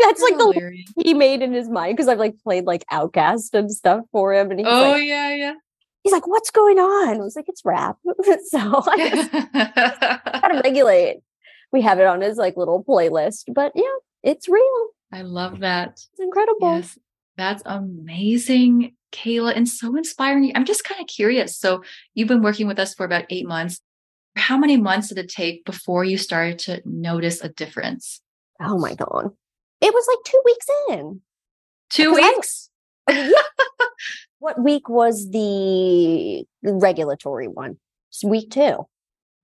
That's 0.00 0.22
like 0.22 0.34
hilarious. 0.36 0.90
the 0.96 1.02
he 1.04 1.14
made 1.14 1.42
in 1.42 1.52
his 1.52 1.68
mind 1.68 1.96
because 1.96 2.08
I've 2.08 2.18
like 2.18 2.36
played 2.42 2.64
like 2.64 2.84
OutKast 2.90 3.52
and 3.52 3.70
stuff 3.70 4.04
for 4.10 4.32
him. 4.32 4.50
And 4.50 4.60
he's 4.60 4.68
oh 4.68 4.92
like, 4.92 5.04
yeah, 5.04 5.34
yeah. 5.34 5.54
He's 6.02 6.12
like, 6.12 6.26
what's 6.26 6.50
going 6.50 6.78
on? 6.78 7.16
I 7.16 7.18
was 7.18 7.36
like, 7.36 7.48
it's 7.48 7.64
rap. 7.64 7.98
so 8.46 8.82
I 8.86 10.20
gotta 10.42 10.60
regulate. 10.62 11.18
We 11.72 11.82
have 11.82 11.98
it 11.98 12.06
on 12.06 12.20
his 12.20 12.38
like 12.38 12.56
little 12.56 12.82
playlist, 12.82 13.44
but 13.54 13.72
yeah, 13.74 13.84
it's 14.22 14.48
real. 14.48 14.88
I 15.12 15.22
love 15.22 15.60
that. 15.60 15.90
It's 15.90 16.20
incredible. 16.20 16.76
Yes, 16.76 16.98
that's 17.36 17.62
amazing. 17.66 18.94
Kaela, 19.12 19.56
and 19.56 19.68
so 19.68 19.96
inspiring. 19.96 20.52
I'm 20.54 20.64
just 20.64 20.84
kind 20.84 21.00
of 21.00 21.06
curious. 21.06 21.58
So, 21.58 21.82
you've 22.14 22.28
been 22.28 22.42
working 22.42 22.66
with 22.66 22.78
us 22.78 22.94
for 22.94 23.06
about 23.06 23.24
eight 23.30 23.46
months. 23.46 23.80
How 24.36 24.58
many 24.58 24.76
months 24.76 25.08
did 25.08 25.18
it 25.18 25.30
take 25.30 25.64
before 25.64 26.04
you 26.04 26.18
started 26.18 26.58
to 26.60 26.82
notice 26.84 27.42
a 27.42 27.48
difference? 27.48 28.20
Oh 28.60 28.78
my 28.78 28.94
God. 28.94 29.30
It 29.80 29.94
was 29.94 30.06
like 30.08 30.18
two 30.24 30.42
weeks 30.44 30.66
in. 30.90 31.20
Two 31.90 32.14
weeks? 32.14 32.70
I, 33.06 33.28
yeah. 33.28 33.76
what 34.38 34.62
week 34.62 34.88
was 34.88 35.30
the 35.30 36.44
regulatory 36.62 37.48
one? 37.48 37.78
It's 38.10 38.24
week 38.24 38.50
two. 38.50 38.86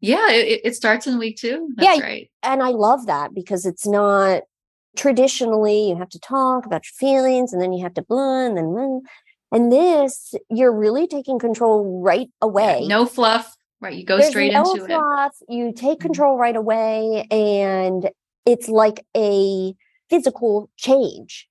Yeah, 0.00 0.30
it, 0.30 0.60
it 0.64 0.76
starts 0.76 1.06
in 1.06 1.18
week 1.18 1.36
two. 1.36 1.70
That's 1.76 1.98
yeah, 1.98 2.04
right. 2.04 2.30
And 2.42 2.62
I 2.62 2.70
love 2.70 3.06
that 3.06 3.34
because 3.34 3.64
it's 3.64 3.86
not 3.86 4.42
traditionally 4.96 5.88
you 5.88 5.96
have 5.96 6.08
to 6.08 6.20
talk 6.20 6.66
about 6.66 6.82
your 6.84 7.10
feelings 7.10 7.52
and 7.52 7.60
then 7.60 7.72
you 7.72 7.82
have 7.82 7.94
to 7.94 8.02
blah 8.02 8.46
and 8.46 8.56
then 8.56 9.02
and 9.54 9.70
this, 9.70 10.34
you're 10.50 10.72
really 10.72 11.06
taking 11.06 11.38
control 11.38 12.02
right 12.02 12.28
away. 12.42 12.80
Yeah, 12.82 12.88
no 12.88 13.06
fluff. 13.06 13.56
Right. 13.80 13.94
You 13.94 14.04
go 14.04 14.16
There's 14.16 14.30
straight 14.30 14.52
no 14.52 14.72
into 14.72 14.86
fluff. 14.86 15.32
it. 15.48 15.54
You 15.54 15.72
take 15.72 15.98
mm-hmm. 15.98 16.06
control 16.06 16.36
right 16.36 16.56
away. 16.56 17.26
And 17.30 18.10
it's 18.44 18.68
like 18.68 19.06
a 19.16 19.74
physical 20.10 20.70
change. 20.76 21.48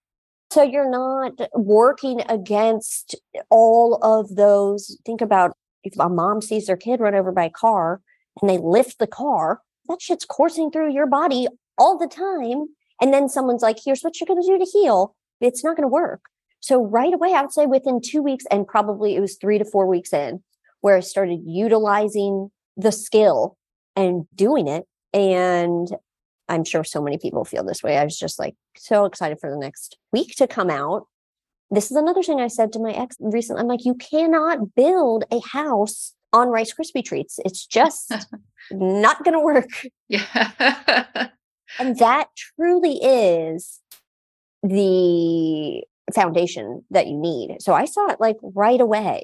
So 0.53 0.61
you're 0.61 0.87
not 0.87 1.49
working 1.55 2.21
against 2.29 3.15
all 3.49 3.95
of 4.03 4.35
those. 4.35 4.99
Think 5.03 5.19
about 5.19 5.57
if 5.83 5.93
a 5.99 6.07
mom 6.09 6.43
sees 6.43 6.67
their 6.67 6.77
kid 6.77 6.99
run 6.99 7.15
over 7.15 7.31
by 7.31 7.45
a 7.45 7.49
car 7.49 8.01
and 8.39 8.47
they 8.47 8.59
lift 8.59 8.99
the 8.99 9.07
car, 9.07 9.61
that 9.87 9.99
shit's 9.99 10.25
coursing 10.25 10.69
through 10.69 10.93
your 10.93 11.07
body 11.07 11.47
all 11.79 11.97
the 11.97 12.05
time. 12.05 12.67
And 13.01 13.11
then 13.11 13.29
someone's 13.29 13.63
like, 13.63 13.79
here's 13.83 14.03
what 14.03 14.19
you're 14.19 14.27
going 14.27 14.43
to 14.43 14.47
do 14.47 14.63
to 14.63 14.71
heal. 14.71 15.15
It's 15.41 15.63
not 15.63 15.75
going 15.75 15.89
to 15.89 15.91
work. 15.91 16.21
So 16.59 16.85
right 16.85 17.15
away, 17.15 17.33
I 17.33 17.41
would 17.41 17.51
say 17.51 17.65
within 17.65 17.99
two 17.99 18.21
weeks, 18.21 18.45
and 18.51 18.67
probably 18.67 19.15
it 19.15 19.21
was 19.21 19.37
three 19.37 19.57
to 19.57 19.65
four 19.65 19.87
weeks 19.87 20.13
in, 20.13 20.43
where 20.81 20.95
I 20.95 20.99
started 20.99 21.41
utilizing 21.47 22.51
the 22.77 22.91
skill 22.91 23.57
and 23.95 24.27
doing 24.35 24.67
it. 24.67 24.85
And 25.15 25.87
I'm 26.53 26.63
sure 26.63 26.83
so 26.83 27.01
many 27.01 27.17
people 27.17 27.45
feel 27.45 27.63
this 27.63 27.83
way. 27.83 27.97
I 27.97 28.03
was 28.03 28.17
just 28.17 28.39
like 28.39 28.55
so 28.77 29.05
excited 29.05 29.39
for 29.39 29.49
the 29.49 29.57
next 29.57 29.97
week 30.11 30.35
to 30.37 30.47
come 30.47 30.69
out 30.69 31.07
this 31.73 31.89
is 31.89 31.97
another 31.97 32.21
thing 32.21 32.39
I 32.39 32.47
said 32.47 32.71
to 32.73 32.79
my 32.79 32.91
ex 32.91 33.15
recently. 33.19 33.61
I'm 33.61 33.67
like, 33.67 33.85
you 33.85 33.95
cannot 33.95 34.75
build 34.75 35.23
a 35.31 35.39
house 35.39 36.13
on 36.31 36.49
Rice 36.49 36.73
Krispie 36.73 37.03
treats. 37.03 37.39
It's 37.43 37.65
just 37.65 38.11
not 38.71 39.23
going 39.23 39.33
to 39.33 39.39
work. 39.39 39.69
Yeah. 40.07 41.27
And 41.79 41.97
that 41.97 42.27
truly 42.35 42.99
is 43.01 43.79
the 44.61 45.83
foundation 46.13 46.83
that 46.91 47.07
you 47.07 47.17
need. 47.17 47.57
So 47.61 47.73
I 47.73 47.85
saw 47.85 48.11
it 48.11 48.19
like 48.19 48.37
right 48.43 48.79
away. 48.79 49.23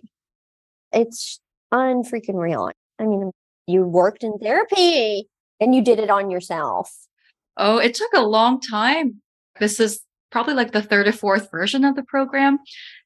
It's 0.91 1.39
unfreaking 1.71 2.41
real. 2.41 2.71
I 2.97 3.05
mean, 3.05 3.32
you 3.67 3.84
worked 3.84 4.23
in 4.23 4.39
therapy 4.39 5.30
and 5.59 5.75
you 5.75 5.84
did 5.84 5.99
it 5.99 6.09
on 6.09 6.32
yourself. 6.32 6.91
Oh, 7.60 7.78
it 7.78 7.93
took 7.93 8.14
a 8.16 8.22
long 8.22 8.62
time. 8.62 9.22
This 9.60 9.80
is 9.82 10.01
probably 10.32 10.53
like 10.53 10.72
the 10.72 10.82
third 10.82 11.07
or 11.07 11.12
fourth 11.12 11.51
version 11.51 11.84
of 11.84 11.95
the 11.95 12.03
program. 12.03 12.60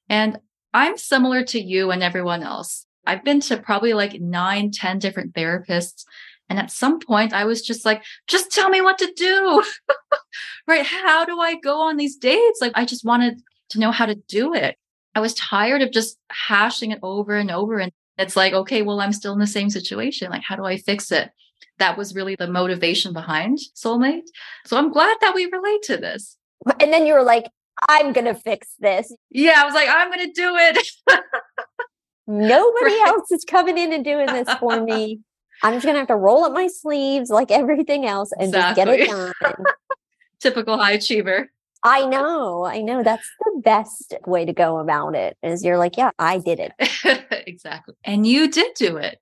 And 0.08 0.38
I'm 0.74 0.98
similar 0.98 1.44
to 1.46 1.60
you 1.60 1.90
and 1.92 2.04
everyone 2.04 2.44
else. 2.44 2.86
I've 3.06 3.24
been 3.24 3.40
to 3.42 3.58
probably 3.58 3.94
like 3.94 4.22
nine, 4.22 4.72
ten 4.72 5.00
different 5.00 5.34
therapists. 5.34 6.06
And 6.50 6.60
at 6.60 6.72
some 6.72 7.00
point, 7.00 7.34
I 7.34 7.46
was 7.46 7.64
just 7.64 7.84
like, 7.84 8.04
just 8.28 8.52
tell 8.52 8.70
me 8.70 8.80
what 8.80 9.00
to 9.00 9.12
do. 9.16 9.64
right? 10.68 10.86
How 10.86 11.26
do 11.26 11.40
I 11.40 11.56
go 11.56 11.82
on 11.82 11.98
these 11.98 12.18
dates? 12.18 12.62
Like, 12.62 12.74
I 12.76 12.86
just 12.86 13.04
wanted 13.04 13.42
to 13.70 13.80
know 13.80 13.92
how 13.92 14.06
to 14.06 14.16
do 14.16 14.54
it. 14.54 14.78
I 15.16 15.20
was 15.20 15.34
tired 15.34 15.82
of 15.82 15.92
just 15.92 16.18
hashing 16.30 16.92
it 16.92 17.00
over 17.02 17.36
and 17.36 17.50
over. 17.50 17.80
And 17.80 17.92
it's 18.18 18.36
like, 18.36 18.54
okay, 18.54 18.84
well, 18.84 19.02
I'm 19.02 19.14
still 19.14 19.34
in 19.34 19.40
the 19.40 19.48
same 19.48 19.70
situation. 19.70 20.30
Like, 20.30 20.44
how 20.44 20.56
do 20.56 20.66
I 20.66 20.78
fix 20.78 21.12
it? 21.12 21.32
That 21.84 21.98
was 21.98 22.16
really 22.16 22.38
the 22.38 22.48
motivation 22.48 23.12
behind 23.12 23.60
Soulmate. 23.76 24.30
So 24.66 24.78
I'm 24.78 24.90
glad 24.90 25.18
that 25.20 25.36
we 25.36 25.50
relate 25.52 25.82
to 25.84 25.98
this. 25.98 26.38
And 26.80 26.94
then 26.94 27.06
you 27.06 27.14
were 27.14 27.24
like, 27.24 27.44
I'm 27.90 28.14
going 28.14 28.24
to 28.24 28.36
fix 28.36 28.70
this. 28.80 29.14
Yeah, 29.32 29.56
I 29.58 29.66
was 29.66 29.74
like, 29.74 29.90
I'm 29.90 30.10
going 30.10 30.26
to 30.26 30.32
do 30.32 30.56
it. 30.56 30.88
Nobody 32.26 32.86
right. 32.86 33.04
else 33.08 33.34
is 33.34 33.44
coming 33.44 33.78
in 33.78 33.92
and 33.92 34.06
doing 34.06 34.28
this 34.28 34.48
for 34.62 34.80
me. 34.80 35.20
I'm 35.62 35.74
just 35.74 35.84
going 35.84 35.96
to 35.96 36.00
have 36.00 36.08
to 36.08 36.16
roll 36.16 36.46
up 36.46 36.54
my 36.54 36.68
sleeves 36.68 37.30
like 37.30 37.52
everything 37.52 38.06
else 38.06 38.32
and 38.32 38.48
exactly. 38.48 39.00
just 39.00 39.10
get 39.10 39.20
it 39.20 39.34
done. 39.42 39.66
Typical 40.40 40.78
high 40.78 40.94
achiever. 40.94 41.52
I 41.84 42.06
know. 42.06 42.64
I 42.64 42.82
know. 42.82 43.04
That's 43.04 43.30
the 43.42 43.62
best 43.62 44.16
way 44.26 44.46
to 44.46 44.54
go 44.54 44.80
about 44.80 45.16
it 45.16 45.36
is 45.44 45.66
you're 45.66 45.78
like, 45.78 45.98
yeah, 45.98 46.12
I 46.18 46.38
did 46.38 46.62
it. 46.62 47.44
exactly. 47.46 47.96
And 48.06 48.26
you 48.26 48.50
did 48.50 48.74
do 48.76 48.96
it. 48.96 49.20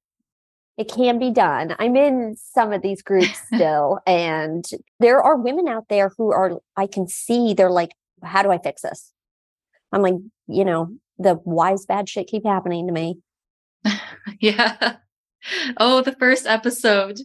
It 0.78 0.90
can 0.92 1.20
be 1.20 1.32
done. 1.32 1.76
I'm 1.80 1.96
in 1.96 2.36
some 2.38 2.74
of 2.74 2.82
these 2.82 3.02
groups 3.02 3.40
still, 3.54 4.00
and 4.08 4.66
there 5.00 5.22
are 5.22 5.36
women 5.36 5.68
out 5.68 5.88
there 5.90 6.12
who 6.18 6.32
are, 6.32 6.60
I 6.76 6.88
can 6.88 7.08
see 7.08 7.54
they're 7.54 7.70
like, 7.70 7.92
how 8.24 8.44
do 8.44 8.52
I 8.52 8.58
fix 8.58 8.82
this? 8.82 9.12
I'm 9.92 10.02
like, 10.02 10.16
you 10.48 10.66
know, 10.66 10.96
the 11.18 11.40
wise 11.44 11.86
bad 11.86 12.10
shit 12.10 12.28
keep 12.28 12.46
happening 12.46 12.88
to 12.88 12.94
me. 12.94 13.20
yeah. 14.40 14.98
Oh, 15.78 16.02
the 16.02 16.14
first 16.14 16.46
episode. 16.46 17.20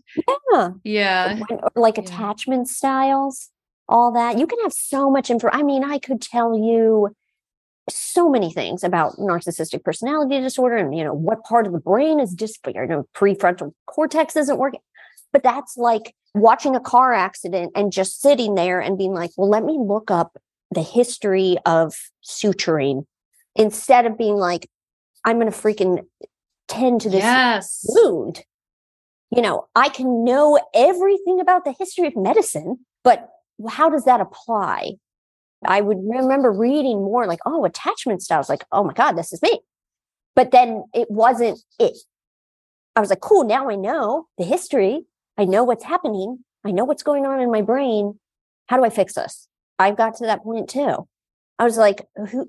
Yeah. 0.53 0.71
Yeah. 0.85 1.41
Like 1.75 1.97
yeah. 1.97 2.03
attachment 2.05 2.69
styles, 2.69 3.51
all 3.89 4.13
that. 4.13 4.39
You 4.39 4.47
can 4.47 4.59
have 4.63 4.73
so 4.73 5.11
much 5.11 5.31
info. 5.31 5.49
I 5.53 5.63
mean, 5.63 5.85
I 5.85 5.99
could 5.99 6.21
tell 6.21 6.57
you 6.57 7.15
so 7.89 8.28
many 8.28 8.53
things 8.53 8.82
about 8.82 9.16
narcissistic 9.16 9.84
personality 9.84 10.41
disorder 10.41 10.76
and 10.76 10.97
you 10.97 11.05
know 11.05 11.14
what 11.14 11.45
part 11.45 11.66
of 11.66 11.72
the 11.72 11.78
brain 11.78 12.18
is 12.18 12.34
just 12.34 12.59
you 12.66 12.87
know 12.87 13.07
prefrontal 13.14 13.72
cortex 13.87 14.37
isn't 14.37 14.59
working. 14.59 14.80
But 15.32 15.43
that's 15.43 15.76
like 15.76 16.14
watching 16.34 16.76
a 16.76 16.80
car 16.80 17.14
accident 17.14 17.72
and 17.74 17.93
just 17.93 18.20
sitting 18.20 18.55
there 18.55 18.80
and 18.80 18.99
being 18.99 19.12
like 19.12 19.30
well 19.37 19.49
let 19.49 19.64
me 19.64 19.78
look 19.80 20.11
up 20.11 20.39
the 20.70 20.82
history 20.82 21.57
of 21.64 21.95
suturing 22.24 23.05
instead 23.55 24.05
of 24.05 24.18
being 24.18 24.34
like 24.34 24.68
i'm 25.24 25.39
going 25.39 25.51
to 25.51 25.57
freaking 25.59 26.05
tend 26.68 27.01
to 27.01 27.09
this 27.09 27.22
yes. 27.22 27.87
wound. 27.89 28.45
You 29.30 29.41
know 29.41 29.66
i 29.74 29.89
can 29.89 30.24
know 30.24 30.61
everything 30.74 31.41
about 31.41 31.64
the 31.64 31.74
history 31.78 32.07
of 32.07 32.16
medicine 32.16 32.78
but 33.03 33.28
how 33.68 33.89
does 33.89 34.05
that 34.05 34.20
apply 34.20 34.93
I 35.65 35.81
would 35.81 35.99
remember 36.03 36.53
reading 36.53 36.99
more 36.99 37.27
like, 37.27 37.41
oh, 37.47 37.65
attachment 37.65 38.23
styles, 38.23 38.49
like, 38.49 38.65
oh 38.73 38.85
my 38.85 38.93
God, 38.93 39.13
this 39.13 39.33
is 39.33 39.43
me. 39.43 39.61
But 40.35 40.51
then 40.51 40.85
it 40.95 41.11
wasn't 41.11 41.59
it. 41.79 41.97
I 42.95 43.01
was 43.01 43.11
like, 43.11 43.21
cool, 43.21 43.45
now 43.45 43.69
I 43.71 43.75
know 43.75 44.27
the 44.39 44.45
history. 44.45 45.05
I 45.39 45.45
know 45.45 45.65
what's 45.65 45.85
happening. 45.85 46.45
I 46.65 46.73
know 46.73 46.85
what's 46.85 47.03
going 47.03 47.27
on 47.27 47.41
in 47.41 47.51
my 47.51 47.63
brain. 47.63 48.19
How 48.69 48.77
do 48.77 48.85
I 48.85 48.91
fix 48.91 49.15
this? 49.15 49.49
I've 49.79 49.97
got 49.97 50.17
to 50.17 50.27
that 50.27 50.43
point 50.43 50.69
too. 50.69 51.07
I 51.59 51.65
was 51.65 51.77
like, 51.77 52.07
who? 52.17 52.49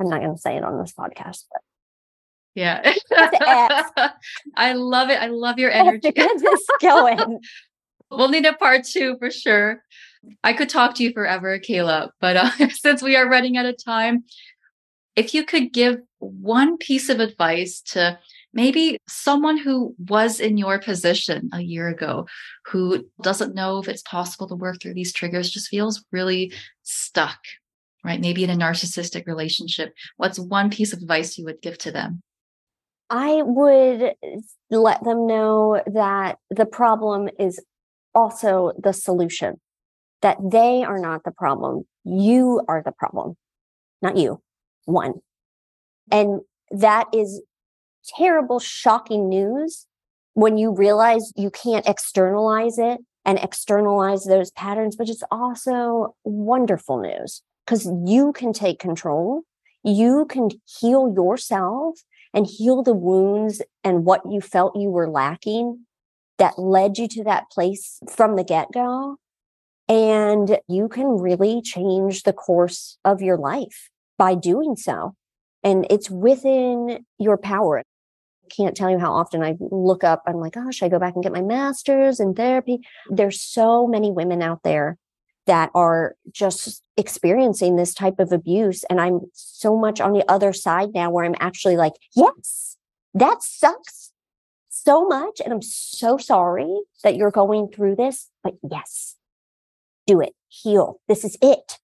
I'm 0.00 0.08
not 0.08 0.20
going 0.20 0.34
to 0.34 0.40
say 0.40 0.56
it 0.56 0.64
on 0.64 0.78
this 0.78 0.92
podcast, 0.92 1.44
but 1.52 1.62
yeah. 2.54 2.94
I 4.56 4.72
love 4.74 5.10
it. 5.10 5.20
I 5.20 5.26
love 5.26 5.58
your 5.58 5.70
energy. 5.70 6.12
Get 6.12 6.38
this 6.38 6.66
going. 6.80 7.40
we'll 8.10 8.28
need 8.28 8.46
a 8.46 8.54
part 8.54 8.84
two 8.84 9.16
for 9.18 9.30
sure. 9.30 9.82
I 10.42 10.52
could 10.52 10.68
talk 10.68 10.94
to 10.96 11.02
you 11.02 11.12
forever, 11.12 11.58
Kaela, 11.58 12.10
but 12.20 12.36
uh, 12.36 12.50
since 12.70 13.02
we 13.02 13.16
are 13.16 13.28
running 13.28 13.56
out 13.56 13.66
of 13.66 13.82
time, 13.82 14.24
if 15.16 15.34
you 15.34 15.44
could 15.44 15.72
give 15.72 15.98
one 16.18 16.76
piece 16.78 17.08
of 17.08 17.20
advice 17.20 17.80
to 17.80 18.18
maybe 18.52 18.98
someone 19.06 19.56
who 19.56 19.94
was 19.98 20.40
in 20.40 20.56
your 20.56 20.78
position 20.78 21.50
a 21.52 21.60
year 21.60 21.88
ago, 21.88 22.26
who 22.66 23.06
doesn't 23.22 23.54
know 23.54 23.78
if 23.78 23.88
it's 23.88 24.02
possible 24.02 24.48
to 24.48 24.54
work 24.54 24.80
through 24.80 24.94
these 24.94 25.12
triggers, 25.12 25.50
just 25.50 25.68
feels 25.68 26.04
really 26.12 26.52
stuck, 26.82 27.38
right? 28.04 28.20
Maybe 28.20 28.44
in 28.44 28.50
a 28.50 28.56
narcissistic 28.56 29.26
relationship. 29.26 29.92
What's 30.16 30.38
one 30.38 30.70
piece 30.70 30.92
of 30.92 31.00
advice 31.00 31.38
you 31.38 31.44
would 31.44 31.62
give 31.62 31.78
to 31.78 31.92
them? 31.92 32.22
I 33.10 33.42
would 33.42 34.14
let 34.70 35.04
them 35.04 35.26
know 35.26 35.82
that 35.86 36.38
the 36.50 36.66
problem 36.66 37.28
is 37.38 37.62
also 38.14 38.72
the 38.78 38.92
solution 38.92 39.60
that 40.24 40.38
they 40.42 40.82
are 40.82 40.98
not 40.98 41.22
the 41.22 41.30
problem. 41.30 41.84
You 42.02 42.62
are 42.66 42.82
the 42.82 42.92
problem, 42.92 43.36
not 44.00 44.16
you. 44.16 44.40
One. 44.86 45.20
And 46.10 46.40
that 46.70 47.08
is 47.12 47.42
terrible, 48.16 48.58
shocking 48.58 49.28
news 49.28 49.86
when 50.32 50.56
you 50.56 50.74
realize 50.74 51.30
you 51.36 51.50
can't 51.50 51.86
externalize 51.86 52.78
it 52.78 53.00
and 53.26 53.38
externalize 53.38 54.24
those 54.24 54.50
patterns, 54.50 54.96
but 54.96 55.10
it's 55.10 55.22
also 55.30 56.16
wonderful 56.24 56.98
news 57.02 57.42
because 57.66 57.86
you 58.06 58.32
can 58.32 58.54
take 58.54 58.78
control. 58.78 59.42
You 59.82 60.24
can 60.24 60.48
heal 60.64 61.12
yourself 61.14 61.98
and 62.32 62.46
heal 62.46 62.82
the 62.82 62.94
wounds 62.94 63.60
and 63.84 64.06
what 64.06 64.22
you 64.30 64.40
felt 64.40 64.74
you 64.74 64.88
were 64.88 65.08
lacking 65.08 65.84
that 66.38 66.58
led 66.58 66.96
you 66.96 67.08
to 67.08 67.24
that 67.24 67.50
place 67.50 67.98
from 68.08 68.36
the 68.36 68.44
get 68.44 68.72
go. 68.72 69.18
And 69.88 70.58
you 70.68 70.88
can 70.88 71.06
really 71.18 71.60
change 71.62 72.22
the 72.22 72.32
course 72.32 72.98
of 73.04 73.20
your 73.20 73.36
life 73.36 73.90
by 74.16 74.34
doing 74.34 74.76
so. 74.76 75.14
And 75.62 75.86
it's 75.90 76.10
within 76.10 77.04
your 77.18 77.36
power. 77.36 77.78
I 77.78 78.48
can't 78.54 78.76
tell 78.76 78.90
you 78.90 78.98
how 78.98 79.12
often 79.12 79.42
I 79.42 79.56
look 79.58 80.04
up, 80.04 80.22
I'm 80.26 80.36
like, 80.36 80.52
gosh, 80.52 80.82
I 80.82 80.88
go 80.88 80.98
back 80.98 81.14
and 81.14 81.22
get 81.22 81.32
my 81.32 81.42
master's 81.42 82.20
in 82.20 82.34
therapy. 82.34 82.80
There's 83.08 83.40
so 83.40 83.86
many 83.86 84.10
women 84.10 84.42
out 84.42 84.62
there 84.62 84.98
that 85.46 85.70
are 85.74 86.16
just 86.30 86.82
experiencing 86.96 87.76
this 87.76 87.92
type 87.94 88.18
of 88.18 88.32
abuse. 88.32 88.84
And 88.84 89.00
I'm 89.00 89.20
so 89.32 89.76
much 89.76 90.00
on 90.00 90.12
the 90.12 90.24
other 90.30 90.52
side 90.52 90.90
now 90.94 91.10
where 91.10 91.24
I'm 91.24 91.34
actually 91.40 91.76
like, 91.76 91.94
yes, 92.14 92.76
that 93.12 93.42
sucks 93.42 94.12
so 94.70 95.06
much. 95.06 95.40
And 95.44 95.52
I'm 95.52 95.62
so 95.62 96.16
sorry 96.16 96.80
that 97.02 97.16
you're 97.16 97.30
going 97.30 97.68
through 97.68 97.96
this. 97.96 98.30
But 98.42 98.54
yes, 98.68 99.16
do 100.06 100.20
it, 100.20 100.34
heal. 100.48 101.00
This 101.08 101.24
is 101.24 101.36
it. 101.42 101.78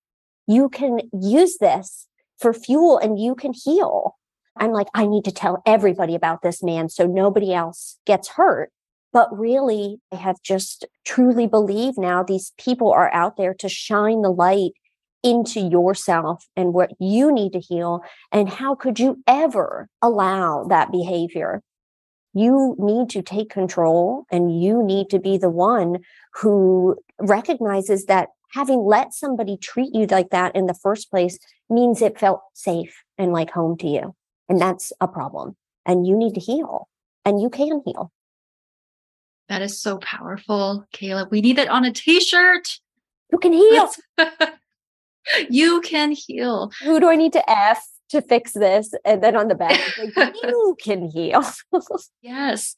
You 0.47 0.69
can 0.69 1.01
use 1.13 1.59
this 1.59 2.07
for 2.39 2.53
fuel 2.53 2.99
and 2.99 3.19
you 3.19 3.35
can 3.35 3.53
heal. 3.53 4.17
I'm 4.57 4.73
like, 4.73 4.89
I 4.95 5.07
need 5.07 5.25
to 5.25 5.33
tell 5.33 5.63
everybody 5.65 6.15
about 6.15 6.43
this 6.43 6.63
man 6.63 6.89
so 6.89 7.07
nobody 7.07 7.53
else 7.55 7.99
gets 8.07 8.29
hurt. 8.29 8.71
But 9.13 9.37
really, 9.37 9.99
I 10.13 10.17
have 10.17 10.43
just 10.43 10.87
truly 11.05 11.47
believed 11.47 11.99
now 11.99 12.23
these 12.23 12.53
people 12.59 12.93
are 12.93 13.13
out 13.13 13.37
there 13.37 13.55
to 13.55 13.69
shine 13.69 14.23
the 14.23 14.31
light 14.31 14.73
into 15.23 15.61
yourself 15.61 16.47
and 16.57 16.73
what 16.73 16.93
you 16.99 17.33
need 17.33 17.53
to 17.53 17.61
heal. 17.61 18.03
And 18.33 18.49
how 18.49 18.75
could 18.75 18.99
you 18.99 19.23
ever 19.27 19.89
allow 20.01 20.65
that 20.65 20.93
behavior? 20.93 21.63
You 22.33 22.77
need 22.79 23.11
to 23.11 23.23
take 23.23 23.51
control 23.51 24.25
and 24.31 24.63
you 24.63 24.83
need 24.83 25.11
to 25.11 25.19
be 25.19 25.37
the 25.37 25.51
one 25.51 25.99
who 26.35 26.97
recognizes 27.21 28.07
that 28.07 28.29
having 28.53 28.81
let 28.81 29.15
somebody 29.15 29.57
treat 29.57 29.95
you 29.95 30.07
like 30.07 30.31
that 30.31 30.55
in 30.55 30.67
the 30.67 30.75
first 30.75 31.11
place 31.11 31.39
means 31.69 32.03
it 32.03 32.19
felt 32.19 32.41
safe 32.55 33.05
and 33.17 33.33
like 33.33 33.51
home 33.51 33.77
to 33.79 33.87
you. 33.87 34.15
And 34.49 34.61
that's 34.61 34.93
a 35.01 35.07
problem. 35.07 35.57
And 35.87 36.07
you 36.07 36.17
need 36.17 36.35
to 36.35 36.41
heal 36.41 36.89
and 37.25 37.41
you 37.41 37.51
can 37.51 37.83
heal. 37.85 38.13
That 39.49 39.63
is 39.63 39.81
so 39.81 39.99
powerful, 39.99 40.87
Kaela. 40.95 41.29
We 41.31 41.41
need 41.41 41.59
it 41.59 41.69
on 41.69 41.85
a 41.85 41.93
t 41.93 42.21
shirt. 42.21 42.79
You 43.33 43.39
can 43.39 43.53
heal. 43.53 43.91
you 45.51 45.81
can 45.81 46.13
heal. 46.13 46.71
Who 46.83 47.01
do 47.01 47.09
I 47.09 47.17
need 47.17 47.33
to 47.33 47.51
F 47.51 47.85
to 48.11 48.23
fix 48.23 48.53
this? 48.53 48.93
And 49.05 49.23
then 49.23 49.37
on 49.37 49.49
the 49.49 49.55
back, 49.55 49.81
like, 49.99 50.35
you 50.43 50.77
can 50.81 51.09
heal. 51.11 51.45
yes. 52.23 52.77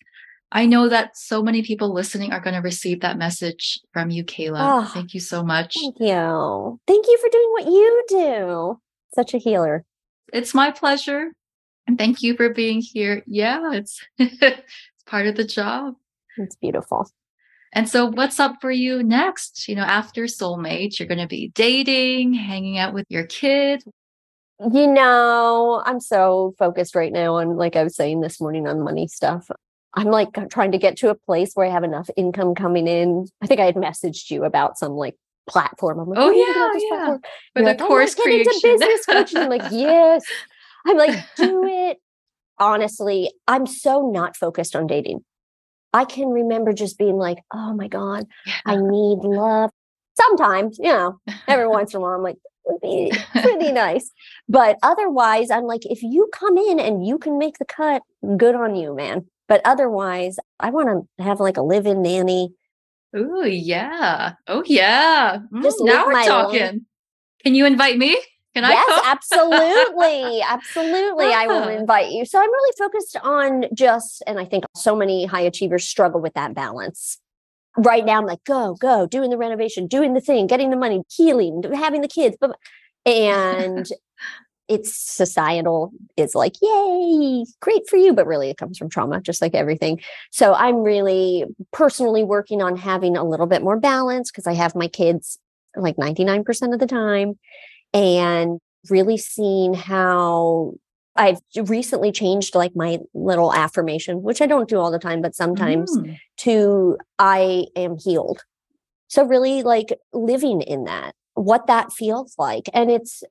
I 0.54 0.66
know 0.66 0.90
that 0.90 1.16
so 1.16 1.42
many 1.42 1.62
people 1.62 1.94
listening 1.94 2.30
are 2.30 2.40
going 2.40 2.54
to 2.54 2.60
receive 2.60 3.00
that 3.00 3.16
message 3.16 3.80
from 3.94 4.10
you, 4.10 4.22
Kaela. 4.22 4.84
Oh, 4.84 4.84
thank 4.84 5.14
you 5.14 5.20
so 5.20 5.42
much. 5.42 5.74
Thank 5.80 5.98
you. 5.98 6.78
Thank 6.86 7.06
you 7.06 7.18
for 7.18 7.28
doing 7.30 7.48
what 7.52 7.66
you 7.66 8.04
do. 8.08 8.80
Such 9.14 9.32
a 9.32 9.38
healer. 9.38 9.84
It's 10.30 10.52
my 10.52 10.70
pleasure. 10.70 11.32
And 11.86 11.96
thank 11.96 12.22
you 12.22 12.36
for 12.36 12.50
being 12.50 12.82
here. 12.82 13.22
Yeah, 13.26 13.72
it's 13.72 13.98
it's 14.18 14.62
part 15.06 15.26
of 15.26 15.36
the 15.36 15.44
job. 15.44 15.94
It's 16.36 16.56
beautiful. 16.56 17.10
And 17.72 17.88
so 17.88 18.06
what's 18.06 18.38
up 18.38 18.56
for 18.60 18.70
you 18.70 19.02
next? 19.02 19.66
You 19.68 19.76
know, 19.76 19.82
after 19.82 20.24
soulmate, 20.24 20.98
you're 20.98 21.08
going 21.08 21.18
to 21.18 21.26
be 21.26 21.48
dating, 21.54 22.34
hanging 22.34 22.76
out 22.76 22.92
with 22.92 23.06
your 23.08 23.24
kids. 23.24 23.84
You 24.60 24.86
know, 24.86 25.82
I'm 25.86 25.98
so 25.98 26.54
focused 26.58 26.94
right 26.94 27.12
now 27.12 27.36
on 27.36 27.56
like 27.56 27.74
I 27.74 27.82
was 27.84 27.96
saying 27.96 28.20
this 28.20 28.38
morning 28.38 28.68
on 28.68 28.84
money 28.84 29.08
stuff. 29.08 29.48
I'm 29.94 30.06
like 30.06 30.28
trying 30.50 30.72
to 30.72 30.78
get 30.78 30.96
to 30.98 31.10
a 31.10 31.14
place 31.14 31.52
where 31.54 31.66
I 31.66 31.70
have 31.70 31.84
enough 31.84 32.08
income 32.16 32.54
coming 32.54 32.86
in. 32.86 33.26
I 33.42 33.46
think 33.46 33.60
I 33.60 33.66
had 33.66 33.74
messaged 33.74 34.30
you 34.30 34.44
about 34.44 34.78
some 34.78 34.92
like 34.92 35.16
platform. 35.48 35.98
I'm 35.98 36.08
like, 36.08 36.18
oh, 36.18 36.28
oh 36.28 36.30
yeah, 36.30 36.96
yeah. 36.96 37.16
For 37.54 37.62
the 37.62 37.62
like, 37.62 37.80
oh, 37.80 37.86
course 37.86 38.14
get 38.14 38.24
creation. 38.24 38.52
business 38.62 39.06
coaching. 39.06 39.38
I'm 39.38 39.48
like, 39.50 39.64
yes. 39.70 40.24
I'm 40.86 40.96
like, 40.96 41.24
do 41.36 41.64
it. 41.66 41.98
Honestly, 42.58 43.30
I'm 43.46 43.66
so 43.66 44.10
not 44.10 44.36
focused 44.36 44.76
on 44.76 44.86
dating. 44.86 45.24
I 45.92 46.04
can 46.04 46.28
remember 46.28 46.72
just 46.72 46.96
being 46.96 47.16
like, 47.16 47.38
oh 47.52 47.74
my 47.74 47.88
God, 47.88 48.24
yeah. 48.46 48.54
I 48.64 48.76
need 48.76 49.18
love. 49.22 49.70
Sometimes, 50.16 50.78
you 50.78 50.92
know, 50.92 51.18
every 51.48 51.68
once 51.68 51.92
in 51.92 51.98
a 51.98 52.00
while, 52.00 52.14
I'm 52.14 52.22
like, 52.22 52.36
would 52.64 52.80
be 52.80 53.12
pretty 53.40 53.72
nice. 53.72 54.10
But 54.48 54.78
otherwise, 54.82 55.50
I'm 55.50 55.64
like, 55.64 55.84
if 55.84 56.02
you 56.02 56.28
come 56.32 56.56
in 56.56 56.78
and 56.78 57.04
you 57.06 57.18
can 57.18 57.38
make 57.38 57.58
the 57.58 57.64
cut, 57.64 58.02
good 58.36 58.54
on 58.54 58.76
you, 58.76 58.94
man. 58.94 59.26
But 59.52 59.60
otherwise, 59.66 60.38
I 60.60 60.70
want 60.70 61.06
to 61.18 61.22
have 61.22 61.38
like 61.38 61.58
a 61.58 61.62
live 61.62 61.84
in 61.84 62.00
nanny. 62.00 62.54
Oh, 63.14 63.44
yeah. 63.44 64.32
Oh, 64.48 64.62
yeah. 64.64 65.40
Mm, 65.52 65.74
now 65.80 66.06
we're 66.06 66.24
talking. 66.24 66.60
Life. 66.62 66.74
Can 67.44 67.54
you 67.54 67.66
invite 67.66 67.98
me? 67.98 68.18
Can 68.54 68.62
yes, 68.62 68.86
I? 68.88 68.94
Yes, 68.94 69.02
absolutely. 69.04 70.40
Absolutely. 70.48 71.26
I 71.26 71.46
will 71.48 71.68
invite 71.68 72.12
you. 72.12 72.24
So 72.24 72.38
I'm 72.38 72.50
really 72.50 72.72
focused 72.78 73.18
on 73.22 73.64
just, 73.74 74.22
and 74.26 74.40
I 74.40 74.46
think 74.46 74.64
so 74.74 74.96
many 74.96 75.26
high 75.26 75.42
achievers 75.42 75.86
struggle 75.86 76.22
with 76.22 76.32
that 76.32 76.54
balance. 76.54 77.18
Right 77.76 78.06
now, 78.06 78.16
I'm 78.16 78.26
like, 78.26 78.44
go, 78.44 78.74
go, 78.80 79.06
doing 79.06 79.28
the 79.28 79.36
renovation, 79.36 79.86
doing 79.86 80.14
the 80.14 80.22
thing, 80.22 80.46
getting 80.46 80.70
the 80.70 80.76
money, 80.76 81.02
healing, 81.14 81.62
having 81.74 82.00
the 82.00 82.08
kids. 82.08 82.38
And 83.04 83.86
it's 84.68 84.96
societal 84.96 85.92
it's 86.16 86.34
like 86.34 86.54
yay 86.62 87.44
great 87.60 87.88
for 87.88 87.96
you 87.96 88.12
but 88.12 88.26
really 88.26 88.48
it 88.48 88.56
comes 88.56 88.78
from 88.78 88.88
trauma 88.88 89.20
just 89.20 89.42
like 89.42 89.54
everything 89.54 90.00
so 90.30 90.54
i'm 90.54 90.76
really 90.76 91.44
personally 91.72 92.22
working 92.22 92.62
on 92.62 92.76
having 92.76 93.16
a 93.16 93.24
little 93.24 93.46
bit 93.46 93.62
more 93.62 93.78
balance 93.78 94.30
because 94.30 94.46
i 94.46 94.54
have 94.54 94.74
my 94.74 94.86
kids 94.86 95.38
like 95.76 95.96
99% 95.96 96.74
of 96.74 96.80
the 96.80 96.86
time 96.86 97.38
and 97.92 98.58
really 98.90 99.16
seeing 99.16 99.74
how 99.74 100.74
I've 101.14 101.38
recently 101.56 102.10
changed 102.10 102.54
like 102.54 102.74
my 102.74 102.98
little 103.12 103.52
affirmation, 103.52 104.22
which 104.22 104.40
I 104.40 104.46
don't 104.46 104.68
do 104.68 104.78
all 104.78 104.90
the 104.90 104.98
time, 104.98 105.20
but 105.20 105.34
sometimes 105.34 105.96
mm. 105.96 106.16
to 106.38 106.96
I 107.18 107.66
am 107.76 107.98
healed. 107.98 108.44
So 109.08 109.24
really 109.24 109.62
like 109.62 109.92
living 110.12 110.62
in 110.62 110.84
that, 110.84 111.14
what 111.34 111.66
that 111.66 111.92
feels 111.92 112.34
like. 112.38 112.70
And 112.72 112.90
it's 112.90 113.22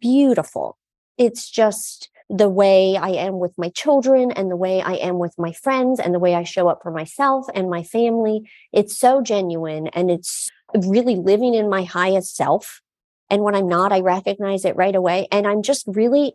beautiful. 0.00 0.76
It's 1.16 1.50
just 1.50 2.10
the 2.30 2.48
way 2.48 2.96
I 2.96 3.10
am 3.10 3.38
with 3.38 3.56
my 3.56 3.70
children 3.70 4.30
and 4.32 4.50
the 4.50 4.56
way 4.56 4.82
I 4.82 4.94
am 4.94 5.18
with 5.18 5.34
my 5.38 5.52
friends 5.52 5.98
and 5.98 6.14
the 6.14 6.18
way 6.18 6.34
I 6.34 6.44
show 6.44 6.68
up 6.68 6.82
for 6.82 6.90
myself 6.90 7.46
and 7.54 7.70
my 7.70 7.82
family. 7.82 8.42
It's 8.72 8.96
so 8.98 9.22
genuine 9.22 9.88
and 9.88 10.10
it's 10.10 10.50
really 10.74 11.16
living 11.16 11.54
in 11.54 11.70
my 11.70 11.84
highest 11.84 12.36
self 12.36 12.82
and 13.30 13.42
when 13.42 13.54
I'm 13.54 13.68
not, 13.68 13.92
I 13.92 14.00
recognize 14.00 14.64
it 14.64 14.76
right 14.76 14.94
away. 14.94 15.28
And 15.30 15.46
I'm 15.46 15.62
just 15.62 15.84
really 15.86 16.34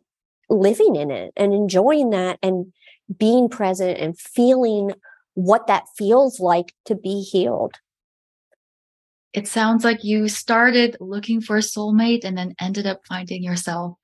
living 0.49 0.95
in 0.95 1.11
it 1.11 1.33
and 1.35 1.53
enjoying 1.53 2.11
that 2.11 2.37
and 2.43 2.71
being 3.17 3.49
present 3.49 3.99
and 3.99 4.17
feeling 4.17 4.91
what 5.33 5.67
that 5.67 5.85
feels 5.97 6.39
like 6.39 6.73
to 6.85 6.95
be 6.95 7.21
healed. 7.21 7.75
It 9.33 9.47
sounds 9.47 9.83
like 9.83 10.03
you 10.03 10.27
started 10.27 10.97
looking 10.99 11.41
for 11.41 11.57
a 11.57 11.61
soulmate 11.61 12.23
and 12.23 12.37
then 12.37 12.53
ended 12.59 12.85
up 12.85 13.01
finding 13.07 13.43
yourself 13.43 13.97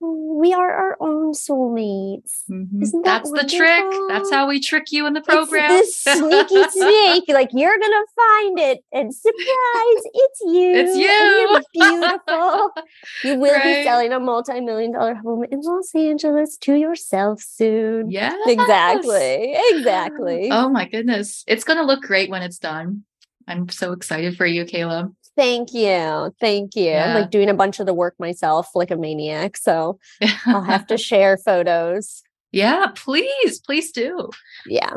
we 0.00 0.52
are 0.52 0.70
our 0.70 0.96
own 1.00 1.32
soulmates. 1.32 2.44
Mm-hmm. 2.48 2.82
Isn't 2.82 3.04
that 3.04 3.24
That's 3.24 3.30
wonderful? 3.30 3.48
the 3.48 3.56
trick. 3.56 3.84
That's 4.08 4.30
how 4.30 4.46
we 4.46 4.60
trick 4.60 4.92
you 4.92 5.06
in 5.06 5.12
the 5.12 5.20
program. 5.20 5.70
It's 5.72 6.04
this 6.04 6.18
sneaky 6.18 6.68
snake. 6.70 7.24
Like 7.28 7.50
you're 7.52 7.76
gonna 7.76 8.04
find 8.14 8.58
it, 8.60 8.84
and 8.92 9.12
surprise, 9.12 10.04
it's 10.14 10.40
you. 10.46 10.72
It's 10.76 10.96
you. 10.96 11.04
you're 11.04 11.62
beautiful. 11.72 12.70
you 13.24 13.40
will 13.40 13.52
right. 13.52 13.64
be 13.64 13.84
selling 13.84 14.12
a 14.12 14.20
multi-million 14.20 14.92
dollar 14.92 15.14
home 15.16 15.44
in 15.50 15.60
Los 15.62 15.92
Angeles 15.94 16.56
to 16.58 16.74
yourself 16.74 17.40
soon. 17.40 18.10
Yeah. 18.10 18.36
Exactly. 18.46 19.56
Exactly. 19.70 20.50
Oh 20.52 20.68
my 20.68 20.88
goodness. 20.88 21.42
It's 21.48 21.64
gonna 21.64 21.82
look 21.82 22.02
great 22.02 22.30
when 22.30 22.42
it's 22.42 22.58
done. 22.58 23.04
I'm 23.48 23.68
so 23.68 23.92
excited 23.92 24.36
for 24.36 24.46
you, 24.46 24.64
Kaela. 24.64 25.12
Thank 25.36 25.72
you. 25.72 26.34
Thank 26.40 26.76
you. 26.76 26.84
Yeah. 26.84 27.14
I'm 27.14 27.22
like 27.22 27.30
doing 27.30 27.48
a 27.48 27.54
bunch 27.54 27.80
of 27.80 27.86
the 27.86 27.94
work 27.94 28.14
myself, 28.18 28.70
like 28.74 28.90
a 28.90 28.96
maniac. 28.96 29.56
So 29.56 29.98
I'll 30.46 30.62
have 30.62 30.86
to 30.88 30.98
share 30.98 31.36
photos. 31.38 32.22
Yeah, 32.52 32.86
please, 32.94 33.60
please 33.60 33.92
do. 33.92 34.30
Yeah. 34.66 34.94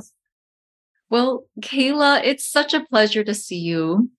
Well, 1.09 1.45
Kaela, 1.59 2.21
it's 2.23 2.49
such 2.49 2.73
a 2.73 2.85
pleasure 2.85 3.23
to 3.23 3.33
see 3.33 3.59
you. 3.59 4.09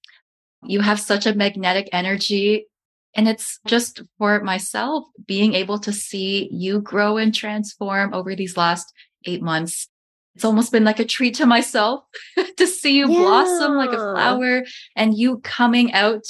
You 0.64 0.80
have 0.80 1.01
such 1.01 1.26
a 1.26 1.35
magnetic 1.35 1.89
energy. 1.93 2.66
And 3.14 3.28
it's 3.28 3.59
just 3.66 4.03
for 4.18 4.43
myself 4.43 5.05
being 5.26 5.55
able 5.55 5.78
to 5.80 5.93
see 5.93 6.49
you 6.53 6.80
grow 6.80 7.18
and 7.18 7.35
transform 7.35 8.14
over 8.14 8.35
these 8.35 8.57
last 8.57 8.93
eight 9.26 9.43
months 9.43 9.89
it's 10.35 10.45
almost 10.45 10.72
been 10.72 10.85
like 10.85 10.99
a 10.99 11.05
treat 11.05 11.35
to 11.35 11.47
myself 11.47 12.05
to 12.57 12.66
see 12.66 12.99
you 12.99 13.11
yeah. 13.11 13.18
blossom 13.18 13.74
like 13.74 13.91
a 13.91 14.14
flower 14.14 14.64
and 14.97 15.16
you 15.16 15.39
coming 15.39 15.93
out 15.93 16.24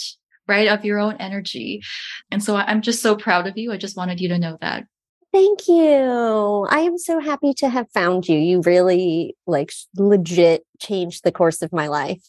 right 0.48 0.68
of 0.68 0.84
your 0.84 0.98
own 0.98 1.16
energy. 1.18 1.82
And 2.30 2.42
so 2.42 2.56
I'm 2.56 2.82
just 2.82 3.00
so 3.02 3.16
proud 3.16 3.46
of 3.46 3.56
you. 3.56 3.72
I 3.72 3.76
just 3.76 3.96
wanted 3.96 4.20
you 4.20 4.28
to 4.28 4.38
know 4.38 4.58
that. 4.60 4.84
Thank 5.32 5.66
you. 5.66 6.66
I 6.68 6.80
am 6.80 6.98
so 6.98 7.18
happy 7.18 7.54
to 7.54 7.68
have 7.68 7.90
found 7.92 8.28
you. 8.28 8.38
You 8.38 8.60
really 8.60 9.34
like 9.46 9.72
legit 9.96 10.66
changed 10.78 11.24
the 11.24 11.32
course 11.32 11.62
of 11.62 11.72
my 11.72 11.86
life. 11.86 12.22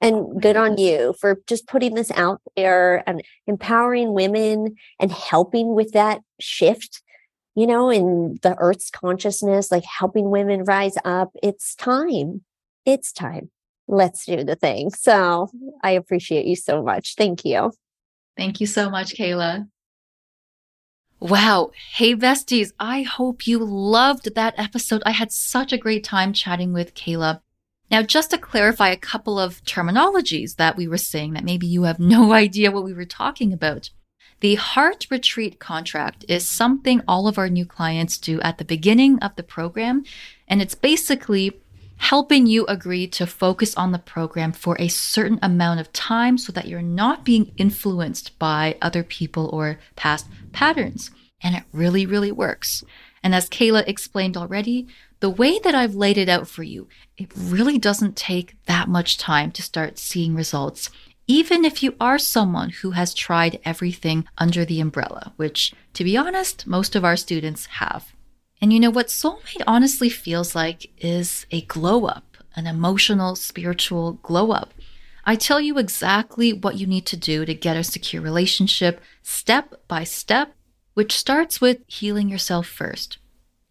And 0.00 0.16
oh, 0.16 0.38
good 0.40 0.56
on 0.56 0.78
you 0.78 1.14
for 1.20 1.40
just 1.48 1.66
putting 1.66 1.94
this 1.94 2.12
out 2.12 2.40
there 2.56 3.02
and 3.08 3.22
empowering 3.48 4.12
women 4.12 4.76
and 5.00 5.10
helping 5.10 5.74
with 5.74 5.92
that 5.92 6.20
shift 6.38 7.02
you 7.54 7.66
know, 7.66 7.90
in 7.90 8.38
the 8.42 8.56
earth's 8.58 8.90
consciousness, 8.90 9.70
like 9.70 9.84
helping 9.84 10.30
women 10.30 10.64
rise 10.64 10.96
up. 11.04 11.30
It's 11.42 11.74
time. 11.74 12.42
It's 12.84 13.12
time. 13.12 13.50
Let's 13.86 14.24
do 14.24 14.44
the 14.44 14.56
thing. 14.56 14.90
So 14.90 15.48
I 15.82 15.92
appreciate 15.92 16.46
you 16.46 16.56
so 16.56 16.82
much. 16.82 17.14
Thank 17.16 17.44
you. 17.44 17.72
Thank 18.36 18.60
you 18.60 18.66
so 18.66 18.90
much, 18.90 19.14
Kaela. 19.14 19.68
Wow. 21.20 21.70
Hey, 21.92 22.14
besties. 22.14 22.72
I 22.78 23.02
hope 23.02 23.46
you 23.46 23.58
loved 23.58 24.34
that 24.34 24.54
episode. 24.58 25.02
I 25.06 25.12
had 25.12 25.32
such 25.32 25.72
a 25.72 25.78
great 25.78 26.04
time 26.04 26.32
chatting 26.32 26.72
with 26.72 26.94
Kaela. 26.94 27.40
Now, 27.90 28.02
just 28.02 28.30
to 28.30 28.38
clarify 28.38 28.88
a 28.88 28.96
couple 28.96 29.38
of 29.38 29.62
terminologies 29.64 30.56
that 30.56 30.76
we 30.76 30.88
were 30.88 30.98
saying 30.98 31.34
that 31.34 31.44
maybe 31.44 31.66
you 31.66 31.84
have 31.84 31.98
no 32.00 32.32
idea 32.32 32.70
what 32.70 32.84
we 32.84 32.92
were 32.92 33.04
talking 33.04 33.52
about. 33.52 33.90
The 34.44 34.56
Heart 34.56 35.06
Retreat 35.10 35.58
contract 35.58 36.26
is 36.28 36.46
something 36.46 37.00
all 37.08 37.26
of 37.26 37.38
our 37.38 37.48
new 37.48 37.64
clients 37.64 38.18
do 38.18 38.42
at 38.42 38.58
the 38.58 38.64
beginning 38.66 39.18
of 39.20 39.34
the 39.36 39.42
program. 39.42 40.04
And 40.46 40.60
it's 40.60 40.74
basically 40.74 41.62
helping 41.96 42.46
you 42.46 42.66
agree 42.66 43.06
to 43.06 43.26
focus 43.26 43.74
on 43.74 43.92
the 43.92 43.98
program 43.98 44.52
for 44.52 44.76
a 44.78 44.88
certain 44.88 45.38
amount 45.40 45.80
of 45.80 45.94
time 45.94 46.36
so 46.36 46.52
that 46.52 46.68
you're 46.68 46.82
not 46.82 47.24
being 47.24 47.52
influenced 47.56 48.38
by 48.38 48.76
other 48.82 49.02
people 49.02 49.48
or 49.50 49.78
past 49.96 50.26
patterns. 50.52 51.10
And 51.42 51.54
it 51.56 51.62
really, 51.72 52.04
really 52.04 52.30
works. 52.30 52.84
And 53.22 53.34
as 53.34 53.48
Kaela 53.48 53.88
explained 53.88 54.36
already, 54.36 54.86
the 55.20 55.30
way 55.30 55.58
that 55.60 55.74
I've 55.74 55.94
laid 55.94 56.18
it 56.18 56.28
out 56.28 56.48
for 56.48 56.64
you, 56.64 56.86
it 57.16 57.32
really 57.34 57.78
doesn't 57.78 58.14
take 58.14 58.62
that 58.66 58.90
much 58.90 59.16
time 59.16 59.52
to 59.52 59.62
start 59.62 59.98
seeing 59.98 60.34
results 60.34 60.90
even 61.26 61.64
if 61.64 61.82
you 61.82 61.94
are 62.00 62.18
someone 62.18 62.70
who 62.70 62.90
has 62.92 63.14
tried 63.14 63.60
everything 63.64 64.26
under 64.36 64.64
the 64.64 64.80
umbrella, 64.80 65.32
which, 65.36 65.72
to 65.94 66.04
be 66.04 66.16
honest, 66.16 66.66
most 66.66 66.94
of 66.94 67.04
our 67.04 67.16
students 67.16 67.66
have. 67.66 68.12
And 68.60 68.72
you 68.72 68.80
know 68.80 68.90
what 68.90 69.08
soulmate 69.08 69.62
honestly 69.66 70.08
feels 70.08 70.54
like 70.54 70.90
is 70.98 71.46
a 71.50 71.62
glow 71.62 72.06
up, 72.06 72.36
an 72.56 72.66
emotional, 72.66 73.36
spiritual 73.36 74.14
glow 74.22 74.52
up. 74.52 74.72
I 75.24 75.36
tell 75.36 75.60
you 75.60 75.78
exactly 75.78 76.52
what 76.52 76.76
you 76.76 76.86
need 76.86 77.06
to 77.06 77.16
do 77.16 77.46
to 77.46 77.54
get 77.54 77.76
a 77.76 77.84
secure 77.84 78.20
relationship 78.20 79.00
step 79.22 79.82
by 79.88 80.04
step, 80.04 80.54
which 80.92 81.16
starts 81.16 81.60
with 81.60 81.78
healing 81.86 82.28
yourself 82.28 82.66
first. 82.66 83.18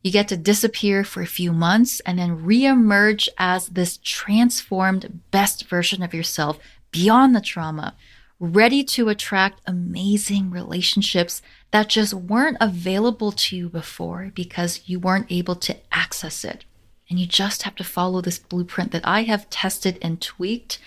You 0.02 0.12
get 0.12 0.28
to 0.30 0.38
disappear 0.38 1.04
for 1.04 1.22
a 1.22 1.28
few 1.28 1.54
months 1.54 2.02
and 2.02 2.20
then 2.20 2.44
reemerge 2.44 3.30
as 3.38 3.68
this 3.68 3.98
transformed 4.04 5.22
best 5.32 5.70
version 5.70 6.04
of 6.04 6.14
yourself 6.14 6.60
beyond 6.94 7.36
the 7.36 7.42
trauma, 7.42 7.96
ready 8.40 8.84
to 8.84 9.10
attract 9.10 9.62
amazing 9.68 10.50
relationships 10.50 11.42
that 11.72 11.90
just 11.90 12.14
weren't 12.14 12.58
available 12.62 13.32
to 13.32 13.58
you 13.58 13.68
before 13.68 14.32
because 14.34 14.82
you 14.86 15.00
weren't 15.00 15.32
able 15.32 15.56
to 15.56 15.76
access 15.92 16.46
it. 16.46 16.64
And 17.10 17.20
you 17.20 17.26
just 17.26 17.64
have 17.64 17.76
to 17.76 17.84
follow 17.84 18.22
this 18.22 18.40
blueprint 18.40 18.92
that 18.92 19.06
I 19.06 19.24
have 19.24 19.50
tested 19.50 19.98
and 20.02 20.22
tweaked. 20.22 20.80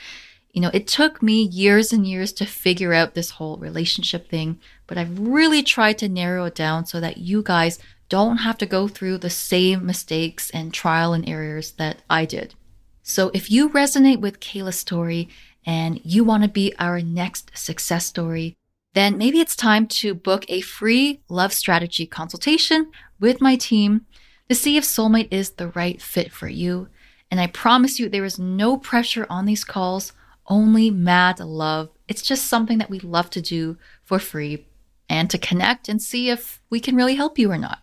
You 0.52 0.62
know, 0.62 0.70
it 0.72 0.86
took 0.86 1.22
me 1.22 1.42
years 1.42 1.92
and 1.92 2.06
years 2.06 2.32
to 2.34 2.46
figure 2.46 2.94
out 2.94 3.14
this 3.14 3.30
whole 3.30 3.58
relationship 3.58 4.30
thing, 4.30 4.58
but 4.86 4.96
I've 4.96 5.18
really 5.18 5.62
tried 5.62 5.98
to 5.98 6.08
narrow 6.08 6.46
it 6.46 6.54
down 6.54 6.86
so 6.86 7.00
that 7.00 7.18
you 7.18 7.42
guys 7.42 7.78
don't 8.08 8.38
have 8.38 8.56
to 8.58 8.66
go 8.66 8.88
through 8.88 9.18
the 9.18 9.30
same 9.30 9.84
mistakes 9.84 10.50
and 10.50 10.72
trial 10.72 11.12
and 11.12 11.28
errors 11.28 11.72
that 11.72 12.02
I 12.08 12.24
did. 12.24 12.54
So 13.02 13.30
if 13.34 13.50
you 13.50 13.68
resonate 13.68 14.20
with 14.20 14.40
Kaela's 14.40 14.78
story 14.78 15.28
and 15.66 16.00
you 16.04 16.22
want 16.22 16.44
to 16.44 16.48
be 16.48 16.72
our 16.78 17.00
next 17.00 17.50
success 17.58 18.06
story, 18.06 18.56
then 18.94 19.18
maybe 19.18 19.40
it's 19.40 19.56
time 19.56 19.86
to 19.88 20.14
book 20.14 20.44
a 20.48 20.60
free 20.62 21.20
love 21.28 21.52
strategy 21.52 22.06
consultation 22.06 22.90
with 23.20 23.40
my 23.40 23.56
team 23.56 24.06
to 24.48 24.54
see 24.54 24.76
if 24.76 24.84
soulmate 24.84 25.28
is 25.30 25.50
the 25.50 25.68
right 25.68 26.00
fit 26.00 26.32
for 26.32 26.48
you. 26.48 26.88
And 27.30 27.40
I 27.40 27.48
promise 27.48 27.98
you, 27.98 28.08
there 28.08 28.24
is 28.24 28.38
no 28.38 28.76
pressure 28.76 29.26
on 29.28 29.44
these 29.44 29.64
calls, 29.64 30.12
only 30.46 30.90
mad 30.90 31.40
love. 31.40 31.90
It's 32.06 32.22
just 32.22 32.46
something 32.46 32.78
that 32.78 32.88
we 32.88 33.00
love 33.00 33.28
to 33.30 33.42
do 33.42 33.76
for 34.04 34.20
free 34.20 34.66
and 35.08 35.28
to 35.30 35.38
connect 35.38 35.88
and 35.88 36.00
see 36.00 36.30
if 36.30 36.62
we 36.70 36.78
can 36.78 36.94
really 36.94 37.16
help 37.16 37.38
you 37.38 37.50
or 37.50 37.58
not. 37.58 37.80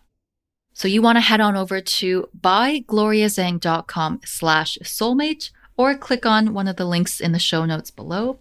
So 0.72 0.88
you 0.88 1.02
want 1.02 1.16
to 1.16 1.20
head 1.20 1.40
on 1.40 1.54
over 1.54 1.80
to 1.80 2.28
bygloriazhang.com 2.40 4.20
slash 4.24 4.78
soulmate 4.82 5.50
or 5.76 5.94
click 5.94 6.24
on 6.26 6.54
one 6.54 6.68
of 6.68 6.76
the 6.76 6.84
links 6.84 7.20
in 7.20 7.32
the 7.32 7.38
show 7.38 7.64
notes 7.64 7.90
below. 7.90 8.38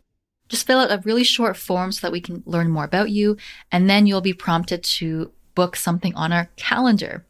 Just 0.49 0.67
fill 0.67 0.79
out 0.79 0.91
a 0.91 1.01
really 1.03 1.23
short 1.23 1.57
form 1.57 1.91
so 1.91 2.05
that 2.05 2.11
we 2.11 2.21
can 2.21 2.43
learn 2.45 2.69
more 2.69 2.84
about 2.84 3.09
you, 3.09 3.38
and 3.71 3.89
then 3.89 4.05
you'll 4.05 4.21
be 4.21 4.34
prompted 4.34 4.84
to 4.84 5.31
book 5.55 5.75
something 5.75 6.13
on 6.15 6.31
our 6.31 6.49
calendar. 6.55 7.25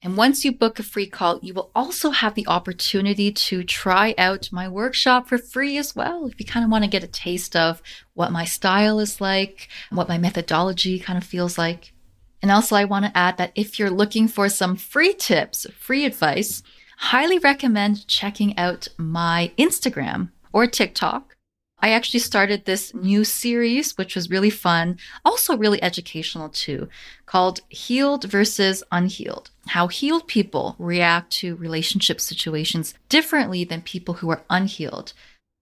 And 0.00 0.16
once 0.16 0.44
you 0.44 0.52
book 0.52 0.78
a 0.78 0.84
free 0.84 1.08
call, 1.08 1.40
you 1.42 1.52
will 1.52 1.72
also 1.74 2.10
have 2.10 2.34
the 2.34 2.46
opportunity 2.46 3.32
to 3.32 3.64
try 3.64 4.14
out 4.16 4.48
my 4.52 4.68
workshop 4.68 5.28
for 5.28 5.38
free 5.38 5.76
as 5.76 5.96
well. 5.96 6.26
If 6.26 6.38
you 6.38 6.46
kind 6.46 6.64
of 6.64 6.70
want 6.70 6.84
to 6.84 6.90
get 6.90 7.02
a 7.02 7.08
taste 7.08 7.56
of 7.56 7.82
what 8.14 8.30
my 8.30 8.44
style 8.44 9.00
is 9.00 9.20
like, 9.20 9.68
what 9.90 10.08
my 10.08 10.16
methodology 10.16 11.00
kind 11.00 11.16
of 11.16 11.24
feels 11.24 11.58
like. 11.58 11.92
And 12.40 12.52
also, 12.52 12.76
I 12.76 12.84
want 12.84 13.06
to 13.06 13.18
add 13.18 13.38
that 13.38 13.50
if 13.56 13.78
you're 13.80 13.90
looking 13.90 14.28
for 14.28 14.48
some 14.48 14.76
free 14.76 15.12
tips, 15.12 15.66
free 15.76 16.04
advice, 16.04 16.62
highly 16.98 17.38
recommend 17.38 18.06
checking 18.08 18.56
out 18.58 18.88
my 18.98 19.52
Instagram 19.56 20.30
or 20.52 20.66
TikTok. 20.66 21.36
I 21.80 21.90
actually 21.90 22.20
started 22.20 22.64
this 22.64 22.92
new 22.92 23.22
series, 23.22 23.96
which 23.96 24.16
was 24.16 24.30
really 24.30 24.50
fun, 24.50 24.98
also 25.24 25.56
really 25.56 25.80
educational 25.80 26.48
too, 26.48 26.88
called 27.24 27.60
Healed 27.68 28.24
versus 28.24 28.82
Unhealed 28.90 29.50
How 29.68 29.86
Healed 29.86 30.26
People 30.26 30.74
React 30.80 31.30
to 31.34 31.56
Relationship 31.56 32.20
Situations 32.20 32.94
Differently 33.08 33.62
Than 33.62 33.82
People 33.82 34.14
Who 34.14 34.28
Are 34.30 34.42
Unhealed. 34.50 35.12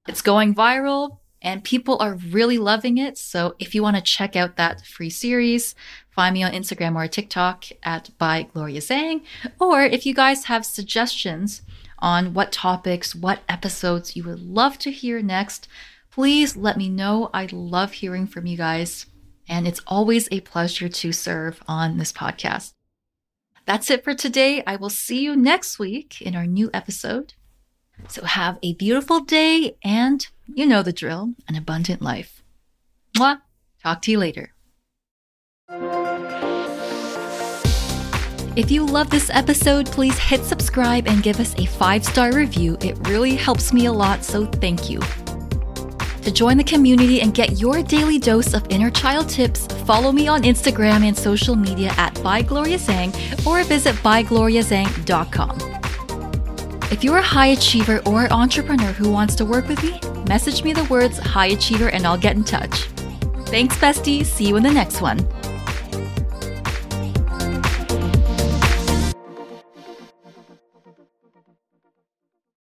It's 0.08 0.22
going 0.22 0.54
viral 0.54 1.18
and 1.46 1.64
people 1.64 1.96
are 1.98 2.14
really 2.14 2.58
loving 2.58 2.98
it. 2.98 3.16
So 3.16 3.54
if 3.58 3.74
you 3.74 3.82
want 3.82 3.96
to 3.96 4.02
check 4.02 4.36
out 4.36 4.56
that 4.56 4.84
free 4.84 5.08
series, 5.08 5.74
Find 6.16 6.32
me 6.32 6.42
on 6.42 6.52
Instagram 6.52 6.96
or 6.96 7.06
TikTok 7.06 7.66
at 7.82 8.08
by 8.16 8.44
Gloria 8.54 8.80
Zhang. 8.80 9.20
Or 9.60 9.82
if 9.82 10.06
you 10.06 10.14
guys 10.14 10.46
have 10.46 10.64
suggestions 10.64 11.60
on 11.98 12.32
what 12.32 12.52
topics, 12.52 13.14
what 13.14 13.40
episodes 13.50 14.16
you 14.16 14.24
would 14.24 14.40
love 14.40 14.78
to 14.78 14.90
hear 14.90 15.20
next, 15.20 15.68
please 16.10 16.56
let 16.56 16.78
me 16.78 16.88
know. 16.88 17.28
I 17.34 17.48
love 17.52 17.92
hearing 17.92 18.26
from 18.26 18.46
you 18.46 18.56
guys. 18.56 19.04
And 19.46 19.68
it's 19.68 19.82
always 19.86 20.26
a 20.32 20.40
pleasure 20.40 20.88
to 20.88 21.12
serve 21.12 21.62
on 21.68 21.98
this 21.98 22.14
podcast. 22.14 22.72
That's 23.66 23.90
it 23.90 24.02
for 24.02 24.14
today. 24.14 24.62
I 24.66 24.76
will 24.76 24.88
see 24.88 25.20
you 25.20 25.36
next 25.36 25.78
week 25.78 26.22
in 26.22 26.34
our 26.34 26.46
new 26.46 26.70
episode. 26.72 27.34
So 28.08 28.24
have 28.24 28.58
a 28.62 28.72
beautiful 28.72 29.20
day 29.20 29.76
and 29.84 30.26
you 30.46 30.66
know 30.66 30.82
the 30.82 30.92
drill 30.92 31.34
an 31.48 31.56
abundant 31.56 32.02
life. 32.02 32.42
Mwah. 33.16 33.40
Talk 33.82 34.02
to 34.02 34.10
you 34.10 34.18
later. 34.18 34.52
If 38.56 38.70
you 38.70 38.86
love 38.86 39.10
this 39.10 39.30
episode, 39.30 39.86
please 39.86 40.18
hit 40.18 40.42
subscribe 40.42 41.06
and 41.06 41.22
give 41.22 41.38
us 41.40 41.54
a 41.58 41.66
five 41.66 42.04
star 42.04 42.32
review. 42.32 42.76
It 42.80 42.96
really 43.06 43.36
helps 43.36 43.72
me 43.72 43.86
a 43.86 43.92
lot, 43.92 44.24
so 44.24 44.46
thank 44.46 44.88
you. 44.88 45.00
To 46.22 46.32
join 46.32 46.56
the 46.56 46.64
community 46.64 47.20
and 47.20 47.32
get 47.32 47.60
your 47.60 47.82
daily 47.82 48.18
dose 48.18 48.54
of 48.54 48.66
inner 48.70 48.90
child 48.90 49.28
tips, 49.28 49.66
follow 49.84 50.10
me 50.10 50.26
on 50.26 50.42
Instagram 50.42 51.04
and 51.04 51.16
social 51.16 51.54
media 51.54 51.92
at 51.98 52.14
bygloriazhang 52.14 53.46
or 53.46 53.62
visit 53.62 53.94
bygloriazhang.com. 53.96 55.85
If 56.88 57.02
you're 57.02 57.18
a 57.18 57.22
high 57.22 57.48
achiever 57.48 58.00
or 58.06 58.32
entrepreneur 58.32 58.92
who 58.92 59.10
wants 59.10 59.34
to 59.36 59.44
work 59.44 59.66
with 59.66 59.82
me, 59.82 60.00
message 60.28 60.62
me 60.62 60.72
the 60.72 60.84
words 60.84 61.18
high 61.18 61.46
achiever 61.46 61.88
and 61.88 62.06
I'll 62.06 62.16
get 62.16 62.36
in 62.36 62.44
touch. 62.44 62.84
Thanks, 63.46 63.76
bestie. 63.76 64.24
See 64.24 64.46
you 64.46 64.56
in 64.56 64.62
the 64.62 64.70
next 64.70 65.00
one. 65.00 65.18